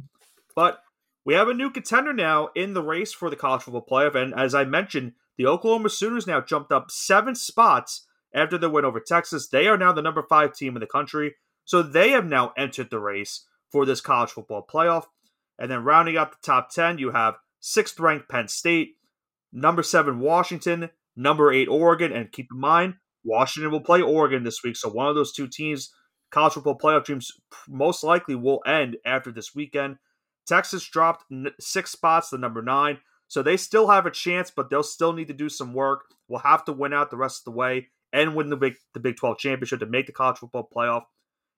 But 0.55 0.83
we 1.25 1.35
have 1.35 1.49
a 1.49 1.55
new 1.55 1.71
contender 1.71 2.13
now 2.13 2.49
in 2.55 2.75
the 2.75 2.83
race 2.83 3.13
for 3.13 3.31
the 3.31 3.37
college 3.37 3.63
football 3.63 3.87
playoff. 3.89 4.15
And 4.15 4.35
as 4.35 4.55
I 4.55 4.65
mentioned, 4.65 5.13
the 5.39 5.47
Oklahoma 5.47 5.89
Sooners 5.89 6.27
now 6.27 6.41
jumped 6.41 6.73
up 6.73 6.91
seven 6.91 7.35
spots 7.35 8.07
after 8.35 8.59
their 8.59 8.71
win 8.71 8.85
over 8.85 9.01
Texas. 9.01 9.49
They 9.49 9.67
are 9.67 9.79
now 9.79 9.93
the 9.93 10.03
number 10.03 10.23
five 10.23 10.55
team 10.55 10.77
in 10.77 10.81
the 10.81 10.87
country. 10.87 11.35
So 11.65 11.83
they 11.83 12.11
have 12.11 12.27
now 12.27 12.53
entered 12.57 12.91
the 12.91 12.99
race 12.99 13.47
for 13.71 13.87
this 13.87 14.01
college 14.01 14.31
football 14.31 14.67
playoff. 14.67 15.05
And 15.59 15.71
then 15.71 15.85
rounding 15.85 16.17
out 16.17 16.33
the 16.33 16.39
top 16.43 16.71
10, 16.71 16.99
you 16.99 17.11
have 17.13 17.37
sixth 17.61 17.99
ranked 18.01 18.29
Penn 18.29 18.49
State, 18.49 18.97
number 19.53 19.83
seven 19.83 20.19
Washington, 20.19 20.91
number 21.17 21.53
eight 21.53 21.69
Oregon. 21.69 22.13
And 22.13 22.33
keep 22.33 22.49
in 22.53 22.59
mind, 22.59 22.95
Washington 23.25 23.71
will 23.71 23.81
play 23.81 24.03
Oregon 24.03 24.45
this 24.45 24.63
week. 24.65 24.77
So 24.77 24.89
one 24.89 25.09
of 25.09 25.15
those 25.15 25.33
two 25.33 25.47
teams, 25.47 25.91
college 26.31 26.55
football 26.55 26.79
playoff 26.79 27.05
teams, 27.05 27.31
most 27.69 28.03
likely 28.03 28.35
will 28.35 28.61
end 28.67 28.97
after 29.05 29.31
this 29.31 29.55
weekend. 29.55 29.97
Texas 30.47 30.85
dropped 30.89 31.25
six 31.61 31.93
spots 31.93 32.31
to 32.31 32.39
number 32.39 32.63
nine. 32.63 32.99
So 33.29 33.43
they 33.43 33.57
still 33.57 33.89
have 33.89 34.05
a 34.05 34.11
chance, 34.11 34.51
but 34.51 34.69
they'll 34.69 34.83
still 34.83 35.13
need 35.13 35.29
to 35.29 35.35
do 35.35 35.49
some 35.49 35.73
work. 35.73 36.01
We'll 36.29 36.41
have 36.41 36.65
to 36.65 36.73
win 36.73 36.93
out 36.93 37.11
the 37.11 37.17
rest 37.17 37.43
of 37.43 37.45
the 37.53 37.57
way 37.57 37.89
and 38.13 38.35
win 38.35 38.51
the 38.51 38.57
Big 38.57 38.75
the 38.95 39.01
Big 39.01 39.17
12 39.17 39.39
championship 39.39 39.81
to 39.81 39.87
make 39.87 40.07
the 40.07 40.13
college 40.13 40.39
football 40.39 40.69
playoff. 40.75 41.05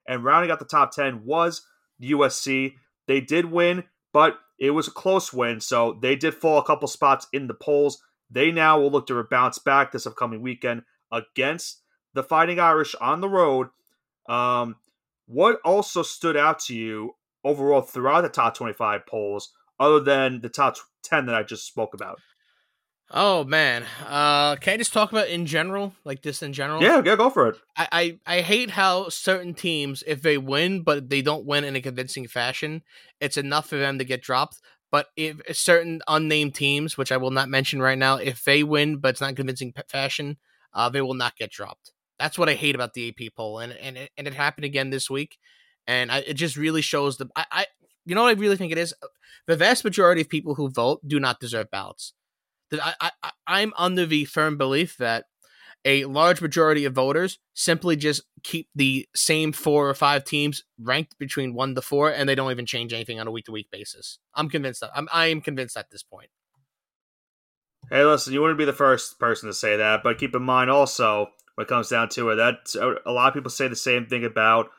And 0.06 0.24
rounding 0.24 0.50
out 0.50 0.58
the 0.58 0.64
top 0.64 0.92
10 0.92 1.24
was 1.24 1.62
USC. 2.02 2.74
They 3.06 3.20
did 3.20 3.46
win, 3.46 3.84
but 4.12 4.38
it 4.58 4.70
was 4.70 4.88
a 4.88 4.92
close 4.92 5.32
win, 5.32 5.60
so 5.60 5.98
they 6.00 6.16
did 6.16 6.34
fall 6.34 6.58
a 6.58 6.64
couple 6.64 6.88
spots 6.88 7.26
in 7.32 7.48
the 7.48 7.54
polls. 7.54 8.02
They 8.30 8.50
now 8.50 8.80
will 8.80 8.90
look 8.90 9.06
to 9.08 9.22
bounce 9.24 9.58
back 9.58 9.92
this 9.92 10.06
upcoming 10.06 10.40
weekend 10.40 10.82
against 11.12 11.80
the 12.14 12.22
Fighting 12.22 12.60
Irish 12.60 12.94
on 13.00 13.20
the 13.20 13.28
road. 13.28 13.68
Um, 14.28 14.76
what 15.26 15.60
also 15.64 16.02
stood 16.02 16.36
out 16.36 16.60
to 16.60 16.74
you 16.74 17.16
overall 17.42 17.82
throughout 17.82 18.22
the 18.22 18.28
top 18.28 18.54
25 18.54 19.06
polls, 19.06 19.52
other 19.78 20.00
than 20.00 20.40
the 20.40 20.48
top 20.48 20.76
10 21.02 21.26
that 21.26 21.34
I 21.34 21.42
just 21.42 21.66
spoke 21.66 21.94
about? 21.94 22.20
Oh 23.16 23.44
man, 23.44 23.84
uh, 24.08 24.56
can 24.56 24.74
I 24.74 24.76
just 24.76 24.92
talk 24.92 25.12
about 25.12 25.28
in 25.28 25.46
general, 25.46 25.94
like 26.04 26.22
this 26.22 26.42
in 26.42 26.52
general? 26.52 26.82
Yeah, 26.82 27.00
yeah, 27.04 27.14
go 27.14 27.30
for 27.30 27.46
it. 27.46 27.56
I, 27.76 28.18
I 28.26 28.38
I 28.38 28.40
hate 28.40 28.70
how 28.70 29.08
certain 29.08 29.54
teams, 29.54 30.02
if 30.04 30.20
they 30.20 30.36
win 30.36 30.82
but 30.82 31.08
they 31.10 31.22
don't 31.22 31.46
win 31.46 31.62
in 31.62 31.76
a 31.76 31.80
convincing 31.80 32.26
fashion, 32.26 32.82
it's 33.20 33.36
enough 33.36 33.68
for 33.68 33.76
them 33.76 33.98
to 33.98 34.04
get 34.04 34.20
dropped. 34.20 34.60
But 34.90 35.06
if 35.16 35.40
certain 35.56 36.02
unnamed 36.08 36.56
teams, 36.56 36.98
which 36.98 37.12
I 37.12 37.16
will 37.16 37.30
not 37.30 37.48
mention 37.48 37.80
right 37.80 37.96
now, 37.96 38.16
if 38.16 38.42
they 38.42 38.64
win 38.64 38.96
but 38.96 39.10
it's 39.10 39.20
not 39.20 39.36
convincing 39.36 39.72
fashion, 39.88 40.36
uh, 40.72 40.88
they 40.88 41.00
will 41.00 41.14
not 41.14 41.36
get 41.36 41.52
dropped. 41.52 41.92
That's 42.18 42.36
what 42.36 42.48
I 42.48 42.54
hate 42.54 42.74
about 42.74 42.94
the 42.94 43.10
AP 43.10 43.36
poll, 43.36 43.60
and 43.60 43.72
and 43.74 43.96
it, 43.96 44.10
and 44.18 44.26
it 44.26 44.34
happened 44.34 44.64
again 44.64 44.90
this 44.90 45.08
week, 45.08 45.38
and 45.86 46.10
I, 46.10 46.18
it 46.18 46.34
just 46.34 46.56
really 46.56 46.82
shows 46.82 47.18
the 47.18 47.28
I, 47.36 47.44
I 47.52 47.66
you 48.06 48.16
know 48.16 48.24
what 48.24 48.36
I 48.36 48.40
really 48.40 48.56
think 48.56 48.72
it 48.72 48.78
is 48.78 48.92
the 49.46 49.54
vast 49.54 49.84
majority 49.84 50.20
of 50.20 50.28
people 50.28 50.56
who 50.56 50.68
vote 50.68 51.00
do 51.06 51.20
not 51.20 51.38
deserve 51.38 51.70
ballots 51.70 52.12
that 52.76 52.96
I, 53.00 53.10
I 53.22 53.30
I'm 53.46 53.72
under 53.76 54.06
the 54.06 54.24
firm 54.24 54.56
belief 54.56 54.96
that 54.98 55.24
a 55.84 56.04
large 56.06 56.40
majority 56.40 56.84
of 56.84 56.94
voters 56.94 57.38
simply 57.52 57.96
just 57.96 58.22
keep 58.42 58.68
the 58.74 59.06
same 59.14 59.52
four 59.52 59.88
or 59.88 59.94
five 59.94 60.24
teams 60.24 60.62
ranked 60.80 61.18
between 61.18 61.54
one 61.54 61.74
to 61.74 61.82
four, 61.82 62.10
and 62.10 62.28
they 62.28 62.34
don't 62.34 62.50
even 62.50 62.66
change 62.66 62.92
anything 62.92 63.20
on 63.20 63.26
a 63.26 63.30
week 63.30 63.44
to 63.46 63.52
week 63.52 63.70
basis. 63.70 64.18
I'm 64.34 64.48
convinced 64.48 64.80
that 64.80 64.90
I'm 64.94 65.08
I 65.12 65.26
am 65.26 65.40
convinced 65.40 65.76
at 65.76 65.90
this 65.90 66.02
point. 66.02 66.30
Hey, 67.90 68.02
listen, 68.04 68.32
you 68.32 68.40
wouldn't 68.40 68.58
be 68.58 68.64
the 68.64 68.72
first 68.72 69.18
person 69.18 69.48
to 69.48 69.54
say 69.54 69.76
that, 69.76 70.02
but 70.02 70.18
keep 70.18 70.34
in 70.34 70.42
mind 70.42 70.70
also 70.70 71.28
when 71.54 71.66
it 71.66 71.68
comes 71.68 71.90
down 71.90 72.08
to 72.10 72.30
it, 72.30 72.36
that 72.36 72.74
uh, 72.80 72.94
a 73.06 73.12
lot 73.12 73.28
of 73.28 73.34
people 73.34 73.50
say 73.50 73.68
the 73.68 73.76
same 73.76 74.06
thing 74.06 74.24
about 74.24 74.70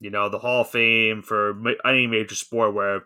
you 0.00 0.10
know 0.10 0.28
the 0.28 0.38
Hall 0.38 0.62
of 0.62 0.70
Fame 0.70 1.22
for 1.22 1.56
any 1.84 2.06
major 2.06 2.34
sport 2.34 2.74
where 2.74 3.02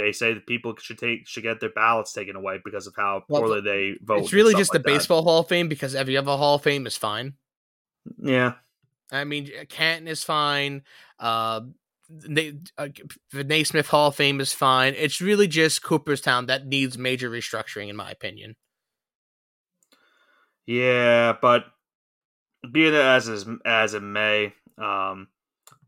they 0.00 0.12
say 0.12 0.34
that 0.34 0.46
people 0.46 0.74
should 0.78 0.98
take 0.98 1.26
should 1.26 1.42
get 1.42 1.60
their 1.60 1.70
ballots 1.70 2.12
taken 2.12 2.36
away 2.36 2.60
because 2.64 2.86
of 2.86 2.94
how 2.96 3.24
well, 3.28 3.42
poorly 3.42 3.60
they 3.60 3.94
vote. 4.02 4.22
It's 4.22 4.32
really 4.32 4.54
just 4.54 4.72
like 4.72 4.82
the 4.82 4.90
that. 4.90 4.98
baseball 4.98 5.22
Hall 5.22 5.40
of 5.40 5.48
Fame 5.48 5.68
because 5.68 5.94
every 5.94 6.16
other 6.16 6.36
Hall 6.36 6.56
of 6.56 6.62
Fame 6.62 6.86
is 6.86 6.96
fine. 6.96 7.34
Yeah, 8.18 8.54
I 9.12 9.24
mean 9.24 9.50
Canton 9.68 10.08
is 10.08 10.24
fine. 10.24 10.82
Uh, 11.18 11.62
they, 12.08 12.54
uh, 12.76 12.88
the 13.32 13.44
Naismith 13.44 13.88
Hall 13.88 14.08
of 14.08 14.16
Fame 14.16 14.40
is 14.40 14.52
fine. 14.52 14.94
It's 14.96 15.20
really 15.20 15.46
just 15.46 15.82
Cooperstown 15.82 16.46
that 16.46 16.66
needs 16.66 16.98
major 16.98 17.30
restructuring, 17.30 17.88
in 17.88 17.96
my 17.96 18.10
opinion. 18.10 18.56
Yeah, 20.66 21.34
but 21.40 21.66
being 22.70 22.94
as 22.94 23.28
as 23.28 23.46
as 23.64 23.94
it 23.94 24.02
may, 24.02 24.52
um, 24.78 25.28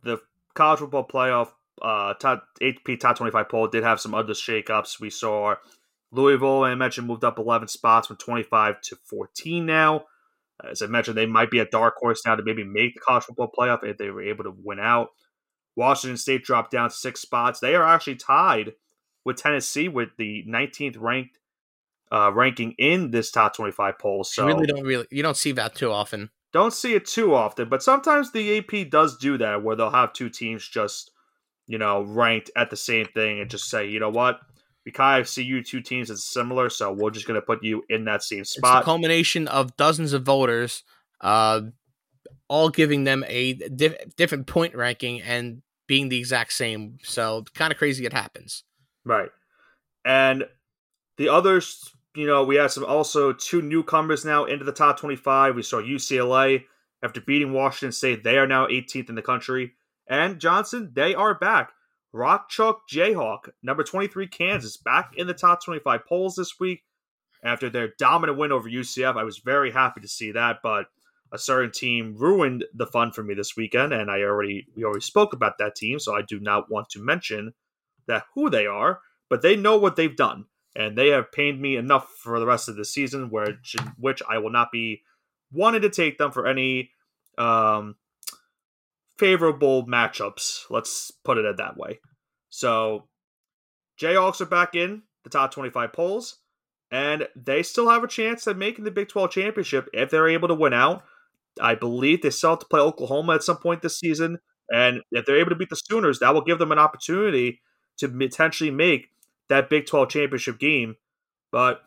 the 0.03 0.21
college 0.55 0.81
football 0.81 1.07
playoff 1.07 1.49
uh, 1.83 2.15
top 2.15 2.47
AP 2.63 2.99
top 3.01 3.17
25 3.17 3.49
poll 3.49 3.69
did 3.69 3.83
have 3.83 4.01
some 4.01 4.15
other 4.15 4.33
shakeups. 4.33 5.01
We 5.01 5.11
saw 5.11 5.57
Louisville, 6.13 6.63
I 6.63 6.75
mentioned, 6.75 7.07
moved 7.07 7.25
up 7.25 7.39
11 7.39 7.69
spots 7.69 8.07
from 8.07 8.17
25 8.17 8.81
to 8.83 8.97
14 9.07 9.67
now. 9.67 10.05
As 10.65 10.81
I 10.81 10.87
mentioned, 10.87 11.17
they 11.17 11.27
might 11.27 11.51
be 11.51 11.59
a 11.59 11.65
dark 11.65 11.97
horse 11.97 12.23
now 12.25 12.37
to 12.37 12.43
maybe 12.45 12.63
make 12.63 12.95
the 12.95 13.01
college 13.01 13.25
football 13.25 13.51
playoff 13.51 13.83
if 13.83 13.99
they 13.99 14.11
were 14.11 14.23
able 14.23 14.45
to 14.45 14.55
win 14.63 14.79
out. 14.79 15.09
Washington 15.75 16.17
State 16.17 16.45
dropped 16.45 16.71
down 16.71 16.91
six 16.91 17.21
spots. 17.21 17.59
They 17.59 17.75
are 17.75 17.85
actually 17.85 18.17
tied 18.17 18.75
with 19.25 19.37
Tennessee 19.37 19.89
with 19.89 20.11
the 20.19 20.45
19th 20.47 20.97
ranked 21.01 21.39
uh, 22.13 22.31
ranking 22.33 22.75
in 22.79 23.11
this 23.11 23.31
top 23.31 23.57
25 23.57 23.99
poll. 23.99 24.23
So 24.23 24.47
you 24.47 24.55
really 24.55 24.67
don't 24.67 24.83
really 24.83 25.07
you 25.11 25.23
don't 25.23 25.37
see 25.37 25.53
that 25.53 25.75
too 25.75 25.91
often. 25.91 26.31
Don't 26.53 26.75
see 26.75 26.95
it 26.95 27.07
too 27.07 27.35
often, 27.35 27.71
but 27.71 27.83
sometimes 27.83 28.31
the 28.31 28.59
AP 28.59 28.91
does 28.91 29.17
do 29.17 29.39
that 29.39 29.63
where 29.63 29.75
they'll 29.75 29.91
have 29.91 30.13
two 30.13 30.29
teams 30.29 30.69
just 30.69 31.12
you 31.73 31.79
know, 31.79 32.03
ranked 32.03 32.51
at 32.55 32.69
the 32.69 32.77
same 32.77 33.07
thing 33.07 33.41
and 33.41 33.49
just 33.49 33.71
say, 33.71 33.89
you 33.89 33.99
know 33.99 34.11
what, 34.11 34.41
we 34.85 34.93
kind 34.93 35.23
of 35.23 35.27
see 35.27 35.43
you 35.43 35.63
two 35.63 35.81
teams 35.81 36.11
as 36.11 36.23
similar, 36.23 36.69
so 36.69 36.93
we're 36.93 37.11
just 37.11 37.27
going 37.27 37.41
to 37.41 37.47
put 37.47 37.65
you 37.65 37.83
in 37.89 38.05
that 38.05 38.23
same 38.23 38.45
spot. 38.45 38.77
It's 38.77 38.83
a 38.83 38.85
culmination 38.85 39.49
of 39.49 39.75
dozens 39.79 40.13
of 40.13 40.23
voters, 40.23 40.85
uh, 41.23 41.63
all 42.47 42.69
giving 42.69 43.05
them 43.05 43.25
a 43.27 43.55
diff- 43.55 44.15
different 44.17 44.47
point 44.47 44.75
ranking 44.75 45.23
and 45.23 45.63
being 45.87 46.11
the 46.11 46.19
exact 46.19 46.53
same. 46.53 46.99
So 47.05 47.47
kind 47.55 47.73
of 47.73 47.79
crazy 47.79 48.05
it 48.05 48.13
happens. 48.13 48.65
Right. 49.07 49.31
And 50.05 50.45
the 51.17 51.31
others, 51.31 51.91
you 52.15 52.27
know, 52.27 52.45
we 52.45 52.57
have 52.57 52.71
some 52.71 52.85
also 52.85 53.33
two 53.33 53.63
newcomers 53.63 54.27
now 54.27 54.45
into 54.45 54.67
the 54.67 54.73
top 54.73 55.01
25. 55.01 55.57
We 55.57 55.63
saw 55.63 55.81
UCLA 55.81 56.65
after 57.03 57.23
beating 57.23 57.55
Washington 57.55 57.93
State. 57.93 58.25
They 58.25 58.37
are 58.37 58.47
now 58.47 58.67
18th 58.67 59.09
in 59.09 59.15
the 59.15 59.23
country 59.23 59.73
and 60.07 60.41
Johnson, 60.41 60.91
they 60.95 61.15
are 61.15 61.35
back. 61.35 61.73
Rock 62.13 62.51
Chalk 62.51 62.83
Jayhawk, 62.91 63.49
number 63.63 63.83
23 63.83 64.27
Kansas, 64.27 64.77
back 64.77 65.13
in 65.17 65.27
the 65.27 65.35
top 65.35 65.65
25 65.65 66.05
polls 66.07 66.37
this 66.37 66.61
week 66.61 66.83
after 67.43 67.71
their 67.71 67.95
dominant 67.99 68.39
win 68.39 68.53
over 68.53 68.69
UCF. 68.69 69.17
I 69.17 69.25
was 69.25 69.39
very 69.39 69.71
happy 69.71 70.01
to 70.01 70.09
see 70.09 70.33
that, 70.33 70.59
but 70.63 70.87
a 71.33 71.39
certain 71.39 71.73
team 71.73 72.15
ruined 72.17 72.65
the 72.75 72.87
fun 72.87 73.13
for 73.13 73.23
me 73.23 73.35
this 73.35 73.57
weekend, 73.57 73.93
and 73.95 74.11
I 74.11 74.21
already 74.23 74.67
we 74.77 74.85
already 74.85 75.01
spoke 75.01 75.33
about 75.33 75.59
that 75.59 75.75
team, 75.75 75.99
so 75.99 76.15
I 76.15 76.23
do 76.23 76.39
not 76.39 76.71
want 76.71 76.91
to 76.91 77.01
mention 77.01 77.55
that 78.07 78.25
who 78.35 78.51
they 78.51 78.67
are, 78.67 79.01
but 79.31 79.41
they 79.41 79.57
know 79.57 79.79
what 79.79 79.97
they've 79.97 80.15
done, 80.15 80.45
and 80.77 80.97
they 80.97 81.09
have 81.09 81.33
pained 81.33 81.61
me 81.61 81.77
enough 81.77 82.09
for 82.19 82.39
the 82.39 82.47
rest 82.47 82.69
of 82.69 82.77
the 82.77 82.85
season, 82.85 83.31
where 83.31 83.59
which 83.97 84.23
I 84.29 84.39
will 84.39 84.51
not 84.51 84.71
be 84.71 85.03
wanting 85.51 85.83
to 85.83 85.91
take 85.91 86.19
them 86.19 86.33
for 86.33 86.47
any 86.47 86.91
um, 87.39 87.97
favorable 89.23 89.87
matchups. 89.87 90.65
Let's 90.69 91.13
put 91.25 91.39
it 91.39 91.57
that 91.57 91.77
way. 91.77 92.01
So, 92.51 93.07
Jayhawks 94.01 94.41
are 94.41 94.47
back 94.47 94.75
in 94.75 95.03
the 95.23 95.31
top 95.31 95.53
25 95.53 95.93
polls, 95.93 96.39
and 96.91 97.29
they 97.37 97.63
still 97.63 97.89
have 97.89 98.03
a 98.03 98.09
chance 98.09 98.49
at 98.49 98.57
making 98.57 98.85
the 98.85 98.91
Big 98.91 99.09
12 99.09 99.31
championship 99.31 99.89
if 99.93 100.11
they're 100.11 100.29
able 100.29 100.49
to 100.49 100.55
win 100.55 100.73
out. 100.73 101.05
I 101.61 101.77
believe 101.77 102.23
they 102.23 102.31
still 102.31 102.51
have 102.51 102.59
to 102.59 102.67
play 102.67 102.81
Oklahoma 102.81 103.35
at 103.35 103.45
some 103.45 103.59
point 103.59 103.83
this 103.83 104.01
season, 104.01 104.39
and 104.73 105.03
if 105.13 105.25
they're 105.25 105.39
able 105.39 105.51
to 105.51 105.57
beat 105.57 105.71
the 105.71 105.77
Sooners, 105.77 106.19
that 106.19 106.35
will 106.35 106.43
give 106.43 106.59
them 106.59 106.73
an 106.73 106.81
opportunity 106.81 107.61
to 107.99 108.09
potentially 108.09 108.73
make 108.73 109.11
that 109.49 109.71
Big 109.71 109.87
12 109.87 110.09
championship 110.09 110.59
game. 110.59 110.97
But 111.53 111.83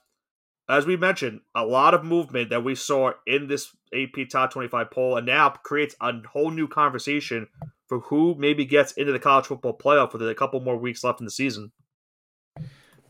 as 0.68 0.86
we 0.86 0.98
mentioned, 0.98 1.42
a 1.54 1.66
lot 1.66 1.94
of 1.94 2.04
movement 2.04 2.50
that 2.50 2.64
we 2.64 2.76
saw 2.76 3.12
in 3.28 3.48
this 3.48 3.76
AP 3.94 4.30
Top 4.30 4.52
25 4.52 4.92
poll, 4.92 5.18
and 5.18 5.26
now 5.26 5.50
creates 5.50 5.96
a 6.02 6.14
whole 6.32 6.52
new 6.52 6.68
conversation 6.68 7.48
for 7.88 8.00
who 8.00 8.36
maybe 8.38 8.66
gets 8.66 8.94
into 8.94 9.12
the 9.12 9.20
college 9.20 9.46
football 9.46 9.78
playoff 9.78 10.14
with 10.14 10.28
a 10.28 10.36
couple 10.36 10.60
more 10.60 10.78
weeks 10.78 11.04
left 11.04 11.20
in 11.20 11.26
the 11.26 11.32
season. 11.32 11.72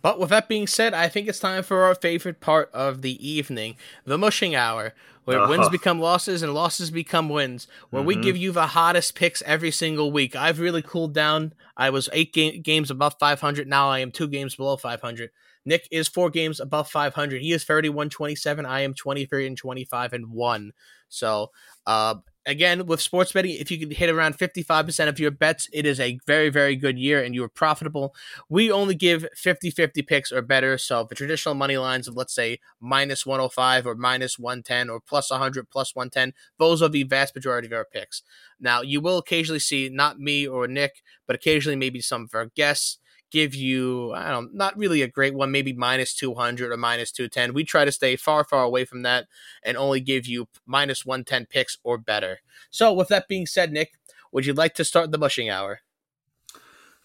But 0.02 0.20
with 0.20 0.30
that 0.30 0.48
being 0.48 0.68
said, 0.68 0.94
I 0.94 1.08
think 1.08 1.28
it's 1.28 1.40
time 1.40 1.64
for 1.64 1.84
our 1.84 1.96
favorite 1.96 2.40
part 2.40 2.70
of 2.74 3.02
the 3.02 3.28
evening, 3.28 3.76
the 4.04 4.20
mushing 4.20 4.54
hour, 4.54 4.94
where 5.24 5.40
uh-huh. 5.40 5.50
wins 5.50 5.70
become 5.70 6.00
losses 6.00 6.44
and 6.44 6.54
losses 6.54 6.92
become 6.92 7.28
wins, 7.28 7.68
where 7.90 8.02
mm-hmm. 8.02 8.08
we 8.08 8.16
give 8.18 8.38
you 8.38 8.52
the 8.52 8.68
hottest 8.68 9.16
picks 9.16 9.42
every 9.48 9.72
single 9.72 10.12
week. 10.12 10.36
I've 10.36 10.60
really 10.60 10.84
cooled 10.84 11.16
down. 11.16 11.54
I 11.76 11.90
was 11.90 12.08
eight 12.14 12.34
ga- 12.34 12.60
games 12.60 12.92
above 12.92 13.16
500. 13.20 13.68
Now 13.68 13.90
I 13.90 14.00
am 14.00 14.12
two 14.12 14.28
games 14.28 14.56
below 14.56 14.78
500. 14.78 15.32
Nick 15.66 15.88
is 15.92 16.08
four 16.08 16.30
games 16.30 16.60
above 16.60 16.90
500. 16.90 17.42
He 17.42 17.52
is 17.52 17.64
31 17.64 18.10
27. 18.10 18.66
I 18.66 18.82
am 18.82 18.94
23 18.94 19.48
and 19.48 19.58
25 19.58 20.14
and 20.14 20.32
1. 20.32 20.72
So, 21.10 21.52
uh, 21.86 22.16
again, 22.46 22.86
with 22.86 23.02
sports 23.02 23.32
betting, 23.32 23.56
if 23.56 23.72
you 23.72 23.80
can 23.80 23.92
hit 23.92 24.10
around 24.10 24.38
55% 24.38 25.08
of 25.08 25.20
your 25.20 25.32
bets, 25.32 25.68
it 25.72 25.86
is 25.86 26.00
a 26.00 26.20
very, 26.26 26.50
very 26.50 26.76
good 26.76 26.98
year 26.98 27.24
and 27.24 27.34
you 27.34 27.44
are 27.44 27.50
profitable. 27.50 28.14
We 28.50 28.72
only 28.72 28.96
give 28.96 29.26
50 29.36 29.72
50 29.72 30.02
picks 30.02 30.32
or 30.32 30.42
better. 30.42 30.78
So, 30.78 31.06
the 31.08 31.16
traditional 31.16 31.56
money 31.56 31.78
lines 31.78 32.08
of, 32.08 32.16
let's 32.16 32.34
say, 32.34 32.60
minus 32.80 33.26
105 33.26 33.88
or 33.88 33.96
minus 33.96 34.38
110 34.38 34.90
or 34.90 35.00
plus 35.00 35.32
100, 35.32 35.70
plus 35.70 35.96
110, 35.96 36.34
those 36.60 36.82
are 36.82 36.90
the 36.90 37.04
vast 37.04 37.36
majority 37.36 37.68
of 37.68 37.74
our 37.74 37.86
picks. 37.86 38.22
Now, 38.60 38.82
you 38.82 39.02
will 39.02 39.18
occasionally 39.18 39.60
see 39.60 39.90
not 39.90 40.20
me 40.20 40.48
or 40.48 40.68
Nick, 40.68 41.02
but 41.28 41.36
occasionally 41.36 41.76
maybe 41.76 42.02
some 42.02 42.24
of 42.24 42.36
our 42.36 42.48
guests 42.56 43.00
give 43.32 43.56
you, 43.56 44.14
I 44.14 44.30
don't 44.30 44.54
not 44.54 44.78
really 44.78 45.02
a 45.02 45.08
great 45.08 45.34
one, 45.34 45.52
maybe 45.52 45.74
minus 45.74 46.14
200 46.14 46.72
or 46.72 46.78
minus 46.78 47.12
210. 47.12 47.54
We 47.54 47.64
try 47.64 47.86
to 47.86 47.92
stay 47.92 48.16
far, 48.16 48.44
far 48.44 48.64
away 48.64 48.86
from 48.86 49.02
that 49.04 49.28
and 49.64 49.78
only 49.78 50.00
give 50.00 50.26
you 50.26 50.48
minus 50.66 51.06
110 51.06 51.48
picks 51.48 51.78
or 51.84 51.98
better. 51.98 52.40
So, 52.70 52.94
with 52.94 53.10
that 53.10 53.28
being 53.28 53.46
said, 53.46 53.72
Nick, 53.72 53.94
would 54.32 54.46
you 54.46 54.54
like 54.54 54.74
to 54.76 54.84
start 54.84 55.12
the 55.12 55.18
mushing 55.18 55.50
hour? 55.50 55.80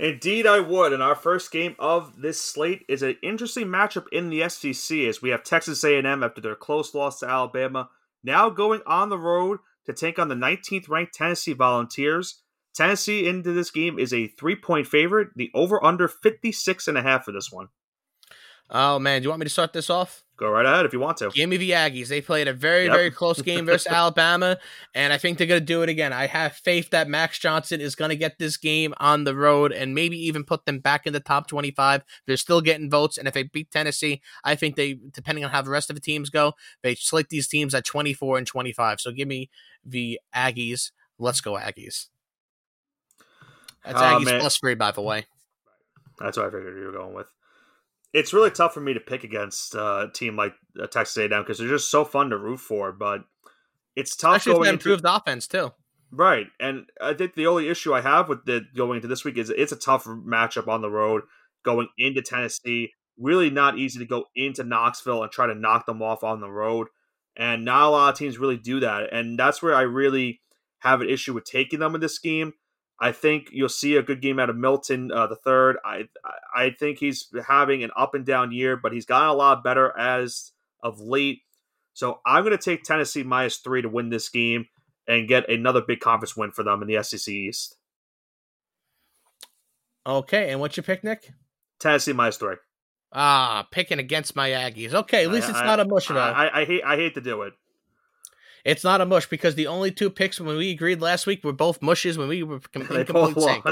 Indeed, 0.01 0.47
I 0.47 0.61
would. 0.61 0.95
And 0.95 1.03
our 1.03 1.15
first 1.15 1.53
game 1.53 1.77
of 1.79 2.23
this 2.23 2.41
slate 2.41 2.87
is 2.89 3.03
an 3.03 3.17
interesting 3.23 3.67
matchup 3.67 4.07
in 4.11 4.31
the 4.31 4.49
SEC 4.49 4.99
as 5.01 5.21
we 5.21 5.29
have 5.29 5.45
Texas 5.45 5.85
A&M 5.85 6.25
after 6.25 6.41
their 6.41 6.55
close 6.55 6.95
loss 6.95 7.21
to 7.21 7.29
Alabama, 7.29 7.91
now 8.25 8.49
going 8.49 8.81
on 8.87 9.11
the 9.11 9.19
road 9.19 9.59
to 9.85 9.93
take 9.93 10.19
on 10.19 10.29
the 10.29 10.35
19th 10.35 10.89
ranked 10.89 11.15
Tennessee 11.15 11.53
Volunteers. 11.53 12.40
Tennessee 12.75 13.29
into 13.29 13.53
this 13.53 13.71
game 13.71 13.99
is 13.99 14.13
a 14.13 14.29
three 14.29 14.57
point 14.57 14.87
favorite. 14.87 15.29
The 15.37 15.51
over 15.55 15.83
under 15.85 16.09
56 16.09 16.89
and 16.89 16.99
a 16.99 17.03
half 17.03 17.25
for 17.25 17.33
this 17.33 17.51
one. 17.51 17.69
Oh 18.73 19.01
man, 19.01 19.21
do 19.21 19.25
you 19.25 19.31
want 19.31 19.41
me 19.41 19.45
to 19.45 19.51
start 19.51 19.73
this 19.73 19.91
off? 19.91 20.23
Go 20.37 20.49
right 20.49 20.65
ahead 20.65 20.87
if 20.87 20.93
you 20.93 21.01
want 21.01 21.19
to. 21.19 21.31
Give 21.31 21.51
me 21.51 21.57
the 21.57 21.73
Aggies. 21.73 22.07
They 22.07 22.21
played 22.21 22.47
a 22.47 22.53
very, 22.53 22.85
yep. 22.85 22.95
very 22.95 23.11
close 23.11 23.43
game 23.43 23.67
versus 23.67 23.87
Alabama, 23.93 24.59
and 24.95 25.13
I 25.13 25.19
think 25.19 25.37
they're 25.37 25.47
going 25.47 25.61
to 25.61 25.67
do 25.67 25.83
it 25.83 25.89
again. 25.89 26.13
I 26.13 26.29
have 26.29 26.55
faith 26.55 26.91
that 26.91 27.09
Max 27.09 27.39
Johnson 27.39 27.81
is 27.81 27.97
going 27.97 28.11
to 28.11 28.17
get 28.17 28.39
this 28.39 28.57
game 28.57 28.95
on 28.99 29.25
the 29.25 29.35
road 29.35 29.73
and 29.73 29.95
maybe 29.95 30.17
even 30.17 30.45
put 30.45 30.67
them 30.67 30.79
back 30.79 31.05
in 31.05 31.13
the 31.13 31.21
top 31.21 31.49
25. 31.49 32.05
They're 32.27 32.37
still 32.37 32.61
getting 32.61 32.89
votes, 32.89 33.19
and 33.19 33.27
if 33.27 33.35
they 33.35 33.43
beat 33.43 33.71
Tennessee, 33.73 34.23
I 34.45 34.55
think 34.55 34.77
they, 34.77 34.99
depending 35.13 35.45
on 35.45 35.51
how 35.51 35.63
the 35.63 35.71
rest 35.71 35.91
of 35.91 35.97
the 35.97 36.01
teams 36.01 36.31
go, 36.31 36.55
they 36.83 36.95
slate 36.95 37.29
these 37.29 37.49
teams 37.49 37.75
at 37.75 37.85
24 37.85 38.39
and 38.39 38.47
25. 38.47 39.01
So 39.01 39.11
give 39.11 39.29
me 39.29 39.51
the 39.85 40.21
Aggies. 40.35 40.93
Let's 41.19 41.41
go, 41.41 41.55
Aggies. 41.55 42.07
That's 43.85 44.01
Aggies 44.01 44.33
um, 44.33 44.41
plus 44.41 44.59
three, 44.59 44.75
by 44.75 44.91
the 44.91 45.03
way. 45.03 45.27
That's 46.19 46.37
what 46.37 46.47
I 46.47 46.51
figured 46.51 46.77
you 46.77 46.87
were 46.87 46.93
going 46.93 47.15
with. 47.15 47.29
It's 48.13 48.33
really 48.33 48.51
tough 48.51 48.75
for 48.75 48.81
me 48.81 48.93
to 48.95 49.01
pick 49.01 49.25
against 49.25 49.75
uh, 49.75 50.07
a 50.09 50.13
team 50.13 50.37
like 50.37 50.55
uh, 50.81 50.87
Texas 50.87 51.17
A&M 51.17 51.43
because 51.43 51.59
they're 51.59 51.69
just 51.69 51.91
so 51.91 52.05
fun 52.05 52.31
to 52.31 52.37
root 52.37 52.61
for. 52.61 52.93
But 52.93 53.23
it's 53.97 54.17
tough. 54.17 54.37
Actually, 54.37 54.55
going 54.55 54.75
it's 54.75 54.85
improved 54.85 55.05
into... 55.05 55.17
offense 55.17 55.47
too. 55.47 55.73
Right, 56.13 56.49
and 56.59 56.87
I 57.01 57.15
think 57.15 57.35
the 57.35 57.47
only 57.47 57.69
issue 57.69 57.95
I 57.95 58.01
have 58.01 58.29
with 58.29 58.45
the 58.45 58.63
going 58.77 58.97
into 58.97 59.09
this 59.09 59.25
week 59.25 59.39
is 59.39 59.49
it's 59.49 59.73
a 59.73 59.77
tough 59.77 60.07
matchup 60.07 60.67
on 60.67 60.83
the 60.83 60.91
road 60.91 61.23
going 61.65 61.89
into 61.99 62.21
Tennessee. 62.21 62.93
Really 63.17 63.49
not 63.49 63.79
easy 63.79 64.01
to 64.01 64.07
go 64.07 64.25
into 64.35 64.65
Knoxville 64.65 65.23
and 65.23 65.31
try 65.31 65.47
to 65.47 65.55
knock 65.55 65.87
them 65.87 66.03
off 66.03 66.25
on 66.25 66.41
the 66.41 66.51
road, 66.51 66.89
and 67.37 67.65
not 67.65 67.89
a 67.89 67.91
lot 67.91 68.13
of 68.13 68.19
teams 68.19 68.39
really 68.39 68.57
do 68.57 68.81
that. 68.81 69.13
And 69.13 69.39
that's 69.39 69.63
where 69.63 69.75
I 69.75 69.83
really 69.83 70.41
have 70.81 71.01
an 71.01 71.09
issue 71.09 71.33
with 71.33 71.45
taking 71.45 71.79
them 71.79 71.95
in 71.95 72.01
this 72.01 72.19
game. 72.19 72.55
I 73.01 73.13
think 73.13 73.49
you'll 73.51 73.71
see 73.71 73.97
a 73.97 74.03
good 74.03 74.21
game 74.21 74.39
out 74.39 74.51
of 74.51 74.57
Milton 74.57 75.11
uh, 75.11 75.27
the 75.27 75.37
third. 75.37 75.79
I 75.85 76.09
I 76.55 76.71
think 76.71 76.99
he's 76.99 77.29
having 77.49 77.83
an 77.83 77.91
up 77.97 78.15
and 78.15 78.27
down 78.27 78.53
year, 78.53 78.77
but 78.77 78.93
he's 78.93 79.07
gotten 79.07 79.29
a 79.29 79.35
lot 79.35 79.65
better 79.65 79.97
as 79.99 80.53
of 80.83 81.01
late. 81.01 81.41
So 81.95 82.21
I'm 82.27 82.45
going 82.45 82.57
to 82.57 82.63
take 82.63 82.83
Tennessee 82.83 83.23
minus 83.23 83.57
three 83.57 83.83
to 83.83 83.89
win 83.89 84.11
this 84.11 84.29
game 84.29 84.67
and 85.09 85.29
get 85.29 85.49
another 85.49 85.81
big 85.81 86.01
conference 86.01 86.37
win 86.37 86.53
for 86.53 86.63
them 86.63 86.83
in 86.83 86.89
the 86.89 87.03
SEC 87.03 87.33
East. 87.33 87.77
Okay, 90.07 90.51
and 90.51 90.61
what's 90.61 90.77
your 90.77 90.85
pick, 90.85 91.03
Nick? 91.03 91.33
Tennessee 91.79 92.13
minus 92.13 92.37
three. 92.37 92.57
Ah, 93.13 93.67
picking 93.71 93.99
against 93.99 94.37
my 94.37 94.51
Aggies. 94.51 94.95
Okay, 94.95 95.25
at 95.25 95.31
least 95.31 95.49
I, 95.49 95.51
it's 95.51 95.59
I, 95.59 95.65
not 95.67 95.81
at. 95.81 96.37
I, 96.37 96.61
I 96.61 96.65
hate 96.65 96.85
I 96.85 96.97
hate 96.97 97.15
to 97.15 97.21
do 97.21 97.43
it. 97.43 97.55
It's 98.65 98.85
not 98.85 99.01
a 99.01 99.07
mush 99.07 99.27
because 99.27 99.55
the 99.55 99.67
only 99.67 99.91
two 99.91 100.11
picks 100.11 100.41
when 100.41 100.57
we 100.57 100.71
agreed 100.71 101.01
last 101.01 101.27
week 101.27 101.45
were 101.45 101.53
both 101.53 101.83
mushes 101.83 102.19
when 102.19 102.29
we 102.29 102.43
were 102.43 102.61
com- 102.61 102.83
in 102.91 103.07
complete 103.07 103.43
sync. 103.43 103.65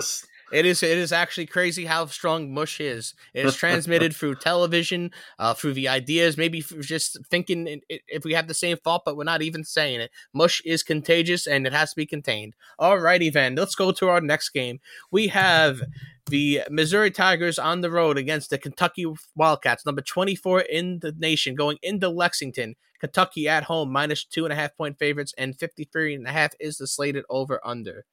It 0.51 0.64
is 0.64 0.82
it 0.82 0.97
is 0.97 1.12
actually 1.12 1.47
crazy 1.47 1.84
how 1.84 2.07
strong 2.07 2.55
mush 2.55 2.80
is. 2.80 3.14
It 3.34 3.45
is 3.45 3.55
transmitted 3.55 4.16
through 4.16 4.36
television, 4.36 5.11
uh, 5.39 5.53
through 5.55 5.74
the 5.74 5.89
ideas, 5.89 6.39
maybe 6.39 6.62
just 6.80 7.18
thinking 7.30 7.82
if 7.89 8.24
we 8.24 8.32
have 8.32 8.49
the 8.49 8.55
same 8.55 8.78
thought, 8.78 9.03
but 9.05 9.16
we're 9.16 9.24
not 9.24 9.43
even 9.43 9.62
saying 9.62 10.01
it. 10.01 10.11
Mush 10.32 10.62
is 10.64 10.82
contagious 10.82 11.47
and 11.47 11.66
it 11.66 11.72
has 11.72 11.91
to 11.91 11.97
be 11.97 12.07
contained. 12.07 12.55
Alrighty 12.80 13.30
then, 13.32 13.57
let's 13.57 13.74
go 13.74 13.93
to 13.93 14.09
our 14.09 14.22
next 14.22 14.51
game. 14.51 14.80
We 15.11 15.28
have 15.28 15.82
the 16.28 16.62
Missouri 16.70 17.11
Tigers 17.11 17.59
on 17.59 17.80
the 17.80 17.91
road 17.91 18.16
against 18.16 18.51
the 18.51 18.59
Kentucky 18.59 19.07
Wildcats, 19.36 19.84
number 19.84 20.03
24 20.03 20.61
in 20.62 21.01
the 21.01 21.12
nation, 21.12 21.55
going 21.55 21.78
into 21.82 22.09
Lexington. 22.09 22.74
Kentucky 23.01 23.49
at 23.49 23.64
home, 23.64 23.92
minus 23.92 24.24
two 24.24 24.44
and 24.44 24.53
a 24.53 24.57
half 24.57 24.76
point 24.76 24.99
favorites, 24.99 25.34
and 25.38 25.59
53 25.59 26.14
and 26.16 26.26
a 26.26 26.32
half 26.32 26.53
is 26.61 26.78
the 26.78 26.86
slated 26.86 27.24
over 27.30 27.61
under. 27.64 28.05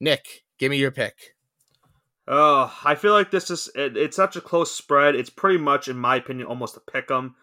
Nick, 0.00 0.44
give 0.58 0.70
me 0.70 0.76
your 0.76 0.90
pick. 0.90 1.34
Oh, 2.26 2.74
I 2.84 2.94
feel 2.94 3.12
like 3.12 3.30
this 3.30 3.50
is 3.50 3.68
it, 3.74 3.96
it's 3.96 4.16
such 4.16 4.36
a 4.36 4.40
close 4.40 4.72
spread. 4.74 5.14
It's 5.14 5.30
pretty 5.30 5.58
much, 5.58 5.88
in 5.88 5.98
my 5.98 6.16
opinion, 6.16 6.46
almost 6.46 6.76
a 6.76 6.80
pick 6.80 7.10
'em. 7.10 7.34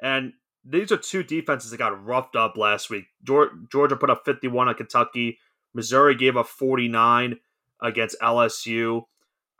And 0.00 0.32
these 0.64 0.92
are 0.92 0.96
two 0.96 1.22
defenses 1.22 1.70
that 1.70 1.78
got 1.78 2.04
roughed 2.04 2.36
up 2.36 2.56
last 2.56 2.90
week. 2.90 3.06
Georgia 3.24 3.96
put 3.96 4.10
up 4.10 4.24
51 4.24 4.68
on 4.68 4.74
Kentucky. 4.74 5.38
Missouri 5.74 6.14
gave 6.14 6.36
up 6.36 6.46
49 6.46 7.38
against 7.80 8.20
LSU. 8.20 9.04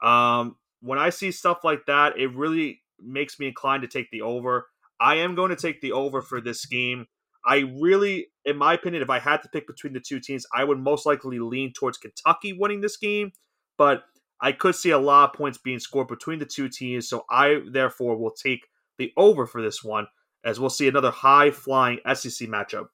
Um, 0.03 0.57
when 0.81 0.99
I 0.99 1.11
see 1.11 1.33
stuff 1.33 1.65
like 1.65 1.87
that, 1.87 2.19
it 2.19 2.35
really 2.35 2.83
makes 3.01 3.39
me 3.39 3.49
inclined 3.49 3.83
to 3.83 3.89
take 3.89 4.11
the 4.11 4.23
over. 4.23 4.69
I 5.01 5.17
am 5.17 5.35
going 5.35 5.51
to 5.51 5.57
take 5.57 5.81
the 5.81 5.93
over 5.93 6.23
for 6.23 6.41
this 6.41 6.65
game. 6.67 7.07
I 7.47 7.65
really, 7.81 8.29
in 8.45 8.57
my 8.57 8.75
opinion, 8.75 9.03
if 9.03 9.11
I 9.11 9.19
had 9.19 9.43
to 9.43 9.49
pick 9.49 9.67
between 9.67 9.93
the 9.93 10.01
two 10.01 10.21
teams, 10.21 10.45
I 10.55 10.65
would 10.65 10.79
most 10.79 11.07
likely 11.07 11.39
lean 11.39 11.73
towards 11.73 11.99
Kentucky 11.99 12.53
winning 12.53 12.81
this 12.81 12.97
game. 12.97 13.33
But 13.77 14.03
I 14.41 14.53
could 14.53 14.75
see 14.75 14.91
a 14.91 14.99
lot 14.99 15.31
of 15.31 15.37
points 15.37 15.59
being 15.59 15.79
scored 15.79 16.09
between 16.09 16.39
the 16.39 16.47
two 16.47 16.69
teams. 16.69 17.09
So 17.09 17.25
I, 17.31 17.61
therefore, 17.71 18.17
will 18.17 18.33
take 18.33 18.67
the 18.99 19.13
over 19.17 19.47
for 19.47 19.63
this 19.63 19.83
one, 19.83 20.09
as 20.45 20.59
we'll 20.59 20.71
see 20.71 20.89
another 20.89 21.11
high 21.11 21.51
flying 21.51 22.01
SEC 22.15 22.49
matchup. 22.49 22.89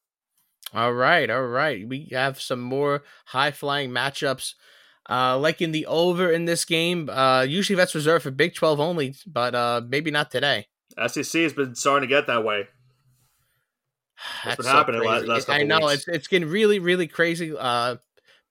All 0.72 0.92
right. 0.92 1.30
All 1.30 1.46
right. 1.46 1.86
We 1.88 2.08
have 2.12 2.40
some 2.40 2.60
more 2.60 3.02
high 3.26 3.50
flying 3.50 3.90
matchups. 3.90 4.54
Uh, 5.08 5.38
like 5.38 5.60
in 5.60 5.72
the 5.72 5.86
over 5.86 6.30
in 6.30 6.46
this 6.46 6.64
game, 6.64 7.10
uh, 7.10 7.42
usually 7.42 7.76
that's 7.76 7.94
reserved 7.94 8.22
for 8.22 8.30
Big 8.30 8.54
12 8.54 8.80
only, 8.80 9.14
but 9.26 9.54
uh, 9.54 9.82
maybe 9.86 10.10
not 10.10 10.30
today. 10.30 10.66
SEC 11.06 11.42
has 11.42 11.52
been 11.52 11.74
starting 11.74 12.08
to 12.08 12.14
get 12.14 12.26
that 12.26 12.44
way. 12.44 12.68
That's, 14.44 14.56
been 14.56 14.66
so 14.66 14.70
happening 14.70 15.02
last, 15.02 15.26
last 15.26 15.50
I 15.50 15.62
know 15.64 15.80
weeks. 15.80 15.94
it's 15.94 16.08
it's 16.08 16.28
getting 16.28 16.48
really 16.48 16.78
really 16.78 17.06
crazy. 17.06 17.54
Uh, 17.56 17.96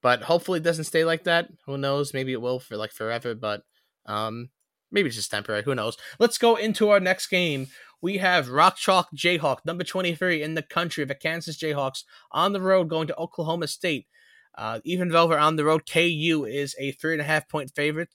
but 0.01 0.21
hopefully 0.21 0.59
it 0.59 0.63
doesn't 0.63 0.83
stay 0.83 1.05
like 1.05 1.23
that. 1.23 1.47
Who 1.65 1.77
knows? 1.77 2.13
Maybe 2.13 2.33
it 2.33 2.41
will 2.41 2.59
for 2.59 2.75
like 2.75 2.91
forever. 2.91 3.33
But 3.33 3.63
um, 4.05 4.49
maybe 4.91 5.07
it's 5.07 5.15
just 5.15 5.31
temporary. 5.31 5.63
Who 5.63 5.73
knows? 5.73 5.97
Let's 6.19 6.37
go 6.37 6.57
into 6.57 6.89
our 6.89 6.99
next 6.99 7.27
game. 7.27 7.67
We 8.01 8.17
have 8.17 8.49
Rock 8.49 8.75
Chalk 8.75 9.07
Jayhawk, 9.15 9.59
number 9.65 9.85
23 9.85 10.43
in 10.43 10.55
the 10.55 10.61
country, 10.61 11.05
the 11.05 11.15
Kansas 11.15 11.57
Jayhawks, 11.57 12.03
on 12.33 12.51
the 12.51 12.59
road 12.59 12.89
going 12.89 13.07
to 13.07 13.15
Oklahoma 13.15 13.67
State. 13.67 14.07
Uh, 14.55 14.81
even 14.83 15.07
they're 15.07 15.39
on 15.39 15.55
the 15.55 15.65
road, 15.65 15.89
KU 15.89 16.45
is 16.47 16.75
a 16.77 16.91
three 16.91 17.13
and 17.13 17.21
a 17.21 17.25
half 17.25 17.47
point 17.47 17.71
favorite, 17.73 18.09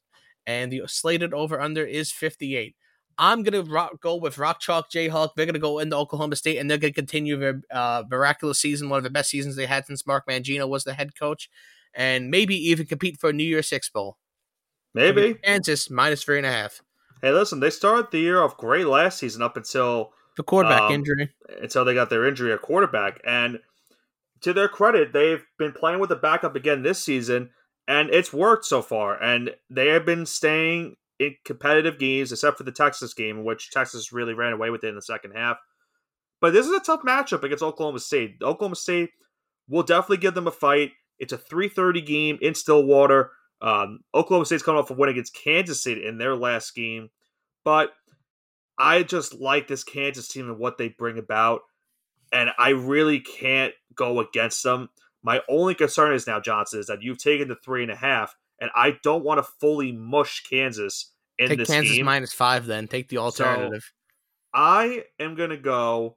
and 0.47 0.71
the 0.71 0.83
slated 0.87 1.33
over 1.33 1.59
under 1.59 1.85
is 1.85 2.13
58. 2.13 2.77
I'm 3.19 3.43
gonna 3.43 3.63
rock, 3.63 4.01
go 4.01 4.17
with 4.17 4.39
Rock 4.39 4.61
Chalk 4.61 4.91
Jayhawk. 4.91 5.31
They're 5.37 5.47
gonna 5.47 5.59
go 5.59 5.81
into 5.81 5.97
Oklahoma 5.97 6.37
State 6.37 6.59
and 6.59 6.71
they're 6.71 6.79
gonna 6.79 6.93
continue 6.93 7.37
their 7.37 7.61
uh, 7.73 8.05
miraculous 8.09 8.61
season, 8.61 8.89
one 8.89 8.99
of 8.99 9.05
the 9.05 9.11
best 9.11 9.31
seasons 9.31 9.57
they 9.57 9.67
had 9.67 9.87
since 9.87 10.07
Mark 10.07 10.27
Mangino 10.29 10.69
was 10.69 10.85
the 10.85 10.95
head 10.95 11.19
coach, 11.19 11.51
and 11.95 12.31
maybe 12.31 12.55
even 12.55 12.87
compete 12.87 13.19
for 13.19 13.31
a 13.31 13.33
New 13.33 13.45
Year's 13.45 13.69
Six 13.69 13.91
bowl. 13.91 14.19
Maybe 14.95 15.35
Kansas 15.35 15.91
minus 15.91 16.23
three 16.25 16.39
and 16.39 16.47
a 16.47 16.53
half. 16.53 16.81
Hey, 17.21 17.33
listen, 17.33 17.61
they 17.61 17.71
started 17.71 18.11
the 18.11 18.21
year 18.21 18.43
off 18.43 18.57
great 18.57 18.87
last 18.87 19.19
season 19.19 19.43
up 19.43 19.57
until 19.57 20.13
the 20.37 20.45
quarterback 20.45 20.83
um, 20.83 20.93
injury. 20.93 21.31
Until 21.61 21.85
they 21.85 21.95
got 21.95 22.11
their 22.11 22.27
injury 22.27 22.53
at 22.53 22.63
quarterback, 22.63 23.21
and 23.25 23.59
to 24.43 24.53
their 24.53 24.69
credit, 24.69 25.13
they've 25.13 25.45
been 25.59 25.73
playing 25.73 25.99
with 25.99 26.11
the 26.11 26.17
backup 26.17 26.55
again 26.55 26.83
this 26.83 27.03
season, 27.03 27.51
and 27.89 28.11
it's 28.11 28.33
worked 28.33 28.65
so 28.65 28.83
far. 28.83 29.21
And 29.21 29.55
they 29.69 29.89
have 29.89 30.07
been 30.07 30.27
staying 30.27 30.97
in 31.19 31.35
competitive 31.45 31.99
games, 31.99 32.33
except 32.33 32.59
for 32.59 32.65
the 32.65 32.73
Texas 32.73 33.15
game, 33.15 33.39
in 33.39 33.45
which 33.45 33.71
Texas 33.71 34.13
really 34.13 34.35
ran 34.35 34.53
away 34.53 34.71
with 34.71 34.85
it 34.85 34.89
in 34.89 34.95
the 34.95 35.03
second 35.03 35.33
half. 35.33 35.59
But 36.41 36.53
this 36.53 36.67
is 36.67 36.73
a 36.73 36.81
tough 36.81 37.03
matchup 37.03 37.43
against 37.43 37.65
Oklahoma 37.65 37.99
State. 37.99 38.37
Oklahoma 38.43 38.77
State 38.77 39.11
will 39.69 39.83
definitely 39.83 40.19
give 40.19 40.35
them 40.35 40.47
a 40.47 40.53
fight. 40.53 40.93
It's 41.19 41.33
a 41.33 41.39
3:30 41.39 42.01
game 42.01 42.39
in 42.41 42.55
Stillwater. 42.55 43.33
Um, 43.61 44.01
Oklahoma 44.15 44.47
State's 44.47 44.63
coming 44.63 44.81
off 44.81 44.91
a 44.91 44.95
win 44.95 45.09
against 45.09 45.35
Kansas 45.35 45.81
State 45.81 45.99
in 45.99 46.19
their 46.19 46.37
last 46.37 46.75
game, 46.77 47.11
but 47.65 47.93
I 48.79 49.03
just 49.03 49.35
like 49.35 49.67
this 49.67 49.83
Kansas 49.83 50.29
team 50.29 50.49
and 50.49 50.59
what 50.59 50.79
they 50.79 50.89
bring 50.89 51.19
about, 51.19 51.63
and 52.33 52.51
I 52.57 52.71
really 52.71 53.19
can't 53.19 53.75
go 53.97 54.21
against 54.21 54.63
them. 54.63 54.91
My 55.25 55.43
only 55.49 55.75
concern 55.75 56.15
is 56.15 56.29
now 56.29 56.39
Johnson 56.39 56.79
is 56.79 56.87
that 56.87 57.03
you've 57.03 57.19
taken 57.19 57.49
the 57.49 57.57
three 57.57 57.83
and 57.83 57.91
a 57.91 57.97
half, 57.97 58.37
and 58.61 58.71
I 58.75 58.99
don't 59.03 59.25
want 59.25 59.39
to 59.39 59.51
fully 59.61 59.93
mush 59.93 60.43
Kansas 60.49 61.13
in 61.39 61.49
Take 61.49 61.59
this 61.59 61.69
Kansas 61.69 61.97
game. 61.97 62.05
minus 62.05 62.33
five. 62.33 62.67
Then 62.67 62.89
take 62.89 63.09
the 63.09 63.19
alternative. 63.19 63.93
I 64.53 65.05
am 65.19 65.35
gonna 65.35 65.57
go 65.57 66.17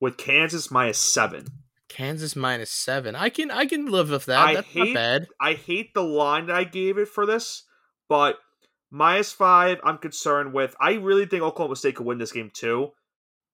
with 0.00 0.16
Kansas 0.16 0.70
minus 0.70 0.98
seven. 0.98 1.46
Kansas 1.88 2.34
minus 2.34 2.70
seven. 2.70 3.14
I 3.14 3.28
can 3.28 3.50
I 3.50 3.66
can 3.66 3.86
live 3.86 4.10
with 4.10 4.26
that. 4.26 4.38
I 4.38 4.54
That's 4.54 4.74
not 4.74 4.94
bad. 4.94 5.26
I 5.40 5.54
hate 5.54 5.94
the 5.94 6.02
line 6.02 6.46
that 6.46 6.56
I 6.56 6.64
gave 6.64 6.98
it 6.98 7.08
for 7.08 7.26
this, 7.26 7.64
but 8.08 8.38
minus 8.90 9.32
five, 9.32 9.78
I'm 9.84 9.98
concerned 9.98 10.52
with. 10.52 10.74
I 10.80 10.94
really 10.94 11.26
think 11.26 11.42
Oklahoma 11.42 11.76
State 11.76 11.96
could 11.96 12.06
win 12.06 12.18
this 12.18 12.32
game 12.32 12.50
too, 12.52 12.90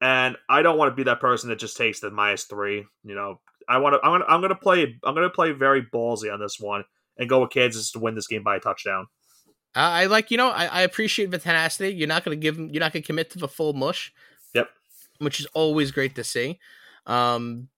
and 0.00 0.36
I 0.48 0.62
don't 0.62 0.78
want 0.78 0.90
to 0.90 0.96
be 0.96 1.04
that 1.04 1.20
person 1.20 1.50
that 1.50 1.58
just 1.58 1.76
takes 1.76 2.00
the 2.00 2.10
minus 2.10 2.44
three. 2.44 2.86
You 3.04 3.14
know, 3.14 3.40
I 3.68 3.78
want 3.78 3.94
to. 3.94 4.00
I'm 4.06 4.12
gonna. 4.12 4.24
I'm 4.26 4.40
gonna 4.40 4.54
play. 4.54 4.98
I'm 5.04 5.14
gonna 5.14 5.30
play 5.30 5.52
very 5.52 5.82
ballsy 5.82 6.32
on 6.32 6.40
this 6.40 6.58
one 6.58 6.84
and 7.22 7.30
go 7.30 7.40
with 7.40 7.50
Kansas 7.50 7.90
to 7.92 7.98
win 7.98 8.14
this 8.14 8.26
game 8.26 8.42
by 8.42 8.56
a 8.56 8.60
touchdown. 8.60 9.06
I, 9.74 10.04
like 10.06 10.30
you 10.30 10.36
know 10.36 10.50
I, 10.50 10.66
I 10.66 10.80
appreciate 10.82 11.30
the 11.30 11.38
tenacity. 11.38 11.94
You're 11.94 12.08
not 12.08 12.24
gonna 12.24 12.36
give 12.36 12.56
them. 12.56 12.68
You're 12.70 12.80
not 12.80 12.92
gonna 12.92 13.02
commit 13.02 13.30
to 13.30 13.38
the 13.38 13.48
full 13.48 13.72
mush. 13.72 14.12
Yep. 14.54 14.68
Which 15.18 15.40
is 15.40 15.46
always 15.54 15.90
great 15.90 16.14
to 16.16 16.24
see. 16.24 16.58
Um, 17.06 17.68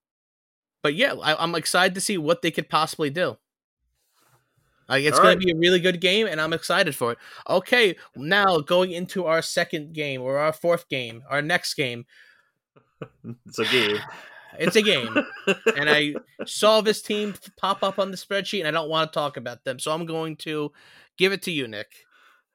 but 0.83 0.95
yeah, 0.95 1.15
I, 1.15 1.41
I'm 1.41 1.55
excited 1.55 1.95
to 1.95 2.01
see 2.01 2.19
what 2.19 2.43
they 2.43 2.51
could 2.51 2.69
possibly 2.69 3.11
do. 3.11 3.37
Like 4.89 5.05
it's 5.05 5.17
All 5.17 5.25
going 5.25 5.39
right. 5.39 5.41
to 5.41 5.47
be 5.47 5.53
a 5.53 5.57
really 5.57 5.81
good 5.81 6.01
game, 6.01 6.27
and 6.27 6.41
I'm 6.41 6.53
excited 6.53 6.95
for 6.95 7.13
it. 7.13 7.19
Okay, 7.49 7.97
now 8.17 8.59
going 8.59 8.91
into 8.91 9.25
our 9.25 9.41
second 9.41 9.95
game 9.95 10.21
or 10.21 10.39
our 10.39 10.53
fourth 10.53 10.89
game, 10.89 11.23
our 11.31 11.43
next 11.43 11.75
game. 11.75 12.07
It's 13.47 13.59
a 13.59 13.65
game. 13.67 13.99
It's 14.59 14.77
a 14.77 14.83
game, 14.83 15.17
and 15.77 15.91
I 15.91 16.15
saw 16.47 16.81
this 16.81 17.03
team 17.03 17.35
pop 17.57 17.83
up 17.83 17.99
on 17.99 18.11
the 18.11 18.17
spreadsheet, 18.17 18.61
and 18.61 18.69
I 18.69 18.71
don't 18.71 18.89
want 18.89 19.13
to 19.13 19.15
talk 19.15 19.37
about 19.37 19.65
them, 19.65 19.79
so 19.79 19.93
I'm 19.93 20.07
going 20.07 20.37
to 20.37 20.73
give 21.19 21.33
it 21.33 21.43
to 21.43 21.51
you, 21.51 21.69
Nick. 21.69 21.89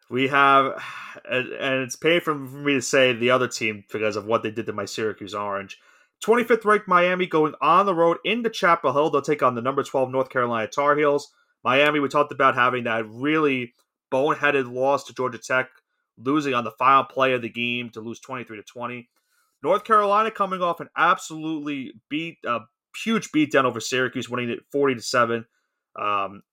We 0.09 0.27
have, 0.29 0.83
and, 1.29 1.83
it's 1.83 1.95
painful 1.95 2.33
for 2.47 2.57
me 2.57 2.73
to 2.73 2.81
say 2.81 3.13
the 3.13 3.29
other 3.29 3.47
team 3.47 3.83
because 3.91 4.15
of 4.15 4.25
what 4.25 4.41
they 4.41 4.51
did 4.51 4.65
to 4.65 4.73
my 4.73 4.85
Syracuse 4.85 5.35
Orange. 5.35 5.79
25th 6.25 6.65
ranked 6.65 6.87
Miami 6.87 7.27
going 7.27 7.53
on 7.61 7.85
the 7.85 7.95
road 7.95 8.17
into 8.25 8.49
Chapel 8.49 8.91
Hill. 8.91 9.09
They'll 9.09 9.21
take 9.21 9.43
on 9.43 9.55
the 9.55 9.61
number 9.61 9.83
12 9.83 10.11
North 10.11 10.29
Carolina 10.29 10.67
Tar 10.67 10.97
Heels. 10.97 11.31
Miami, 11.63 11.99
we 11.99 12.09
talked 12.09 12.31
about 12.31 12.55
having 12.55 12.85
that 12.85 13.07
really 13.07 13.73
boneheaded 14.11 14.71
loss 14.71 15.05
to 15.05 15.13
Georgia 15.13 15.37
Tech, 15.37 15.69
losing 16.17 16.53
on 16.53 16.63
the 16.63 16.71
final 16.71 17.03
play 17.03 17.33
of 17.33 17.41
the 17.41 17.49
game 17.49 17.89
to 17.91 18.01
lose 18.01 18.19
23 18.19 18.57
to 18.57 18.63
20. 18.63 19.09
North 19.64 19.84
Carolina 19.84 20.32
coming 20.32 20.62
off 20.62 20.80
an 20.80 20.89
absolutely 20.97 21.93
beat, 22.10 22.38
a 22.45 22.60
huge 23.03 23.32
beatdown 23.32 23.66
over 23.66 23.80
Syracuse, 23.80 24.30
winning 24.30 24.49
it 24.49 24.60
40 24.72 24.95
to 24.95 25.01
7. 25.01 25.45
Um, 25.99 26.43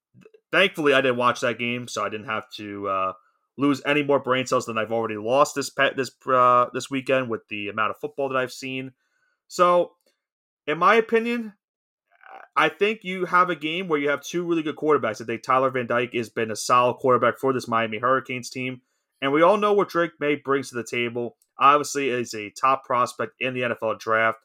thankfully, 0.51 0.93
I 0.93 1.01
didn't 1.01 1.19
watch 1.19 1.41
that 1.41 1.59
game, 1.59 1.89
so 1.89 2.05
I 2.05 2.09
didn't 2.09 2.27
have 2.27 2.49
to. 2.57 2.89
Uh, 2.89 3.13
lose 3.59 3.83
any 3.87 4.03
more 4.03 4.19
brain 4.19 4.47
cells 4.47 4.67
than 4.67 4.79
I've 4.79 4.93
already 4.93 5.17
lost 5.17 5.55
this 5.55 5.71
pet 5.71 5.97
this 5.97 6.11
uh, 6.27 6.67
this 6.73 6.91
weekend 6.91 7.29
with 7.29 7.47
the 7.49 7.69
amount 7.69 7.91
of 7.91 7.99
football 7.99 8.29
that 8.29 8.37
I've 8.37 8.53
seen. 8.53 8.93
So, 9.49 9.93
in 10.67 10.79
my 10.79 10.97
opinion, 10.97 11.55
I 12.57 12.69
think 12.69 13.01
you 13.03 13.25
have 13.27 13.51
a 13.51 13.57
game 13.57 13.89
where 13.89 13.99
you 13.99 14.09
have 14.11 14.23
two 14.23 14.45
really 14.45 14.63
good 14.63 14.77
quarterbacks. 14.77 15.21
I 15.21 15.25
think 15.25 15.43
Tyler 15.43 15.71
Van 15.71 15.87
Dyke 15.87 16.15
has 16.15 16.29
been 16.29 16.51
a 16.51 16.57
solid 16.57 16.95
quarterback 16.95 17.39
for 17.39 17.53
this 17.53 17.69
Miami 17.69 17.99
Hurricanes 17.99 18.51
team, 18.51 18.81
and 19.23 19.33
we 19.33 19.43
all 19.43 19.57
know 19.57 19.73
what 19.73 19.89
Drake 19.89 20.13
Maye 20.21 20.41
brings 20.45 20.71
to 20.71 20.75
the 20.75 20.85
table. 20.85 21.37
Obviously, 21.59 22.11
is 22.11 22.35
a 22.35 22.51
top 22.51 22.85
prospect 22.85 23.33
in 23.41 23.55
the 23.55 23.63
NFL 23.63 23.99
draft. 23.99 24.39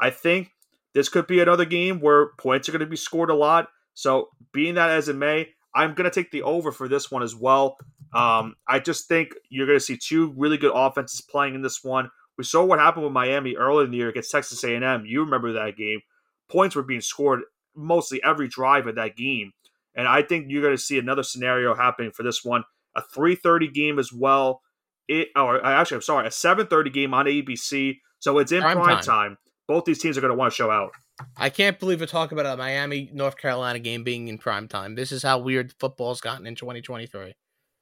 I 0.00 0.10
think 0.10 0.50
this 0.94 1.08
could 1.08 1.26
be 1.26 1.40
another 1.40 1.64
game 1.64 2.00
where 2.00 2.30
points 2.38 2.68
are 2.68 2.72
going 2.72 2.80
to 2.80 2.86
be 2.86 2.96
scored 2.96 3.30
a 3.30 3.34
lot. 3.34 3.68
So, 3.94 4.28
being 4.52 4.74
that 4.74 4.90
as 4.90 5.08
it 5.08 5.16
may, 5.16 5.48
I'm 5.74 5.94
going 5.94 6.10
to 6.10 6.14
take 6.14 6.30
the 6.30 6.42
over 6.42 6.72
for 6.72 6.88
this 6.88 7.10
one 7.10 7.22
as 7.22 7.34
well. 7.34 7.76
Um, 8.12 8.56
I 8.66 8.78
just 8.78 9.06
think 9.06 9.34
you're 9.48 9.66
going 9.66 9.78
to 9.78 9.84
see 9.84 9.96
two 9.96 10.32
really 10.36 10.56
good 10.56 10.72
offenses 10.74 11.20
playing 11.20 11.54
in 11.54 11.62
this 11.62 11.84
one. 11.84 12.10
We 12.36 12.44
saw 12.44 12.64
what 12.64 12.78
happened 12.78 13.04
with 13.04 13.12
Miami 13.12 13.56
early 13.56 13.84
in 13.84 13.90
the 13.90 13.96
year 13.96 14.08
against 14.08 14.30
Texas 14.30 14.62
A&M. 14.64 15.04
You 15.04 15.24
remember 15.24 15.52
that 15.52 15.76
game? 15.76 16.00
Points 16.48 16.74
were 16.74 16.82
being 16.82 17.00
scored 17.00 17.40
mostly 17.76 18.22
every 18.24 18.48
drive 18.48 18.86
of 18.86 18.94
that 18.94 19.16
game, 19.16 19.52
and 19.94 20.08
I 20.08 20.22
think 20.22 20.46
you're 20.48 20.62
going 20.62 20.76
to 20.76 20.82
see 20.82 20.98
another 20.98 21.22
scenario 21.22 21.74
happening 21.74 22.12
for 22.12 22.22
this 22.22 22.44
one. 22.44 22.64
A 22.96 23.02
3:30 23.02 23.72
game 23.72 23.98
as 23.98 24.12
well. 24.12 24.62
It 25.08 25.28
or 25.34 25.64
actually, 25.64 25.96
I'm 25.96 26.02
sorry, 26.02 26.26
a 26.26 26.30
7:30 26.30 26.92
game 26.92 27.14
on 27.14 27.26
ABC. 27.26 28.00
So 28.20 28.38
it's 28.38 28.52
in 28.52 28.60
Prime 28.60 28.76
prime, 28.76 28.96
time. 28.96 29.04
time. 29.04 29.38
Both 29.66 29.84
these 29.84 29.98
teams 29.98 30.16
are 30.18 30.20
going 30.20 30.32
to 30.32 30.36
want 30.36 30.52
to 30.52 30.56
show 30.56 30.70
out. 30.70 30.92
I 31.36 31.50
can't 31.50 31.78
believe 31.78 32.00
we're 32.00 32.06
talking 32.06 32.38
about 32.38 32.52
a 32.52 32.56
Miami 32.56 33.10
North 33.12 33.36
Carolina 33.36 33.78
game 33.78 34.04
being 34.04 34.28
in 34.28 34.38
prime 34.38 34.68
time. 34.68 34.94
This 34.94 35.12
is 35.12 35.22
how 35.22 35.38
weird 35.38 35.74
football's 35.80 36.20
gotten 36.20 36.46
in 36.46 36.54
2023. 36.54 37.34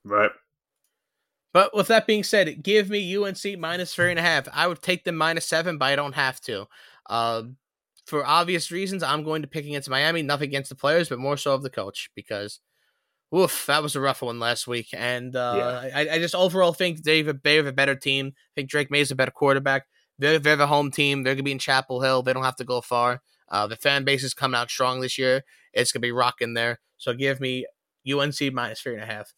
Right. 0.05 0.31
But 1.53 1.74
with 1.74 1.89
that 1.89 2.07
being 2.07 2.22
said, 2.22 2.62
give 2.62 2.91
me 2.91 3.16
UNC 3.16 3.59
minus 3.59 3.95
three 3.95 4.11
and 4.11 4.18
a 4.18 4.22
half. 4.22 4.49
I 4.53 4.66
would 4.66 4.83
take 4.83 5.05
them 5.05 5.16
minus 5.16 5.47
seven, 5.47 5.79
but 5.79 5.87
I 5.87 5.97
don't 5.97 6.14
have 6.14 6.41
to. 6.43 6.66
Uh, 7.09 7.45
for 8.07 8.27
obvious 8.27 8.70
reasons, 8.70 9.03
I'm 9.03 9.24
going 9.24 9.43
to 9.43 9.49
pick 9.49 9.64
against 9.64 9.89
Miami. 9.89 10.22
Nothing 10.22 10.49
against 10.49 10.68
the 10.68 10.74
players, 10.77 11.09
but 11.09 11.18
more 11.18 11.37
so 11.37 11.55
of 11.55 11.62
the 11.62 11.70
coach 11.70 12.11
because, 12.14 12.61
woof, 13.31 13.66
that 13.66 13.83
was 13.83 13.97
a 13.97 14.01
rough 14.01 14.22
one 14.22 14.39
last 14.39 14.66
week. 14.66 14.89
And 14.93 15.35
uh, 15.37 15.83
I, 15.95 16.09
I 16.12 16.18
just 16.18 16.35
overall 16.35 16.72
think 16.72 17.03
they 17.03 17.18
have, 17.18 17.29
a, 17.29 17.41
they 17.43 17.57
have 17.57 17.66
a 17.66 17.72
better 17.72 17.95
team. 17.95 18.33
I 18.37 18.51
think 18.55 18.70
Drake 18.70 18.91
Maye's 18.91 19.11
a 19.11 19.14
better 19.16 19.31
quarterback. 19.31 19.87
They're, 20.18 20.39
they're 20.39 20.57
the 20.57 20.66
home 20.66 20.91
team. 20.91 21.22
They're 21.22 21.35
going 21.35 21.39
to 21.39 21.43
be 21.45 21.53
in 21.53 21.59
Chapel 21.59 22.01
Hill. 22.01 22.22
They 22.22 22.33
don't 22.33 22.45
have 22.45 22.57
to 22.57 22.64
go 22.64 22.81
far. 22.81 23.22
Uh, 23.49 23.66
the 23.66 23.77
fan 23.77 24.05
base 24.05 24.24
is 24.24 24.35
coming 24.35 24.59
out 24.59 24.70
strong 24.70 25.01
this 25.01 25.18
year. 25.18 25.43
It's 25.72 25.93
going 25.93 26.01
to 26.01 26.07
be 26.07 26.12
rocking 26.12 26.55
there. 26.55 26.81
So 26.97 27.12
give 27.12 27.41
me 27.41 27.66
UNC 28.11 28.53
minus 28.53 28.81
three 28.81 28.95
and 28.95 29.03
a 29.03 29.07
half. 29.07 29.35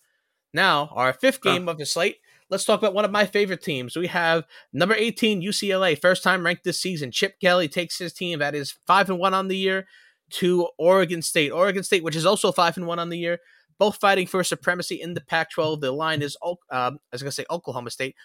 Now, 0.54 0.90
our 0.92 1.12
fifth 1.12 1.40
Huh. 1.42 1.52
game 1.54 1.68
of 1.68 1.78
the 1.78 1.86
slate. 1.86 2.16
Let's 2.50 2.64
talk 2.64 2.80
about 2.80 2.94
one 2.94 3.04
of 3.04 3.10
my 3.10 3.26
favorite 3.26 3.62
teams. 3.62 3.94
We 3.96 4.06
have 4.06 4.44
number 4.72 4.94
18 4.94 5.42
UCLA, 5.42 6.00
first 6.00 6.22
time 6.22 6.44
ranked 6.46 6.64
this 6.64 6.80
season. 6.80 7.10
Chip 7.10 7.38
Kelly 7.40 7.68
takes 7.68 7.98
his 7.98 8.12
team 8.14 8.38
that 8.38 8.54
is 8.54 8.74
5 8.86 9.10
and 9.10 9.18
1 9.18 9.34
on 9.34 9.48
the 9.48 9.56
year 9.56 9.86
to 10.30 10.68
Oregon 10.78 11.20
State. 11.20 11.50
Oregon 11.50 11.82
State, 11.82 12.02
which 12.02 12.16
is 12.16 12.24
also 12.24 12.50
5 12.50 12.78
and 12.78 12.86
1 12.86 12.98
on 12.98 13.10
the 13.10 13.18
year, 13.18 13.38
both 13.78 13.96
fighting 13.96 14.26
for 14.26 14.42
supremacy 14.44 15.00
in 15.00 15.14
the 15.14 15.20
Pac-12. 15.20 15.80
The 15.80 15.92
line 15.92 16.22
is 16.22 16.36
um, 16.42 16.58
I 16.70 16.90
was 17.12 17.22
going 17.22 17.30
to 17.30 17.32
say 17.32 17.46
Oklahoma 17.50 17.90
State. 17.90 18.16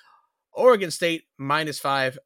Oregon 0.51 0.91
State 0.91 1.23
minus 1.37 1.79
5, 1.79 2.17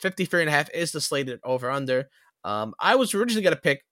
53 0.00 0.42
and 0.42 0.48
a 0.48 0.52
half 0.52 0.70
is 0.72 0.92
the 0.92 1.00
slated 1.00 1.40
over 1.44 1.70
under. 1.70 2.08
Um, 2.44 2.74
I 2.80 2.96
was 2.96 3.14
originally 3.14 3.42
going 3.42 3.54
to 3.54 3.60
pick 3.60 3.84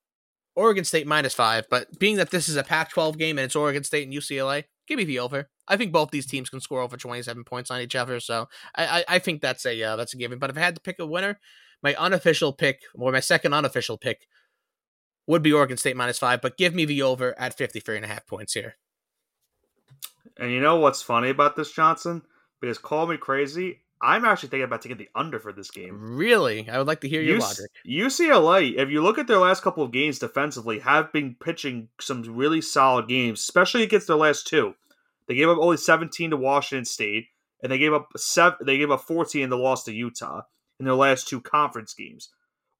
Oregon 0.54 0.84
State 0.84 1.06
minus 1.06 1.34
5, 1.34 1.66
but 1.70 1.98
being 1.98 2.16
that 2.16 2.30
this 2.30 2.48
is 2.48 2.56
a 2.56 2.62
Pac-12 2.62 3.18
game 3.18 3.38
and 3.38 3.44
it's 3.44 3.56
Oregon 3.56 3.84
State 3.84 4.04
and 4.04 4.14
UCLA, 4.14 4.64
give 4.86 4.98
me 4.98 5.04
the 5.04 5.18
over. 5.18 5.48
I 5.68 5.76
think 5.76 5.92
both 5.92 6.10
these 6.10 6.26
teams 6.26 6.50
can 6.50 6.60
score 6.60 6.80
over 6.80 6.96
27 6.96 7.44
points 7.44 7.70
on 7.70 7.80
each 7.80 7.94
other, 7.94 8.20
so 8.20 8.48
I, 8.74 8.84
I, 8.84 9.04
I 9.08 9.18
think 9.18 9.40
that's 9.40 9.64
a 9.64 9.80
uh, 9.82 9.96
that's 9.96 10.12
a 10.12 10.16
given. 10.16 10.38
But 10.38 10.50
if 10.50 10.56
I 10.56 10.60
had 10.60 10.74
to 10.74 10.80
pick 10.80 10.98
a 10.98 11.06
winner, 11.06 11.38
my 11.82 11.94
unofficial 11.94 12.52
pick 12.52 12.80
or 12.94 13.12
my 13.12 13.20
second 13.20 13.54
unofficial 13.54 13.96
pick 13.96 14.26
would 15.26 15.42
be 15.42 15.52
Oregon 15.52 15.76
State 15.76 15.96
minus 15.96 16.18
five. 16.18 16.40
But 16.40 16.56
give 16.56 16.74
me 16.74 16.84
the 16.84 17.02
over 17.02 17.38
at 17.38 17.56
53 17.56 17.96
and 17.96 18.04
a 18.04 18.08
half 18.08 18.26
points 18.26 18.54
here. 18.54 18.76
And 20.36 20.50
you 20.50 20.60
know 20.60 20.76
what's 20.76 21.02
funny 21.02 21.30
about 21.30 21.56
this, 21.56 21.72
Johnson? 21.72 22.22
Because 22.60 22.78
call 22.78 23.06
me 23.06 23.16
crazy, 23.16 23.80
I'm 24.02 24.24
actually 24.24 24.48
thinking 24.48 24.64
about 24.64 24.82
taking 24.82 24.98
the 24.98 25.08
under 25.14 25.38
for 25.38 25.52
this 25.52 25.70
game. 25.70 26.16
Really, 26.16 26.68
I 26.68 26.78
would 26.78 26.88
like 26.88 27.02
to 27.02 27.08
hear 27.08 27.22
your 27.22 27.38
logic. 27.38 27.70
UCLA, 27.86 28.76
if 28.76 28.90
you 28.90 29.00
look 29.00 29.16
at 29.16 29.28
their 29.28 29.38
last 29.38 29.62
couple 29.62 29.84
of 29.84 29.92
games 29.92 30.18
defensively, 30.18 30.80
have 30.80 31.12
been 31.12 31.36
pitching 31.40 31.88
some 32.00 32.22
really 32.22 32.60
solid 32.60 33.06
games, 33.06 33.40
especially 33.40 33.84
against 33.84 34.08
their 34.08 34.16
last 34.16 34.48
two. 34.48 34.74
They 35.28 35.36
gave 35.36 35.48
up 35.48 35.58
only 35.58 35.76
17 35.76 36.30
to 36.30 36.36
Washington 36.36 36.84
State, 36.84 37.26
and 37.62 37.70
they 37.70 37.78
gave 37.78 37.92
up 37.92 38.08
seven. 38.16 38.58
They 38.66 38.78
gave 38.78 38.90
up 38.90 39.02
14 39.02 39.42
in 39.44 39.50
the 39.50 39.56
loss 39.56 39.84
to 39.84 39.92
Utah 39.92 40.42
in 40.80 40.84
their 40.84 40.94
last 40.96 41.28
two 41.28 41.40
conference 41.40 41.94
games. 41.94 42.30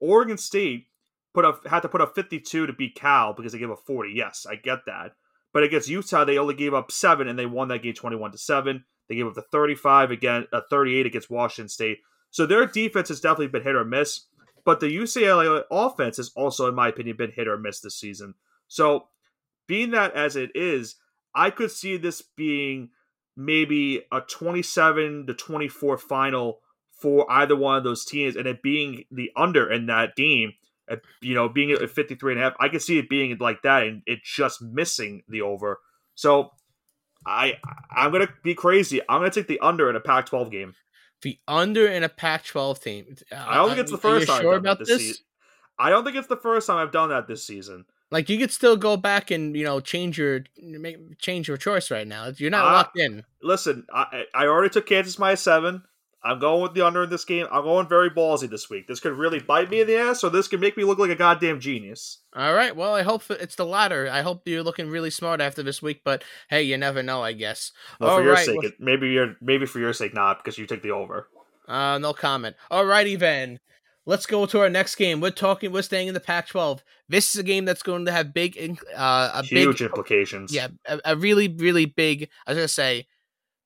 Oregon 0.01 0.37
State 0.37 0.87
put 1.33 1.45
up 1.45 1.67
had 1.67 1.81
to 1.81 1.89
put 1.89 2.01
up 2.01 2.15
52 2.15 2.67
to 2.67 2.73
beat 2.73 2.95
Cal 2.95 3.33
because 3.33 3.51
they 3.51 3.59
gave 3.59 3.71
up 3.71 3.83
40. 3.85 4.11
Yes, 4.13 4.45
I 4.49 4.55
get 4.55 4.85
that. 4.85 5.13
But 5.53 5.63
against 5.63 5.89
Utah, 5.89 6.25
they 6.25 6.37
only 6.37 6.55
gave 6.55 6.73
up 6.73 6.91
seven, 6.91 7.27
and 7.27 7.37
they 7.37 7.45
won 7.45 7.67
that 7.67 7.83
game 7.83 7.93
21 7.93 8.31
to 8.31 8.37
seven. 8.37 8.85
They 9.07 9.15
gave 9.15 9.27
up 9.27 9.35
the 9.35 9.43
35 9.43 10.11
again, 10.11 10.47
uh, 10.51 10.61
38 10.69 11.05
against 11.05 11.29
Washington 11.29 11.69
State. 11.69 11.99
So 12.31 12.45
their 12.45 12.65
defense 12.65 13.09
has 13.09 13.21
definitely 13.21 13.47
been 13.47 13.63
hit 13.63 13.75
or 13.75 13.85
miss. 13.85 14.25
But 14.65 14.79
the 14.79 14.87
UCLA 14.87 15.63
offense 15.69 16.17
has 16.17 16.31
also, 16.35 16.67
in 16.69 16.75
my 16.75 16.87
opinion, 16.87 17.17
been 17.17 17.31
hit 17.31 17.47
or 17.47 17.57
miss 17.57 17.81
this 17.81 17.99
season. 17.99 18.35
So, 18.67 19.09
being 19.67 19.91
that 19.91 20.13
as 20.13 20.35
it 20.35 20.51
is, 20.55 20.95
I 21.35 21.49
could 21.49 21.69
see 21.69 21.97
this 21.97 22.21
being 22.21 22.89
maybe 23.35 24.03
a 24.11 24.21
27 24.21 25.27
to 25.27 25.33
24 25.33 25.97
final 25.97 26.59
for 26.91 27.29
either 27.29 27.55
one 27.55 27.77
of 27.77 27.83
those 27.83 28.05
teams 28.05 28.35
and 28.35 28.47
it 28.47 28.61
being 28.61 29.03
the 29.11 29.31
under 29.35 29.69
in 29.69 29.87
that 29.87 30.15
game 30.15 30.53
at, 30.93 31.01
you 31.21 31.35
know 31.35 31.49
being 31.49 31.71
at 31.71 31.89
53 31.89 32.33
and 32.33 32.41
a 32.41 32.43
half 32.43 32.53
i 32.59 32.67
can 32.67 32.79
see 32.79 32.97
it 32.97 33.09
being 33.09 33.35
like 33.39 33.61
that 33.63 33.83
and 33.83 34.01
it 34.05 34.23
just 34.23 34.61
missing 34.61 35.23
the 35.27 35.41
over 35.41 35.79
so 36.15 36.51
i 37.25 37.57
i'm 37.91 38.11
gonna 38.11 38.29
be 38.43 38.55
crazy 38.55 39.01
i'm 39.09 39.19
gonna 39.19 39.31
take 39.31 39.47
the 39.47 39.59
under 39.59 39.89
in 39.89 39.95
a 39.95 39.99
pac 39.99 40.25
12 40.25 40.51
game 40.51 40.73
the 41.21 41.37
under 41.47 41.87
in 41.87 42.03
a 42.03 42.09
pac 42.09 42.45
12 42.45 42.79
team 42.79 43.15
i 43.31 43.55
don't 43.55 43.69
think 43.69 43.79
it's 43.79 43.91
the 43.91 43.97
first 43.97 44.27
time 44.27 44.41
sure 44.41 44.55
about 44.55 44.79
this, 44.79 44.87
this? 44.87 45.21
i 45.79 45.89
don't 45.89 46.03
think 46.03 46.15
it's 46.15 46.27
the 46.27 46.37
first 46.37 46.67
time 46.67 46.77
i've 46.77 46.91
done 46.91 47.09
that 47.09 47.27
this 47.27 47.45
season 47.45 47.85
like 48.13 48.29
you 48.29 48.37
could 48.37 48.51
still 48.51 48.77
go 48.77 48.95
back 48.95 49.31
and 49.31 49.57
you 49.57 49.65
know 49.65 49.79
change 49.79 50.19
your 50.19 50.43
make 50.61 51.17
change 51.17 51.47
your 51.47 51.57
choice 51.57 51.89
right 51.89 52.07
now. 52.07 52.31
You're 52.37 52.51
not 52.51 52.67
uh, 52.67 52.71
locked 52.71 52.99
in. 52.99 53.23
Listen, 53.41 53.87
I 53.91 54.25
I 54.35 54.45
already 54.45 54.69
took 54.69 54.85
Kansas 54.85 55.17
minus 55.17 55.41
seven. 55.41 55.83
I'm 56.25 56.39
going 56.39 56.61
with 56.61 56.73
the 56.73 56.85
under 56.85 57.03
in 57.03 57.09
this 57.09 57.25
game. 57.25 57.47
I'm 57.51 57.63
going 57.63 57.87
very 57.87 58.09
ballsy 58.09 58.49
this 58.49 58.69
week. 58.69 58.87
This 58.87 59.01
could 59.01 59.13
really 59.13 59.39
bite 59.39 59.69
me 59.69 59.81
in 59.81 59.87
the 59.87 59.97
ass, 59.97 60.23
or 60.23 60.29
this 60.29 60.47
could 60.47 60.61
make 60.61 60.77
me 60.77 60.85
look 60.85 60.97
like 60.97 61.09
a 61.09 61.15
goddamn 61.15 61.59
genius. 61.59 62.19
All 62.33 62.53
right. 62.53 62.75
Well, 62.75 62.95
I 62.95 63.01
hope 63.01 63.29
it's 63.29 63.55
the 63.55 63.65
latter. 63.65 64.09
I 64.09 64.21
hope 64.21 64.47
you're 64.47 64.63
looking 64.63 64.89
really 64.89 65.09
smart 65.09 65.41
after 65.41 65.61
this 65.61 65.81
week. 65.81 66.01
But 66.05 66.23
hey, 66.49 66.63
you 66.63 66.77
never 66.77 67.03
know. 67.03 67.21
I 67.21 67.33
guess. 67.33 67.71
Well, 67.99 68.09
All 68.09 68.17
for 68.17 68.23
your 68.23 68.33
right. 68.33 68.45
sake, 68.45 68.61
well, 68.61 68.71
maybe 68.79 69.09
you're 69.09 69.35
maybe 69.41 69.65
for 69.65 69.79
your 69.79 69.93
sake 69.93 70.13
not 70.13 70.43
because 70.43 70.57
you 70.57 70.65
took 70.65 70.81
the 70.81 70.91
over. 70.91 71.27
Uh, 71.67 71.97
no 71.97 72.13
comment. 72.13 72.55
All 72.71 72.85
righty 72.85 73.15
then. 73.15 73.59
Let's 74.05 74.25
go 74.25 74.45
to 74.45 74.59
our 74.59 74.69
next 74.69 74.95
game. 74.95 75.21
We're 75.21 75.31
talking. 75.31 75.71
We're 75.71 75.81
staying 75.81 76.09
in 76.09 76.13
the 76.13 76.19
Pac-12. 76.19 76.81
This 77.07 77.33
is 77.33 77.39
a 77.39 77.43
game 77.43 77.63
that's 77.63 77.83
going 77.83 78.05
to 78.05 78.11
have 78.11 78.33
big, 78.33 78.77
uh, 78.93 79.31
a 79.33 79.43
huge 79.43 79.79
big, 79.79 79.85
implications. 79.85 80.53
Yeah, 80.53 80.67
a, 80.85 80.99
a, 81.05 81.15
really, 81.15 81.47
really 81.47 81.85
big. 81.85 82.27
I 82.45 82.51
was 82.51 82.57
gonna 82.57 82.67
say 82.67 83.07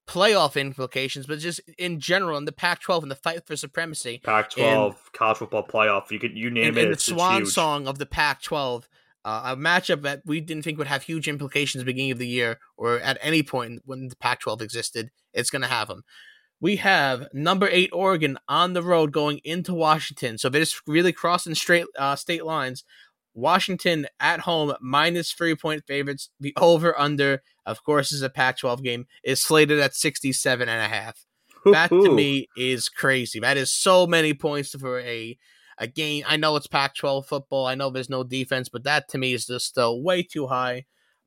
playoff 0.07 0.59
implications, 0.59 1.27
but 1.27 1.39
just 1.39 1.59
in 1.77 1.99
general 1.99 2.37
in 2.37 2.45
the 2.45 2.51
Pac-12 2.51 3.03
and 3.03 3.11
the 3.11 3.15
fight 3.15 3.45
for 3.45 3.55
supremacy. 3.55 4.21
Pac-12 4.23 4.85
and, 4.85 4.95
college 5.13 5.37
football 5.37 5.65
playoff. 5.65 6.11
You 6.11 6.19
could 6.19 6.35
you 6.35 6.49
name 6.49 6.69
and, 6.69 6.77
it. 6.77 6.83
And 6.85 6.93
the 6.93 6.99
swan 6.99 7.45
song 7.45 7.87
of 7.87 7.97
the 7.97 8.05
Pac-12. 8.05 8.85
Uh, 9.25 9.41
a 9.45 9.57
matchup 9.57 10.03
that 10.03 10.21
we 10.25 10.39
didn't 10.39 10.63
think 10.63 10.77
would 10.77 10.87
have 10.87 11.03
huge 11.03 11.27
implications 11.27 11.83
beginning 11.83 12.11
of 12.11 12.17
the 12.17 12.27
year 12.27 12.59
or 12.77 12.97
at 12.99 13.17
any 13.21 13.43
point 13.43 13.81
when 13.85 14.07
the 14.07 14.15
Pac-12 14.15 14.61
existed. 14.61 15.11
It's 15.33 15.49
going 15.49 15.63
to 15.63 15.67
have 15.67 15.89
them 15.89 16.03
we 16.59 16.77
have 16.77 17.27
number 17.33 17.67
eight 17.71 17.89
Oregon 17.93 18.37
on 18.47 18.73
the 18.73 18.81
road 18.81 19.11
going 19.11 19.39
into 19.43 19.73
Washington. 19.73 20.37
So 20.37 20.49
they're 20.49 20.61
just 20.61 20.81
really 20.87 21.13
crossing 21.13 21.55
straight 21.55 21.85
uh, 21.97 22.15
state 22.15 22.45
lines. 22.45 22.83
Washington 23.37 24.07
at 24.19 24.41
home 24.41 24.73
minus 24.81 25.31
three 25.31 25.55
point 25.55 25.83
favorites. 25.85 26.29
The 26.39 26.53
over 26.57 26.99
under, 26.99 27.43
of 27.65 27.83
course, 27.83 28.11
is 28.11 28.23
a 28.23 28.29
Pac 28.29 28.57
12 28.57 28.83
game, 28.83 29.05
is 29.23 29.41
slated 29.41 29.79
at 29.79 29.95
67 29.95 30.67
and 30.67 30.81
a 30.81 30.87
half. 30.87 31.23
That 31.65 31.89
to 31.89 32.11
me 32.11 32.47
is 32.57 32.89
crazy. 32.89 33.39
That 33.39 33.57
is 33.57 33.73
so 33.73 34.07
many 34.07 34.33
points 34.33 34.73
for 34.73 34.99
a 35.01 35.37
a 35.77 35.85
game. 35.85 36.23
I 36.27 36.37
know 36.37 36.55
it's 36.55 36.65
Pac 36.65 36.95
12 36.95 37.27
football. 37.27 37.67
I 37.67 37.75
know 37.75 37.89
there's 37.89 38.09
no 38.09 38.23
defense, 38.23 38.69
but 38.69 38.83
that 38.85 39.07
to 39.09 39.17
me 39.17 39.33
is 39.33 39.45
just 39.45 39.67
still 39.67 40.01
way 40.01 40.23
too 40.23 40.47
high. 40.47 40.85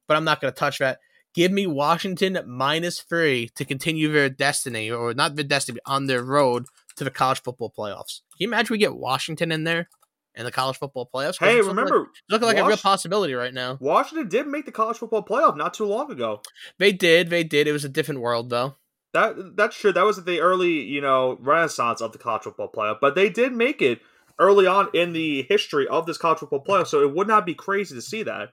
But 0.08 0.16
I'm 0.16 0.24
not 0.24 0.40
going 0.40 0.52
to 0.52 0.58
touch 0.58 0.78
that. 0.78 0.98
Give 1.34 1.52
me 1.52 1.68
Washington 1.68 2.38
minus 2.46 3.00
three 3.00 3.50
to 3.54 3.64
continue 3.64 4.11
their 4.11 4.28
destiny, 4.28 4.90
or 4.90 5.14
not 5.14 5.36
their 5.36 5.44
destiny, 5.44 5.78
on 5.86 6.06
their 6.06 6.24
road 6.24 6.66
to 6.96 7.04
the 7.04 7.11
college 7.11 7.42
football 7.42 7.72
playoffs. 7.76 8.22
Can 8.32 8.38
you 8.40 8.48
imagine 8.48 8.74
we 8.74 8.78
get 8.78 8.96
Washington 8.96 9.52
in 9.52 9.62
there 9.62 9.88
in 10.35 10.45
the 10.45 10.53
college 10.53 10.78
football 10.78 11.09
playoffs? 11.12 11.39
Hey, 11.39 11.61
remember, 11.61 12.01
like, 12.01 12.09
looking 12.28 12.47
like 12.47 12.57
Was- 12.57 12.64
a 12.64 12.68
real 12.68 12.76
possibility 12.76 13.35
right 13.35 13.55
now. 13.55 13.78
Washington 13.81 14.28
did 14.28 14.47
make 14.47 14.66
the 14.66 14.72
college 14.72 14.99
football 14.99 15.24
playoff 15.24 15.57
not 15.57 15.74
too 15.74 15.87
long 15.87 16.11
ago. 16.11 16.43
They 16.78 16.93
did, 16.93 17.31
they 17.31 17.45
did. 17.45 17.66
It 17.66 17.72
was 17.72 17.85
a 17.85 17.89
different 17.89 18.20
world 18.20 18.51
though. 18.51 18.74
That 19.12 19.57
that's 19.57 19.76
true. 19.76 19.93
That 19.93 20.05
was 20.05 20.22
the 20.24 20.41
early, 20.41 20.83
you 20.83 21.01
know, 21.01 21.37
renaissance 21.41 22.01
of 22.01 22.12
the 22.12 22.18
college 22.18 22.43
football 22.43 22.70
playoff. 22.70 22.99
But 23.01 23.14
they 23.16 23.28
did 23.28 23.53
make 23.53 23.83
it 23.83 24.01
early 24.39 24.66
on 24.66 24.89
in 24.95 25.12
the 25.12 25.43
history 25.49 25.87
of 25.89 26.07
this 26.07 26.16
college 26.16 26.39
football 26.39 26.64
playoff, 26.64 26.87
so 26.87 27.03
it 27.03 27.14
would 27.14 27.26
not 27.26 27.45
be 27.45 27.55
crazy 27.55 27.95
to 27.95 28.03
see 28.03 28.22
that. 28.22 28.51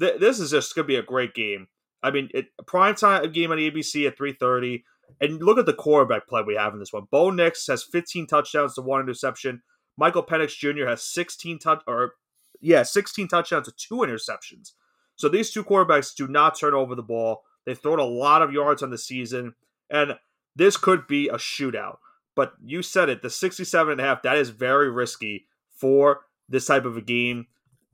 Th- 0.00 0.18
this 0.18 0.40
is 0.40 0.50
just 0.50 0.74
going 0.74 0.84
to 0.84 0.88
be 0.88 0.96
a 0.96 1.02
great 1.02 1.34
game. 1.34 1.68
I 2.02 2.10
mean, 2.10 2.28
it, 2.34 2.46
prime 2.66 2.94
time 2.94 3.30
game 3.32 3.52
on 3.52 3.58
ABC 3.58 4.06
at 4.06 4.18
3:30. 4.18 4.82
And 5.20 5.42
look 5.42 5.58
at 5.58 5.66
the 5.66 5.72
quarterback 5.72 6.28
play 6.28 6.42
we 6.46 6.54
have 6.54 6.74
in 6.74 6.78
this 6.78 6.92
one. 6.92 7.04
Bo 7.10 7.30
Nix 7.30 7.66
has 7.66 7.82
15 7.82 8.26
touchdowns 8.26 8.74
to 8.74 8.82
one 8.82 9.00
interception. 9.00 9.62
Michael 9.98 10.22
Penix 10.22 10.56
Jr. 10.56 10.86
has 10.86 11.02
16 11.02 11.58
touch 11.58 11.82
or 11.86 12.14
yeah, 12.60 12.84
16 12.84 13.28
touchdowns 13.28 13.66
to 13.66 13.72
two 13.76 13.96
interceptions. 13.96 14.72
So 15.16 15.28
these 15.28 15.50
two 15.50 15.64
quarterbacks 15.64 16.14
do 16.14 16.28
not 16.28 16.58
turn 16.58 16.72
over 16.72 16.94
the 16.94 17.02
ball. 17.02 17.42
They've 17.66 17.78
thrown 17.78 17.98
a 17.98 18.04
lot 18.04 18.40
of 18.40 18.52
yards 18.52 18.82
on 18.82 18.90
the 18.90 18.98
season, 18.98 19.54
and 19.90 20.14
this 20.56 20.76
could 20.76 21.06
be 21.06 21.28
a 21.28 21.34
shootout. 21.34 21.98
But 22.34 22.52
you 22.64 22.82
said 22.82 23.08
it, 23.08 23.20
the 23.20 23.30
67 23.30 23.92
and 23.92 24.00
a 24.00 24.04
half, 24.04 24.22
that 24.22 24.36
is 24.36 24.50
very 24.50 24.88
risky 24.88 25.46
for 25.72 26.20
this 26.48 26.66
type 26.66 26.84
of 26.84 26.96
a 26.96 27.00
game. 27.00 27.48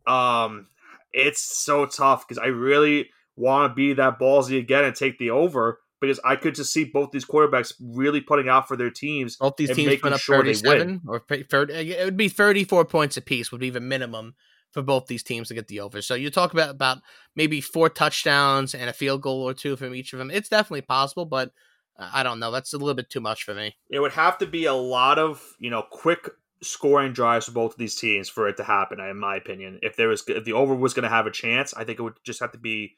Um, 0.07 0.67
it's 1.13 1.41
so 1.41 1.87
tough 1.87 2.29
because 2.29 2.39
I 2.39 2.49
really 2.49 3.11
want 3.37 3.71
to 3.71 3.75
be 3.75 3.95
that 3.95 4.19
ballsy 4.19 4.59
again 4.59 4.85
and 4.85 4.95
take 4.95 5.19
the 5.19 5.31
over 5.31 5.81
because 6.07 6.21
I 6.25 6.37
could 6.37 6.55
just 6.55 6.73
see 6.73 6.85
both 6.85 7.11
these 7.11 7.25
quarterbacks 7.25 7.73
really 7.81 8.21
putting 8.21 8.49
out 8.49 8.69
for 8.69 8.77
their 8.77 8.91
teams. 8.91 9.37
Both 9.37 9.57
these 9.57 9.75
teams 9.75 10.01
put 10.01 10.13
up 10.13 10.21
sure 10.21 10.43
37 10.43 11.03
or 11.07 11.21
30, 11.21 11.73
it 11.73 12.05
would 12.05 12.17
be 12.17 12.29
34 12.29 12.85
points 12.85 13.17
apiece 13.17 13.51
would 13.51 13.61
be 13.61 13.71
the 13.71 13.81
minimum 13.81 14.35
for 14.73 14.83
both 14.83 15.07
these 15.07 15.23
teams 15.23 15.49
to 15.49 15.55
get 15.55 15.69
the 15.69 15.81
over. 15.81 16.03
So 16.03 16.15
you 16.15 16.31
talk 16.31 16.53
about 16.53 16.71
about 16.71 16.99
maybe 17.37 17.61
four 17.61 17.89
touchdowns 17.89 18.75
and 18.75 18.91
a 18.91 18.93
field 18.93 19.23
goal 19.23 19.43
or 19.49 19.55
two 19.55 19.77
from 19.77 19.95
each 19.95 20.13
of 20.13 20.19
them. 20.19 20.31
It's 20.31 20.49
definitely 20.49 20.83
possible, 20.83 21.25
but 21.25 21.53
I 21.97 22.23
don't 22.25 22.41
know. 22.41 22.51
That's 22.51 22.73
a 22.73 22.79
little 22.79 22.95
bit 22.95 23.09
too 23.09 23.21
much 23.21 23.45
for 23.45 23.55
me. 23.55 23.77
It 23.89 24.01
would 24.01 24.13
have 24.13 24.39
to 24.39 24.47
be 24.47 24.65
a 24.65 24.75
lot 24.75 25.19
of, 25.19 25.41
you 25.61 25.71
know, 25.71 25.85
quick 25.89 26.29
scoring 26.61 27.13
drives 27.13 27.47
for 27.47 27.53
both 27.53 27.73
of 27.73 27.79
these 27.79 27.95
teams 27.95 28.29
for 28.29 28.49
it 28.49 28.57
to 28.57 28.65
happen, 28.65 28.99
in 29.01 29.19
my 29.19 29.37
opinion. 29.37 29.79
If 29.83 29.97
there 29.97 30.09
was 30.09 30.25
if 30.27 30.45
the 30.45 30.55
over 30.55 30.75
was 30.75 30.95
going 30.95 31.05
to 31.05 31.09
have 31.09 31.27
a 31.27 31.31
chance, 31.31 31.73
I 31.73 31.85
think 31.85 32.01
it 32.01 32.03
would 32.03 32.19
just 32.25 32.41
have 32.41 32.53
to 32.53 32.59
be 32.59 32.97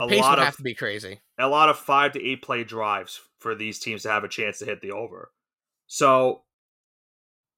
a 0.00 0.08
pace 0.08 0.20
lot 0.20 0.30
would 0.30 0.38
of, 0.40 0.44
have 0.44 0.56
to 0.56 0.62
be 0.62 0.74
crazy. 0.74 1.20
A 1.38 1.48
lot 1.48 1.68
of 1.68 1.78
five 1.78 2.12
to 2.12 2.22
eight 2.22 2.42
play 2.42 2.64
drives 2.64 3.20
for 3.40 3.54
these 3.54 3.78
teams 3.78 4.02
to 4.02 4.10
have 4.10 4.24
a 4.24 4.28
chance 4.28 4.58
to 4.58 4.64
hit 4.64 4.80
the 4.80 4.92
over. 4.92 5.30
So 5.86 6.42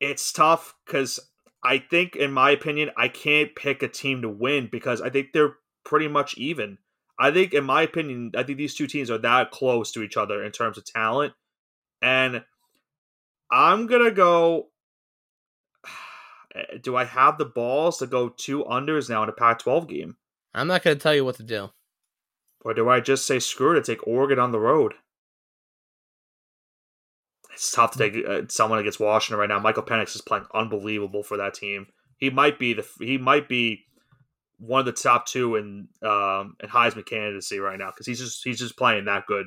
it's 0.00 0.32
tough 0.32 0.74
because 0.84 1.20
I 1.64 1.78
think, 1.78 2.16
in 2.16 2.32
my 2.32 2.50
opinion, 2.50 2.90
I 2.96 3.08
can't 3.08 3.54
pick 3.54 3.82
a 3.82 3.88
team 3.88 4.22
to 4.22 4.28
win 4.28 4.68
because 4.70 5.00
I 5.00 5.10
think 5.10 5.32
they're 5.32 5.56
pretty 5.84 6.08
much 6.08 6.36
even. 6.36 6.78
I 7.18 7.30
think, 7.30 7.54
in 7.54 7.64
my 7.64 7.82
opinion, 7.82 8.32
I 8.36 8.42
think 8.42 8.58
these 8.58 8.74
two 8.74 8.86
teams 8.86 9.10
are 9.10 9.18
that 9.18 9.50
close 9.50 9.90
to 9.92 10.02
each 10.02 10.16
other 10.16 10.44
in 10.44 10.52
terms 10.52 10.76
of 10.76 10.84
talent. 10.84 11.32
And 12.02 12.44
I'm 13.50 13.86
going 13.86 14.04
to 14.04 14.12
go. 14.12 14.68
Eh, 16.54 16.78
do 16.80 16.96
I 16.96 17.04
have 17.04 17.36
the 17.36 17.44
balls 17.44 17.98
to 17.98 18.06
go 18.06 18.30
two 18.30 18.64
unders 18.64 19.10
now 19.10 19.22
in 19.22 19.28
a 19.28 19.32
Pac 19.32 19.58
12 19.58 19.88
game? 19.88 20.16
I'm 20.54 20.68
not 20.68 20.82
going 20.82 20.96
to 20.96 21.02
tell 21.02 21.14
you 21.14 21.22
what 21.22 21.34
to 21.36 21.42
do. 21.42 21.68
Or 22.66 22.74
do 22.74 22.88
I 22.88 22.98
just 22.98 23.28
say 23.28 23.38
screw 23.38 23.76
it 23.76 23.84
take 23.84 24.04
Oregon 24.08 24.40
on 24.40 24.50
the 24.50 24.58
road? 24.58 24.94
It's 27.54 27.70
tough 27.70 27.92
to 27.92 27.98
take 27.98 28.26
uh, 28.26 28.42
someone 28.48 28.80
against 28.80 28.98
Washington 28.98 29.38
right 29.38 29.48
now. 29.48 29.60
Michael 29.60 29.84
Penix 29.84 30.16
is 30.16 30.20
playing 30.20 30.46
unbelievable 30.52 31.22
for 31.22 31.36
that 31.36 31.54
team. 31.54 31.86
He 32.16 32.28
might 32.28 32.58
be 32.58 32.74
the 32.74 32.84
he 32.98 33.18
might 33.18 33.48
be 33.48 33.84
one 34.58 34.80
of 34.80 34.86
the 34.86 34.90
top 34.90 35.26
two 35.26 35.54
in 35.54 35.86
um, 36.02 36.56
in 36.60 36.68
Heisman 36.68 37.06
candidacy 37.06 37.60
right 37.60 37.78
now 37.78 37.92
because 37.92 38.04
he's 38.04 38.18
just 38.18 38.42
he's 38.42 38.58
just 38.58 38.76
playing 38.76 39.04
that 39.04 39.26
good. 39.26 39.46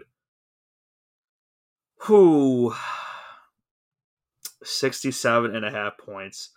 Who 2.04 2.74
67 4.64 5.54
and 5.54 5.66
a 5.66 5.72
half 5.72 5.98
points. 5.98 6.52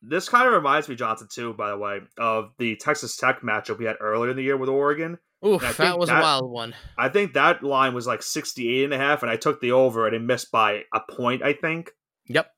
This 0.00 0.30
kind 0.30 0.46
of 0.46 0.54
reminds 0.54 0.88
me, 0.88 0.94
Johnson, 0.94 1.28
too, 1.30 1.52
by 1.52 1.68
the 1.68 1.76
way, 1.76 2.00
of 2.16 2.52
the 2.56 2.76
Texas 2.76 3.18
Tech 3.18 3.42
matchup 3.42 3.78
we 3.78 3.84
had 3.84 3.96
earlier 4.00 4.30
in 4.30 4.36
the 4.36 4.42
year 4.42 4.56
with 4.56 4.70
Oregon. 4.70 5.18
Oof, 5.44 5.76
that 5.76 5.98
was 5.98 6.08
that, 6.08 6.18
a 6.18 6.22
wild 6.22 6.50
one. 6.50 6.74
I 6.96 7.08
think 7.08 7.34
that 7.34 7.62
line 7.62 7.94
was 7.94 8.06
like 8.06 8.22
68 8.22 8.84
and 8.84 8.94
a 8.94 8.98
half, 8.98 9.22
and 9.22 9.30
I 9.30 9.36
took 9.36 9.60
the 9.60 9.72
over 9.72 10.06
and 10.06 10.16
it 10.16 10.22
missed 10.22 10.50
by 10.50 10.84
a 10.94 11.00
point, 11.00 11.42
I 11.42 11.52
think. 11.52 11.90
Yep. 12.26 12.50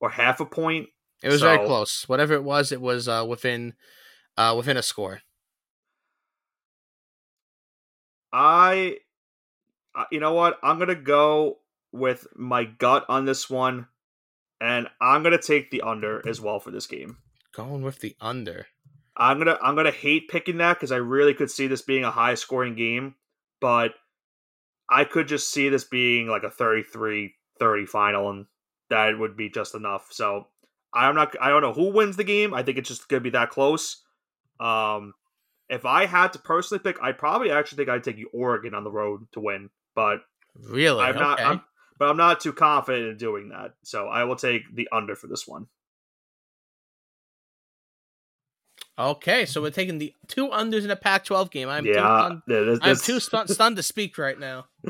Or 0.00 0.10
half 0.10 0.40
a 0.40 0.44
point. 0.44 0.88
It 1.22 1.28
was 1.28 1.40
so, 1.40 1.46
very 1.46 1.66
close. 1.66 2.08
Whatever 2.08 2.34
it 2.34 2.44
was, 2.44 2.72
it 2.72 2.80
was 2.80 3.08
uh, 3.08 3.24
within 3.28 3.74
uh, 4.36 4.54
within 4.56 4.76
a 4.76 4.82
score. 4.82 5.20
I, 8.32 8.98
uh, 9.96 10.04
you 10.12 10.20
know 10.20 10.34
what? 10.34 10.58
I'm 10.62 10.78
gonna 10.78 10.94
go 10.94 11.58
with 11.92 12.26
my 12.36 12.64
gut 12.64 13.04
on 13.08 13.24
this 13.24 13.48
one, 13.48 13.86
and 14.60 14.88
I'm 15.00 15.22
gonna 15.22 15.40
take 15.40 15.70
the 15.70 15.82
under 15.82 16.26
as 16.28 16.40
well 16.40 16.60
for 16.60 16.70
this 16.70 16.86
game. 16.86 17.18
Going 17.54 17.82
with 17.82 18.00
the 18.00 18.14
under. 18.20 18.66
I'm 19.18 19.38
gonna 19.38 19.58
I'm 19.60 19.74
gonna 19.74 19.90
hate 19.90 20.28
picking 20.28 20.58
that 20.58 20.74
because 20.74 20.92
I 20.92 20.96
really 20.96 21.34
could 21.34 21.50
see 21.50 21.66
this 21.66 21.82
being 21.82 22.04
a 22.04 22.10
high 22.10 22.34
scoring 22.34 22.76
game, 22.76 23.16
but 23.60 23.94
I 24.88 25.04
could 25.04 25.26
just 25.26 25.50
see 25.50 25.68
this 25.68 25.84
being 25.84 26.28
like 26.28 26.44
a 26.44 26.50
33-30 26.50 27.32
final, 27.88 28.30
and 28.30 28.46
that 28.90 29.18
would 29.18 29.36
be 29.36 29.50
just 29.50 29.74
enough. 29.74 30.08
So 30.10 30.46
I'm 30.94 31.16
not 31.16 31.34
I 31.40 31.48
don't 31.48 31.62
know 31.62 31.72
who 31.72 31.92
wins 31.92 32.16
the 32.16 32.24
game. 32.24 32.54
I 32.54 32.62
think 32.62 32.78
it's 32.78 32.88
just 32.88 33.08
gonna 33.08 33.20
be 33.20 33.30
that 33.30 33.50
close. 33.50 34.04
Um, 34.60 35.14
if 35.68 35.84
I 35.84 36.06
had 36.06 36.32
to 36.32 36.38
personally 36.38 36.82
pick, 36.82 37.02
I 37.02 37.12
probably 37.12 37.50
actually 37.50 37.76
think 37.76 37.88
I'd 37.88 38.04
take 38.04 38.22
Oregon 38.32 38.74
on 38.74 38.84
the 38.84 38.90
road 38.90 39.26
to 39.32 39.40
win. 39.40 39.70
But 39.94 40.20
really, 40.54 41.02
I'm 41.02 41.16
not. 41.16 41.40
I'm, 41.40 41.62
but 41.98 42.08
I'm 42.08 42.16
not 42.16 42.40
too 42.40 42.52
confident 42.52 43.08
in 43.08 43.16
doing 43.16 43.48
that. 43.48 43.74
So 43.82 44.06
I 44.06 44.24
will 44.24 44.36
take 44.36 44.62
the 44.74 44.88
under 44.92 45.16
for 45.16 45.26
this 45.26 45.46
one. 45.46 45.66
Okay, 48.98 49.46
so 49.46 49.62
we're 49.62 49.70
taking 49.70 49.98
the 49.98 50.12
two 50.26 50.48
unders 50.48 50.82
in 50.82 50.90
a 50.90 50.96
Pac-12 50.96 51.50
game. 51.52 51.68
I'm 51.68 51.84
too 51.84 51.90
yeah, 51.90 52.26
stunned, 52.26 52.42
yeah, 52.48 52.60
this- 52.60 52.78
I'm 52.82 52.96
too 52.96 53.20
stun- 53.20 53.48
stunned 53.48 53.76
to 53.76 53.82
speak 53.82 54.18
right 54.18 54.38
now. 54.38 54.66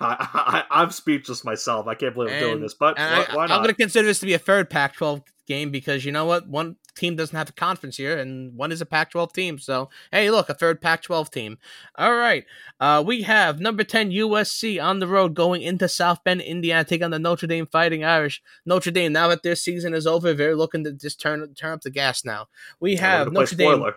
I, 0.00 0.64
I, 0.70 0.82
am 0.82 0.90
speechless 0.90 1.44
myself. 1.44 1.86
I 1.86 1.94
can't 1.94 2.14
believe 2.14 2.32
I'm 2.32 2.40
doing 2.40 2.60
this, 2.60 2.74
but 2.74 2.96
why, 2.96 3.26
I, 3.28 3.36
why 3.36 3.42
I'm 3.44 3.62
going 3.62 3.68
to 3.68 3.74
consider 3.74 4.06
this 4.06 4.20
to 4.20 4.26
be 4.26 4.34
a 4.34 4.38
third 4.38 4.70
Pac-12 4.70 5.22
game 5.46 5.70
because 5.70 6.04
you 6.04 6.10
know 6.10 6.24
what? 6.24 6.48
One 6.48 6.76
team 6.98 7.16
doesn't 7.16 7.36
have 7.36 7.48
a 7.48 7.52
conference 7.52 7.96
here, 7.96 8.18
and 8.18 8.54
one 8.56 8.72
is 8.72 8.80
a 8.80 8.86
Pac-12 8.86 9.32
team. 9.32 9.58
So 9.58 9.88
hey, 10.12 10.30
look, 10.30 10.48
a 10.48 10.54
third 10.54 10.80
Pac-12 10.80 11.30
team. 11.30 11.58
All 11.96 12.16
right, 12.16 12.44
uh, 12.80 13.02
we 13.06 13.22
have 13.22 13.60
number 13.60 13.84
10 13.84 14.10
USC 14.10 14.82
on 14.82 14.98
the 14.98 15.06
road 15.06 15.34
going 15.34 15.62
into 15.62 15.88
South 15.88 16.22
Bend, 16.24 16.40
Indiana, 16.40 16.84
take 16.84 17.02
on 17.02 17.10
the 17.10 17.18
Notre 17.18 17.46
Dame 17.46 17.66
Fighting 17.66 18.04
Irish. 18.04 18.42
Notre 18.66 18.90
Dame, 18.90 19.12
now 19.12 19.28
that 19.28 19.42
their 19.42 19.56
season 19.56 19.94
is 19.94 20.06
over, 20.06 20.34
they're 20.34 20.56
looking 20.56 20.84
to 20.84 20.92
just 20.92 21.20
turn 21.20 21.54
turn 21.54 21.72
up 21.72 21.82
the 21.82 21.90
gas 21.90 22.24
now. 22.24 22.46
We 22.80 22.96
have 22.96 23.32
Notre 23.32 23.56
Dame. 23.56 23.74
spoiler. 23.74 23.94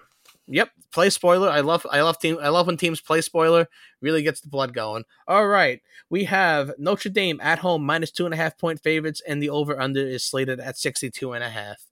Yep, 0.47 0.69
play 0.91 1.09
spoiler. 1.09 1.49
I 1.49 1.61
love 1.61 1.85
I 1.89 2.01
love 2.01 2.19
team 2.19 2.37
I 2.41 2.49
love 2.49 2.67
when 2.67 2.77
teams 2.77 2.99
play 2.99 3.21
spoiler. 3.21 3.67
Really 4.01 4.21
gets 4.23 4.41
the 4.41 4.49
blood 4.49 4.73
going. 4.73 5.05
All 5.27 5.47
right. 5.47 5.81
We 6.09 6.25
have 6.25 6.73
Notre 6.77 7.09
Dame 7.09 7.39
at 7.41 7.59
home 7.59 7.85
minus 7.85 8.11
two 8.11 8.25
and 8.25 8.33
a 8.33 8.37
half 8.37 8.57
point 8.57 8.81
favorites, 8.81 9.21
and 9.25 9.41
the 9.41 9.49
over 9.49 9.79
under 9.79 10.05
is 10.05 10.25
slated 10.25 10.59
at 10.59 10.77
62 10.77 11.31
and 11.31 11.43
a 11.43 11.49
half. 11.49 11.85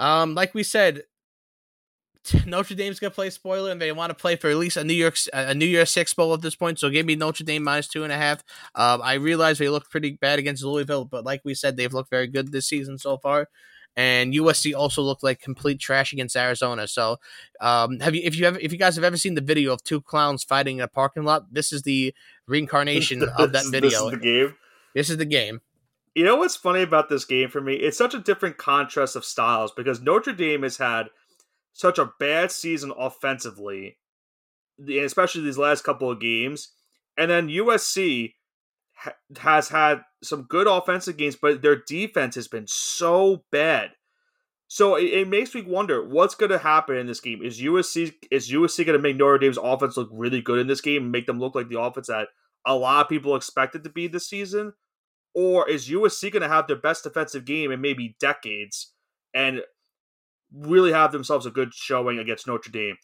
Um, 0.00 0.34
like 0.34 0.54
we 0.54 0.62
said, 0.62 1.02
Notre 2.46 2.74
Dame's 2.74 2.98
gonna 2.98 3.10
play 3.10 3.30
spoiler, 3.30 3.70
and 3.70 3.80
they 3.80 3.92
want 3.92 4.10
to 4.10 4.14
play 4.14 4.36
for 4.36 4.48
at 4.50 4.56
least 4.56 4.76
a 4.76 4.84
New 4.84 4.94
York 4.94 5.16
a 5.32 5.54
New 5.54 5.66
Year 5.66 5.86
Six 5.86 6.12
bowl 6.14 6.34
at 6.34 6.42
this 6.42 6.56
point. 6.56 6.78
So 6.78 6.90
give 6.90 7.06
me 7.06 7.14
Notre 7.14 7.44
Dame 7.44 7.62
minus 7.62 7.86
two 7.86 8.02
and 8.02 8.12
a 8.12 8.16
half. 8.16 8.42
Um, 8.74 9.00
I 9.02 9.14
realize 9.14 9.58
they 9.58 9.68
look 9.68 9.88
pretty 9.90 10.12
bad 10.12 10.38
against 10.38 10.64
Louisville, 10.64 11.04
but 11.04 11.24
like 11.24 11.42
we 11.44 11.54
said, 11.54 11.76
they've 11.76 11.92
looked 11.92 12.10
very 12.10 12.26
good 12.26 12.50
this 12.50 12.66
season 12.66 12.98
so 12.98 13.18
far. 13.18 13.48
And 13.96 14.32
USC 14.32 14.74
also 14.74 15.02
looked 15.02 15.24
like 15.24 15.40
complete 15.40 15.80
trash 15.80 16.12
against 16.12 16.36
Arizona. 16.36 16.86
So, 16.86 17.16
um, 17.60 17.98
have 18.00 18.14
you 18.14 18.22
if 18.24 18.36
you 18.38 18.46
ever 18.46 18.58
if 18.58 18.72
you 18.72 18.78
guys 18.78 18.94
have 18.94 19.04
ever 19.04 19.16
seen 19.16 19.34
the 19.34 19.40
video 19.40 19.72
of 19.72 19.82
two 19.82 20.00
clowns 20.00 20.44
fighting 20.44 20.78
in 20.78 20.82
a 20.82 20.88
parking 20.88 21.24
lot, 21.24 21.52
this 21.52 21.72
is 21.72 21.82
the 21.82 22.14
reincarnation 22.46 23.22
of 23.36 23.52
that 23.52 23.64
video. 23.70 23.90
This 23.90 24.00
is 24.00 24.10
the 24.10 24.16
game. 24.16 24.54
This 24.94 25.10
is 25.10 25.16
the 25.16 25.24
game. 25.24 25.60
You 26.14 26.24
know 26.24 26.36
what's 26.36 26.56
funny 26.56 26.82
about 26.82 27.08
this 27.08 27.24
game 27.24 27.50
for 27.50 27.60
me? 27.60 27.74
It's 27.74 27.98
such 27.98 28.14
a 28.14 28.20
different 28.20 28.58
contrast 28.58 29.14
of 29.14 29.24
styles 29.24 29.72
because 29.72 30.00
Notre 30.00 30.32
Dame 30.32 30.64
has 30.64 30.76
had 30.76 31.06
such 31.72 31.98
a 31.98 32.12
bad 32.18 32.50
season 32.50 32.92
offensively, 32.98 33.96
especially 34.88 35.42
these 35.42 35.58
last 35.58 35.84
couple 35.84 36.10
of 36.10 36.20
games, 36.20 36.72
and 37.16 37.30
then 37.30 37.48
USC 37.48 38.34
ha- 38.94 39.14
has 39.38 39.68
had 39.68 40.02
some 40.22 40.42
good 40.42 40.66
offensive 40.66 41.16
games, 41.16 41.36
but 41.36 41.62
their 41.62 41.76
defense 41.76 42.34
has 42.34 42.48
been 42.48 42.66
so 42.66 43.44
bad. 43.52 43.90
So 44.66 44.96
it, 44.96 45.04
it 45.04 45.28
makes 45.28 45.54
me 45.54 45.62
wonder 45.62 46.06
what's 46.06 46.34
going 46.34 46.50
to 46.50 46.58
happen 46.58 46.96
in 46.96 47.06
this 47.06 47.20
game. 47.20 47.42
Is 47.42 47.60
USC 47.60 48.14
is 48.30 48.50
USC 48.50 48.86
going 48.86 48.98
to 48.98 49.02
make 49.02 49.16
Notre 49.16 49.38
Dame's 49.38 49.58
offense 49.60 49.96
look 49.96 50.08
really 50.12 50.40
good 50.40 50.58
in 50.58 50.66
this 50.66 50.80
game 50.80 51.04
and 51.04 51.12
make 51.12 51.26
them 51.26 51.40
look 51.40 51.54
like 51.54 51.68
the 51.68 51.80
offense 51.80 52.06
that 52.06 52.28
a 52.66 52.74
lot 52.74 53.02
of 53.02 53.08
people 53.08 53.34
expected 53.36 53.84
to 53.84 53.90
be 53.90 54.06
this 54.06 54.28
season? 54.28 54.72
Or 55.34 55.68
is 55.68 55.88
USC 55.88 56.32
going 56.32 56.42
to 56.42 56.48
have 56.48 56.66
their 56.66 56.76
best 56.76 57.04
defensive 57.04 57.44
game 57.44 57.70
in 57.70 57.80
maybe 57.80 58.16
decades 58.18 58.92
and 59.32 59.62
really 60.52 60.92
have 60.92 61.12
themselves 61.12 61.46
a 61.46 61.50
good 61.50 61.72
showing 61.72 62.18
against 62.18 62.46
Notre 62.46 62.70
Dame? 62.70 62.96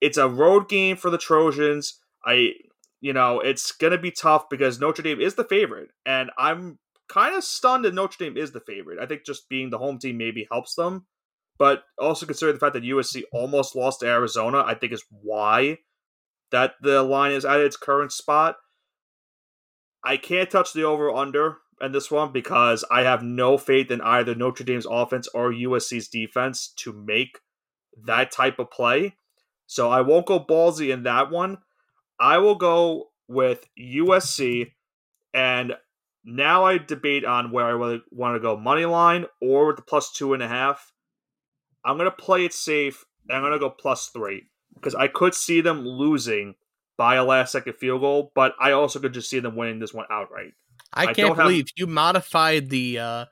It's 0.00 0.18
a 0.18 0.28
road 0.28 0.68
game 0.68 0.96
for 0.96 1.10
the 1.10 1.18
Trojans. 1.18 2.00
I, 2.24 2.52
you 3.00 3.12
know, 3.12 3.40
it's 3.40 3.72
going 3.72 3.92
to 3.92 3.98
be 3.98 4.10
tough 4.10 4.48
because 4.48 4.80
Notre 4.80 5.02
Dame 5.02 5.20
is 5.20 5.34
the 5.34 5.44
favorite. 5.44 5.90
And 6.04 6.30
I'm 6.36 6.78
kind 7.08 7.36
of 7.36 7.44
stunned 7.44 7.84
that 7.84 7.94
Notre 7.94 8.24
Dame 8.24 8.36
is 8.36 8.52
the 8.52 8.60
favorite. 8.60 8.98
I 8.98 9.06
think 9.06 9.24
just 9.24 9.48
being 9.48 9.70
the 9.70 9.78
home 9.78 9.98
team 9.98 10.16
maybe 10.16 10.46
helps 10.50 10.74
them. 10.74 11.06
But 11.58 11.82
also 11.98 12.24
considering 12.24 12.56
the 12.56 12.60
fact 12.60 12.72
that 12.72 12.84
USC 12.84 13.22
almost 13.32 13.76
lost 13.76 14.00
to 14.00 14.06
Arizona, 14.06 14.64
I 14.64 14.74
think 14.74 14.92
is 14.92 15.04
why 15.10 15.78
that 16.50 16.72
the 16.80 17.02
line 17.02 17.32
is 17.32 17.44
at 17.44 17.60
its 17.60 17.76
current 17.76 18.12
spot. 18.12 18.56
I 20.02 20.16
can't 20.16 20.50
touch 20.50 20.72
the 20.72 20.84
over 20.84 21.10
under 21.10 21.58
in 21.80 21.92
this 21.92 22.10
one 22.10 22.32
because 22.32 22.84
I 22.90 23.02
have 23.02 23.22
no 23.22 23.58
faith 23.58 23.90
in 23.90 24.00
either 24.00 24.34
Notre 24.34 24.64
Dame's 24.64 24.86
offense 24.88 25.28
or 25.34 25.52
USC's 25.52 26.08
defense 26.08 26.68
to 26.76 26.92
make 26.92 27.38
that 28.04 28.30
type 28.30 28.58
of 28.58 28.70
play. 28.70 29.16
So 29.66 29.90
I 29.90 30.00
won't 30.00 30.26
go 30.26 30.40
ballsy 30.40 30.92
in 30.92 31.04
that 31.04 31.30
one. 31.30 31.58
I 32.18 32.38
will 32.38 32.54
go 32.54 33.10
with 33.28 33.66
USC 33.78 34.72
and 35.32 35.74
now 36.24 36.64
I 36.64 36.78
debate 36.78 37.24
on 37.24 37.50
where 37.50 37.66
I 37.66 37.70
really 37.70 38.02
want 38.10 38.36
to 38.36 38.40
go 38.40 38.56
money 38.56 38.84
line 38.84 39.26
or 39.40 39.68
with 39.68 39.76
the 39.76 39.82
plus 39.82 40.12
two 40.12 40.34
and 40.34 40.42
a 40.42 40.48
half. 40.48 40.92
I'm 41.84 41.96
gonna 41.96 42.10
play 42.10 42.44
it 42.44 42.52
safe 42.52 43.04
and 43.28 43.36
I'm 43.36 43.42
gonna 43.42 43.58
go 43.58 43.70
plus 43.70 44.08
three 44.08 44.48
because 44.74 44.94
I 44.94 45.08
could 45.08 45.34
see 45.34 45.60
them 45.60 45.86
losing 45.86 46.56
by 47.00 47.14
a 47.14 47.24
last 47.24 47.52
second 47.52 47.72
field 47.76 48.02
goal, 48.02 48.30
but 48.34 48.54
I 48.60 48.72
also 48.72 48.98
could 49.00 49.14
just 49.14 49.30
see 49.30 49.40
them 49.40 49.56
winning 49.56 49.78
this 49.78 49.94
one 49.94 50.04
outright. 50.10 50.52
I 50.92 51.02
I 51.02 51.06
can't 51.06 51.16
don't 51.28 51.36
have- 51.38 51.46
believe 51.46 51.64
you 51.74 51.86
modified 51.86 52.68
the 52.68 52.98
uh 52.98 53.24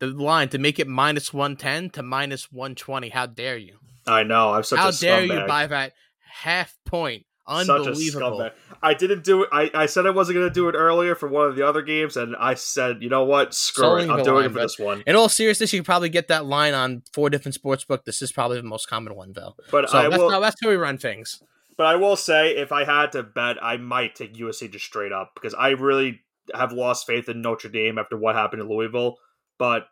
the 0.00 0.08
line 0.08 0.48
to 0.48 0.58
make 0.58 0.80
it 0.80 0.88
minus 0.88 1.32
one 1.32 1.54
ten 1.54 1.88
to 1.90 2.02
minus 2.02 2.50
one 2.50 2.74
twenty. 2.74 3.10
How 3.10 3.26
dare 3.26 3.56
you? 3.56 3.76
I 4.08 4.24
know 4.24 4.52
I'm 4.52 4.64
such 4.64 4.78
a 4.80 4.82
How 4.82 4.88
a 4.88 4.92
dare 4.92 5.20
scumbag. 5.22 5.40
you 5.42 5.46
buy 5.46 5.66
that 5.68 5.92
half 6.18 6.76
point? 6.84 7.24
Unbelievable. 7.46 8.50
I 8.82 8.94
didn't 8.94 9.24
do 9.24 9.42
it. 9.44 9.48
I, 9.52 9.70
I 9.74 9.86
said 9.86 10.06
I 10.06 10.10
wasn't 10.10 10.36
going 10.36 10.48
to 10.48 10.54
do 10.54 10.68
it 10.68 10.74
earlier 10.74 11.14
for 11.14 11.28
one 11.28 11.48
of 11.48 11.56
the 11.56 11.66
other 11.66 11.82
games, 11.82 12.16
and 12.16 12.34
I 12.36 12.54
said, 12.54 13.02
you 13.02 13.08
know 13.08 13.24
what? 13.24 13.54
Screw 13.54 13.84
Selling 13.84 14.08
it. 14.10 14.12
I'm 14.12 14.22
doing 14.24 14.36
line, 14.36 14.44
it 14.46 14.52
for 14.52 14.58
this 14.60 14.78
one. 14.78 15.02
In 15.06 15.16
all 15.16 15.28
seriousness, 15.28 15.72
you 15.72 15.78
can 15.80 15.84
probably 15.84 16.08
get 16.08 16.28
that 16.28 16.46
line 16.46 16.74
on 16.74 17.02
four 17.12 17.30
different 17.30 17.56
sportsbook. 17.60 18.04
This 18.04 18.22
is 18.22 18.32
probably 18.32 18.56
the 18.58 18.62
most 18.66 18.88
common 18.88 19.14
one, 19.14 19.32
though. 19.34 19.54
But 19.70 19.90
So 19.90 19.98
I 19.98 20.08
that's 20.08 20.18
will. 20.18 20.30
how 20.30 20.40
that's 20.40 20.56
how 20.62 20.68
we 20.70 20.76
run 20.76 20.98
things. 20.98 21.42
But 21.76 21.86
I 21.86 21.96
will 21.96 22.16
say, 22.16 22.56
if 22.56 22.70
I 22.70 22.84
had 22.84 23.12
to 23.12 23.22
bet, 23.22 23.62
I 23.62 23.76
might 23.76 24.14
take 24.14 24.34
USC 24.34 24.70
just 24.70 24.84
straight 24.84 25.12
up 25.12 25.32
because 25.34 25.54
I 25.54 25.70
really 25.70 26.20
have 26.54 26.72
lost 26.72 27.06
faith 27.06 27.28
in 27.28 27.40
Notre 27.40 27.70
Dame 27.70 27.98
after 27.98 28.16
what 28.16 28.34
happened 28.34 28.62
in 28.62 28.68
Louisville. 28.68 29.16
But 29.58 29.86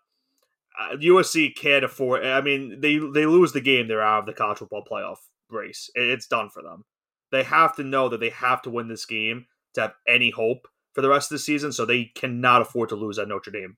uh, 0.78 0.96
USC 0.96 1.54
can't 1.56 1.84
afford. 1.84 2.24
I 2.24 2.40
mean, 2.40 2.80
they 2.80 2.98
they 2.98 3.26
lose 3.26 3.52
the 3.52 3.60
game, 3.60 3.88
they're 3.88 4.02
out 4.02 4.20
of 4.20 4.26
the 4.26 4.32
college 4.32 4.58
football 4.58 4.84
playoff 4.90 5.18
race. 5.50 5.90
It's 5.94 6.26
done 6.26 6.50
for 6.50 6.62
them. 6.62 6.84
They 7.32 7.44
have 7.44 7.76
to 7.76 7.84
know 7.84 8.08
that 8.08 8.20
they 8.20 8.30
have 8.30 8.62
to 8.62 8.70
win 8.70 8.88
this 8.88 9.06
game 9.06 9.46
to 9.74 9.82
have 9.82 9.94
any 10.06 10.30
hope 10.30 10.68
for 10.92 11.00
the 11.00 11.08
rest 11.08 11.30
of 11.30 11.36
the 11.36 11.42
season. 11.42 11.72
So 11.72 11.84
they 11.84 12.04
cannot 12.04 12.62
afford 12.62 12.88
to 12.90 12.96
lose 12.96 13.18
at 13.18 13.28
Notre 13.28 13.52
Dame. 13.52 13.76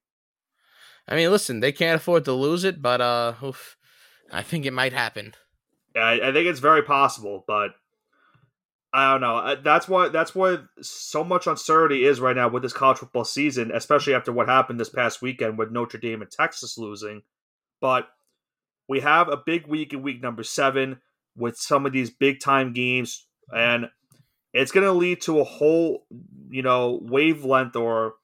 I 1.09 1.17
mean, 1.17 1.31
listen, 1.31 1.61
they 1.61 1.73
can't 1.73 2.01
afford 2.01 2.25
to 2.27 2.33
lose 2.33 2.65
it, 2.65 2.81
but 2.81 3.01
uh, 3.01 3.35
oof, 3.43 3.77
I 4.33 4.43
think 4.43 4.65
it 4.65 4.73
might 4.73 4.93
happen. 4.93 5.35
I, 5.97 6.21
I 6.21 6.33
think 6.33 6.47
it's 6.47 6.61
very 6.61 6.83
possible, 6.83 7.45
but 7.47 7.73
I 8.95 9.13
don't 9.13 9.23
know. 9.23 9.57
That's 9.63 9.89
why 9.89 10.09
that's 10.09 10.35
why 10.35 10.59
so 10.83 11.25
much 11.25 11.47
uncertainty 11.47 12.05
is 12.05 12.21
right 12.21 12.37
now 12.37 12.49
with 12.49 12.63
this 12.63 12.75
college 12.75 12.99
football 12.99 13.25
season, 13.25 13.71
especially 13.73 14.15
after 14.15 14.33
what 14.33 14.49
happened 14.49 14.79
this 14.79 14.91
past 14.91 15.23
weekend 15.23 15.57
with 15.57 15.71
Notre 15.71 15.99
Dame 15.99 16.21
and 16.21 16.31
Texas 16.31 16.77
losing. 16.77 17.23
But 17.81 18.09
we 18.89 19.01
have 19.01 19.29
a 19.29 19.37
big 19.39 19.67
week 19.67 19.95
in 19.95 20.03
week 20.03 20.23
number 20.23 20.43
seven 20.43 21.01
with 21.37 21.57
some 21.57 21.87
of 21.87 21.93
these 21.93 22.11
big 22.11 22.41
time 22.41 22.75
games, 22.75 23.27
and 23.51 23.89
it's 24.53 24.73
going 24.73 24.85
to 24.85 24.93
lead 24.93 25.23
to 25.23 25.41
a 25.41 25.45
whole, 25.45 26.05
you 26.51 26.61
know, 26.61 27.01
wavelength 27.03 27.77
or 27.77 28.17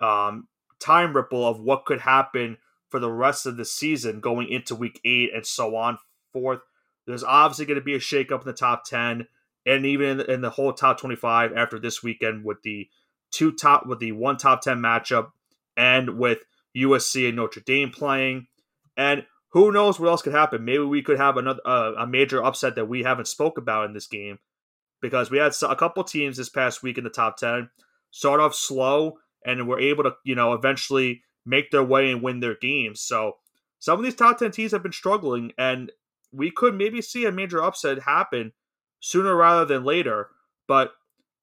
um, 0.00 0.46
time 0.78 1.16
ripple 1.16 1.46
of 1.46 1.58
what 1.58 1.84
could 1.84 2.00
happen 2.00 2.58
for 2.90 3.00
the 3.00 3.10
rest 3.10 3.46
of 3.46 3.56
the 3.56 3.64
season 3.64 4.20
going 4.20 4.48
into 4.48 4.76
week 4.76 5.00
eight 5.04 5.30
and 5.34 5.44
so 5.44 5.74
on 5.74 5.98
forth. 6.32 6.60
There's 7.06 7.24
obviously 7.24 7.66
going 7.66 7.80
to 7.80 7.84
be 7.84 7.94
a 7.94 7.98
shakeup 7.98 8.42
in 8.42 8.46
the 8.46 8.52
top 8.52 8.84
10 8.84 9.26
and 9.66 9.86
even 9.86 10.20
in 10.20 10.40
the, 10.40 10.50
whole 10.50 10.72
top 10.72 10.98
25 10.98 11.52
after 11.56 11.78
this 11.78 12.02
weekend 12.02 12.44
with 12.44 12.62
the 12.62 12.88
two 13.30 13.52
top 13.52 13.86
with 13.86 13.98
the 14.00 14.12
one 14.12 14.36
top 14.36 14.60
10 14.60 14.78
matchup 14.78 15.30
and 15.76 16.18
with 16.18 16.38
USC 16.76 17.28
and 17.28 17.36
Notre 17.36 17.60
Dame 17.60 17.90
playing. 17.90 18.46
And 18.96 19.24
who 19.50 19.72
knows 19.72 19.98
what 19.98 20.08
else 20.08 20.22
could 20.22 20.34
happen? 20.34 20.64
Maybe 20.64 20.84
we 20.84 21.02
could 21.02 21.18
have 21.18 21.36
another 21.36 21.60
uh, 21.64 21.92
a 21.98 22.06
major 22.06 22.42
upset 22.42 22.74
that 22.76 22.88
we 22.88 23.02
haven't 23.02 23.28
spoke 23.28 23.58
about 23.58 23.86
in 23.86 23.92
this 23.92 24.06
game 24.06 24.38
because 25.00 25.30
we 25.30 25.38
had 25.38 25.54
a 25.62 25.76
couple 25.76 26.04
teams 26.04 26.36
this 26.36 26.48
past 26.48 26.82
week 26.82 26.98
in 26.98 27.04
the 27.04 27.10
top 27.10 27.36
10 27.36 27.68
start 28.10 28.40
off 28.40 28.54
slow 28.54 29.18
and 29.44 29.66
were 29.66 29.80
able 29.80 30.04
to 30.04 30.12
you 30.24 30.34
know 30.34 30.52
eventually 30.52 31.22
make 31.44 31.70
their 31.70 31.82
way 31.82 32.10
and 32.10 32.22
win 32.22 32.40
their 32.40 32.56
games. 32.60 33.00
So 33.00 33.36
some 33.78 33.98
of 33.98 34.04
these 34.04 34.14
top 34.14 34.38
10 34.38 34.52
teams 34.52 34.72
have 34.72 34.82
been 34.82 34.92
struggling 34.92 35.52
and 35.58 35.90
we 36.32 36.50
could 36.50 36.74
maybe 36.74 37.02
see 37.02 37.26
a 37.26 37.32
major 37.32 37.62
upset 37.62 38.00
happen 38.00 38.52
sooner 39.02 39.36
rather 39.36 39.66
than 39.66 39.84
later. 39.84 40.28
But 40.66 40.92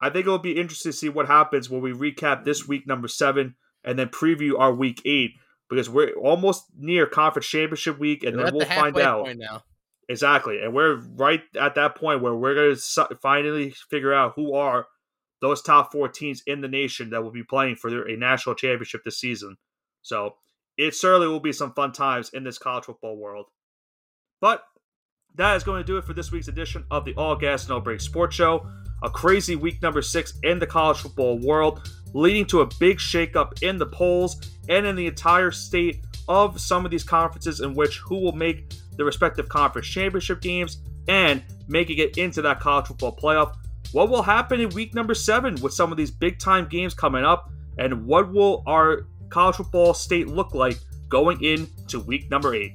I 0.01 0.09
think 0.09 0.25
it'll 0.25 0.39
be 0.39 0.59
interesting 0.59 0.91
to 0.91 0.97
see 0.97 1.09
what 1.09 1.27
happens 1.27 1.69
when 1.69 1.81
we 1.81 1.91
recap 1.91 2.45
this 2.45 2.67
week 2.67 2.87
number 2.87 3.07
seven 3.07 3.55
and 3.83 3.99
then 3.99 4.07
preview 4.07 4.57
our 4.57 4.73
week 4.73 5.01
eight 5.05 5.33
because 5.69 5.89
we're 5.89 6.13
almost 6.13 6.63
near 6.75 7.05
conference 7.05 7.45
championship 7.45 7.99
week 7.99 8.23
and 8.23 8.35
We're 8.35 8.45
then 8.45 8.53
we'll 8.55 8.67
the 8.67 8.73
find 8.73 8.97
out. 8.97 9.29
Exactly. 10.07 10.59
And 10.59 10.73
we're 10.73 10.95
right 10.95 11.41
at 11.59 11.75
that 11.75 11.95
point 11.95 12.21
where 12.21 12.33
we're 12.33 12.55
going 12.55 12.75
to 12.75 13.17
finally 13.21 13.75
figure 13.91 14.13
out 14.13 14.33
who 14.35 14.55
are 14.55 14.87
those 15.41 15.61
top 15.61 15.91
four 15.91 16.07
teams 16.07 16.41
in 16.47 16.61
the 16.61 16.67
nation 16.67 17.11
that 17.11 17.21
will 17.21 17.31
be 17.31 17.43
playing 17.43 17.75
for 17.75 18.07
a 18.07 18.17
national 18.17 18.55
championship 18.55 19.03
this 19.03 19.19
season. 19.19 19.57
So 20.01 20.35
it 20.77 20.95
certainly 20.95 21.27
will 21.27 21.39
be 21.39 21.53
some 21.53 21.73
fun 21.73 21.91
times 21.91 22.31
in 22.33 22.43
this 22.43 22.57
college 22.57 22.85
football 22.85 23.17
world. 23.17 23.45
But 24.41 24.63
that 25.35 25.55
is 25.55 25.63
going 25.63 25.81
to 25.81 25.87
do 25.87 25.97
it 25.97 26.03
for 26.03 26.13
this 26.13 26.31
week's 26.31 26.47
edition 26.47 26.83
of 26.91 27.05
the 27.05 27.13
All 27.15 27.35
Gas 27.35 27.69
No 27.69 27.79
Break 27.79 28.01
Sports 28.01 28.35
Show. 28.35 28.67
A 29.03 29.09
crazy 29.09 29.55
week 29.55 29.81
number 29.81 30.01
six 30.01 30.33
in 30.43 30.59
the 30.59 30.67
college 30.67 30.97
football 30.97 31.37
world, 31.37 31.89
leading 32.13 32.45
to 32.47 32.61
a 32.61 32.69
big 32.79 32.97
shakeup 32.97 33.63
in 33.63 33.77
the 33.77 33.85
polls 33.85 34.41
and 34.67 34.85
in 34.85 34.95
the 34.95 35.07
entire 35.07 35.51
state 35.51 36.03
of 36.27 36.59
some 36.59 36.83
of 36.83 36.91
these 36.91 37.03
conferences, 37.03 37.61
in 37.61 37.73
which 37.73 37.99
who 37.99 38.19
will 38.19 38.33
make 38.33 38.73
the 38.97 39.05
respective 39.05 39.47
conference 39.47 39.87
championship 39.87 40.41
games 40.41 40.81
and 41.07 41.41
making 41.69 41.97
it 41.99 42.17
into 42.17 42.41
that 42.41 42.59
college 42.59 42.87
football 42.87 43.15
playoff. 43.15 43.55
What 43.93 44.09
will 44.09 44.21
happen 44.21 44.59
in 44.59 44.69
week 44.69 44.93
number 44.93 45.13
seven 45.13 45.55
with 45.61 45.73
some 45.73 45.91
of 45.91 45.97
these 45.97 46.11
big 46.11 46.37
time 46.37 46.67
games 46.67 46.93
coming 46.93 47.23
up, 47.23 47.49
and 47.77 48.05
what 48.05 48.31
will 48.31 48.63
our 48.67 49.07
college 49.29 49.55
football 49.55 49.93
state 49.93 50.27
look 50.27 50.53
like 50.53 50.77
going 51.07 51.41
into 51.41 52.01
week 52.01 52.29
number 52.29 52.53
eight? 52.53 52.73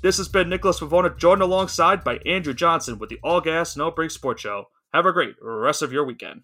This 0.00 0.18
has 0.18 0.28
been 0.28 0.48
Nicholas 0.48 0.78
Pavona, 0.78 1.16
joined 1.18 1.42
alongside 1.42 2.04
by 2.04 2.18
Andrew 2.18 2.54
Johnson 2.54 3.00
with 3.00 3.10
the 3.10 3.18
All 3.24 3.40
Gas 3.40 3.76
No 3.76 3.90
Break 3.90 4.12
Sports 4.12 4.42
Show. 4.42 4.66
Have 4.94 5.06
a 5.06 5.12
great 5.12 5.34
rest 5.42 5.82
of 5.82 5.92
your 5.92 6.04
weekend. 6.04 6.42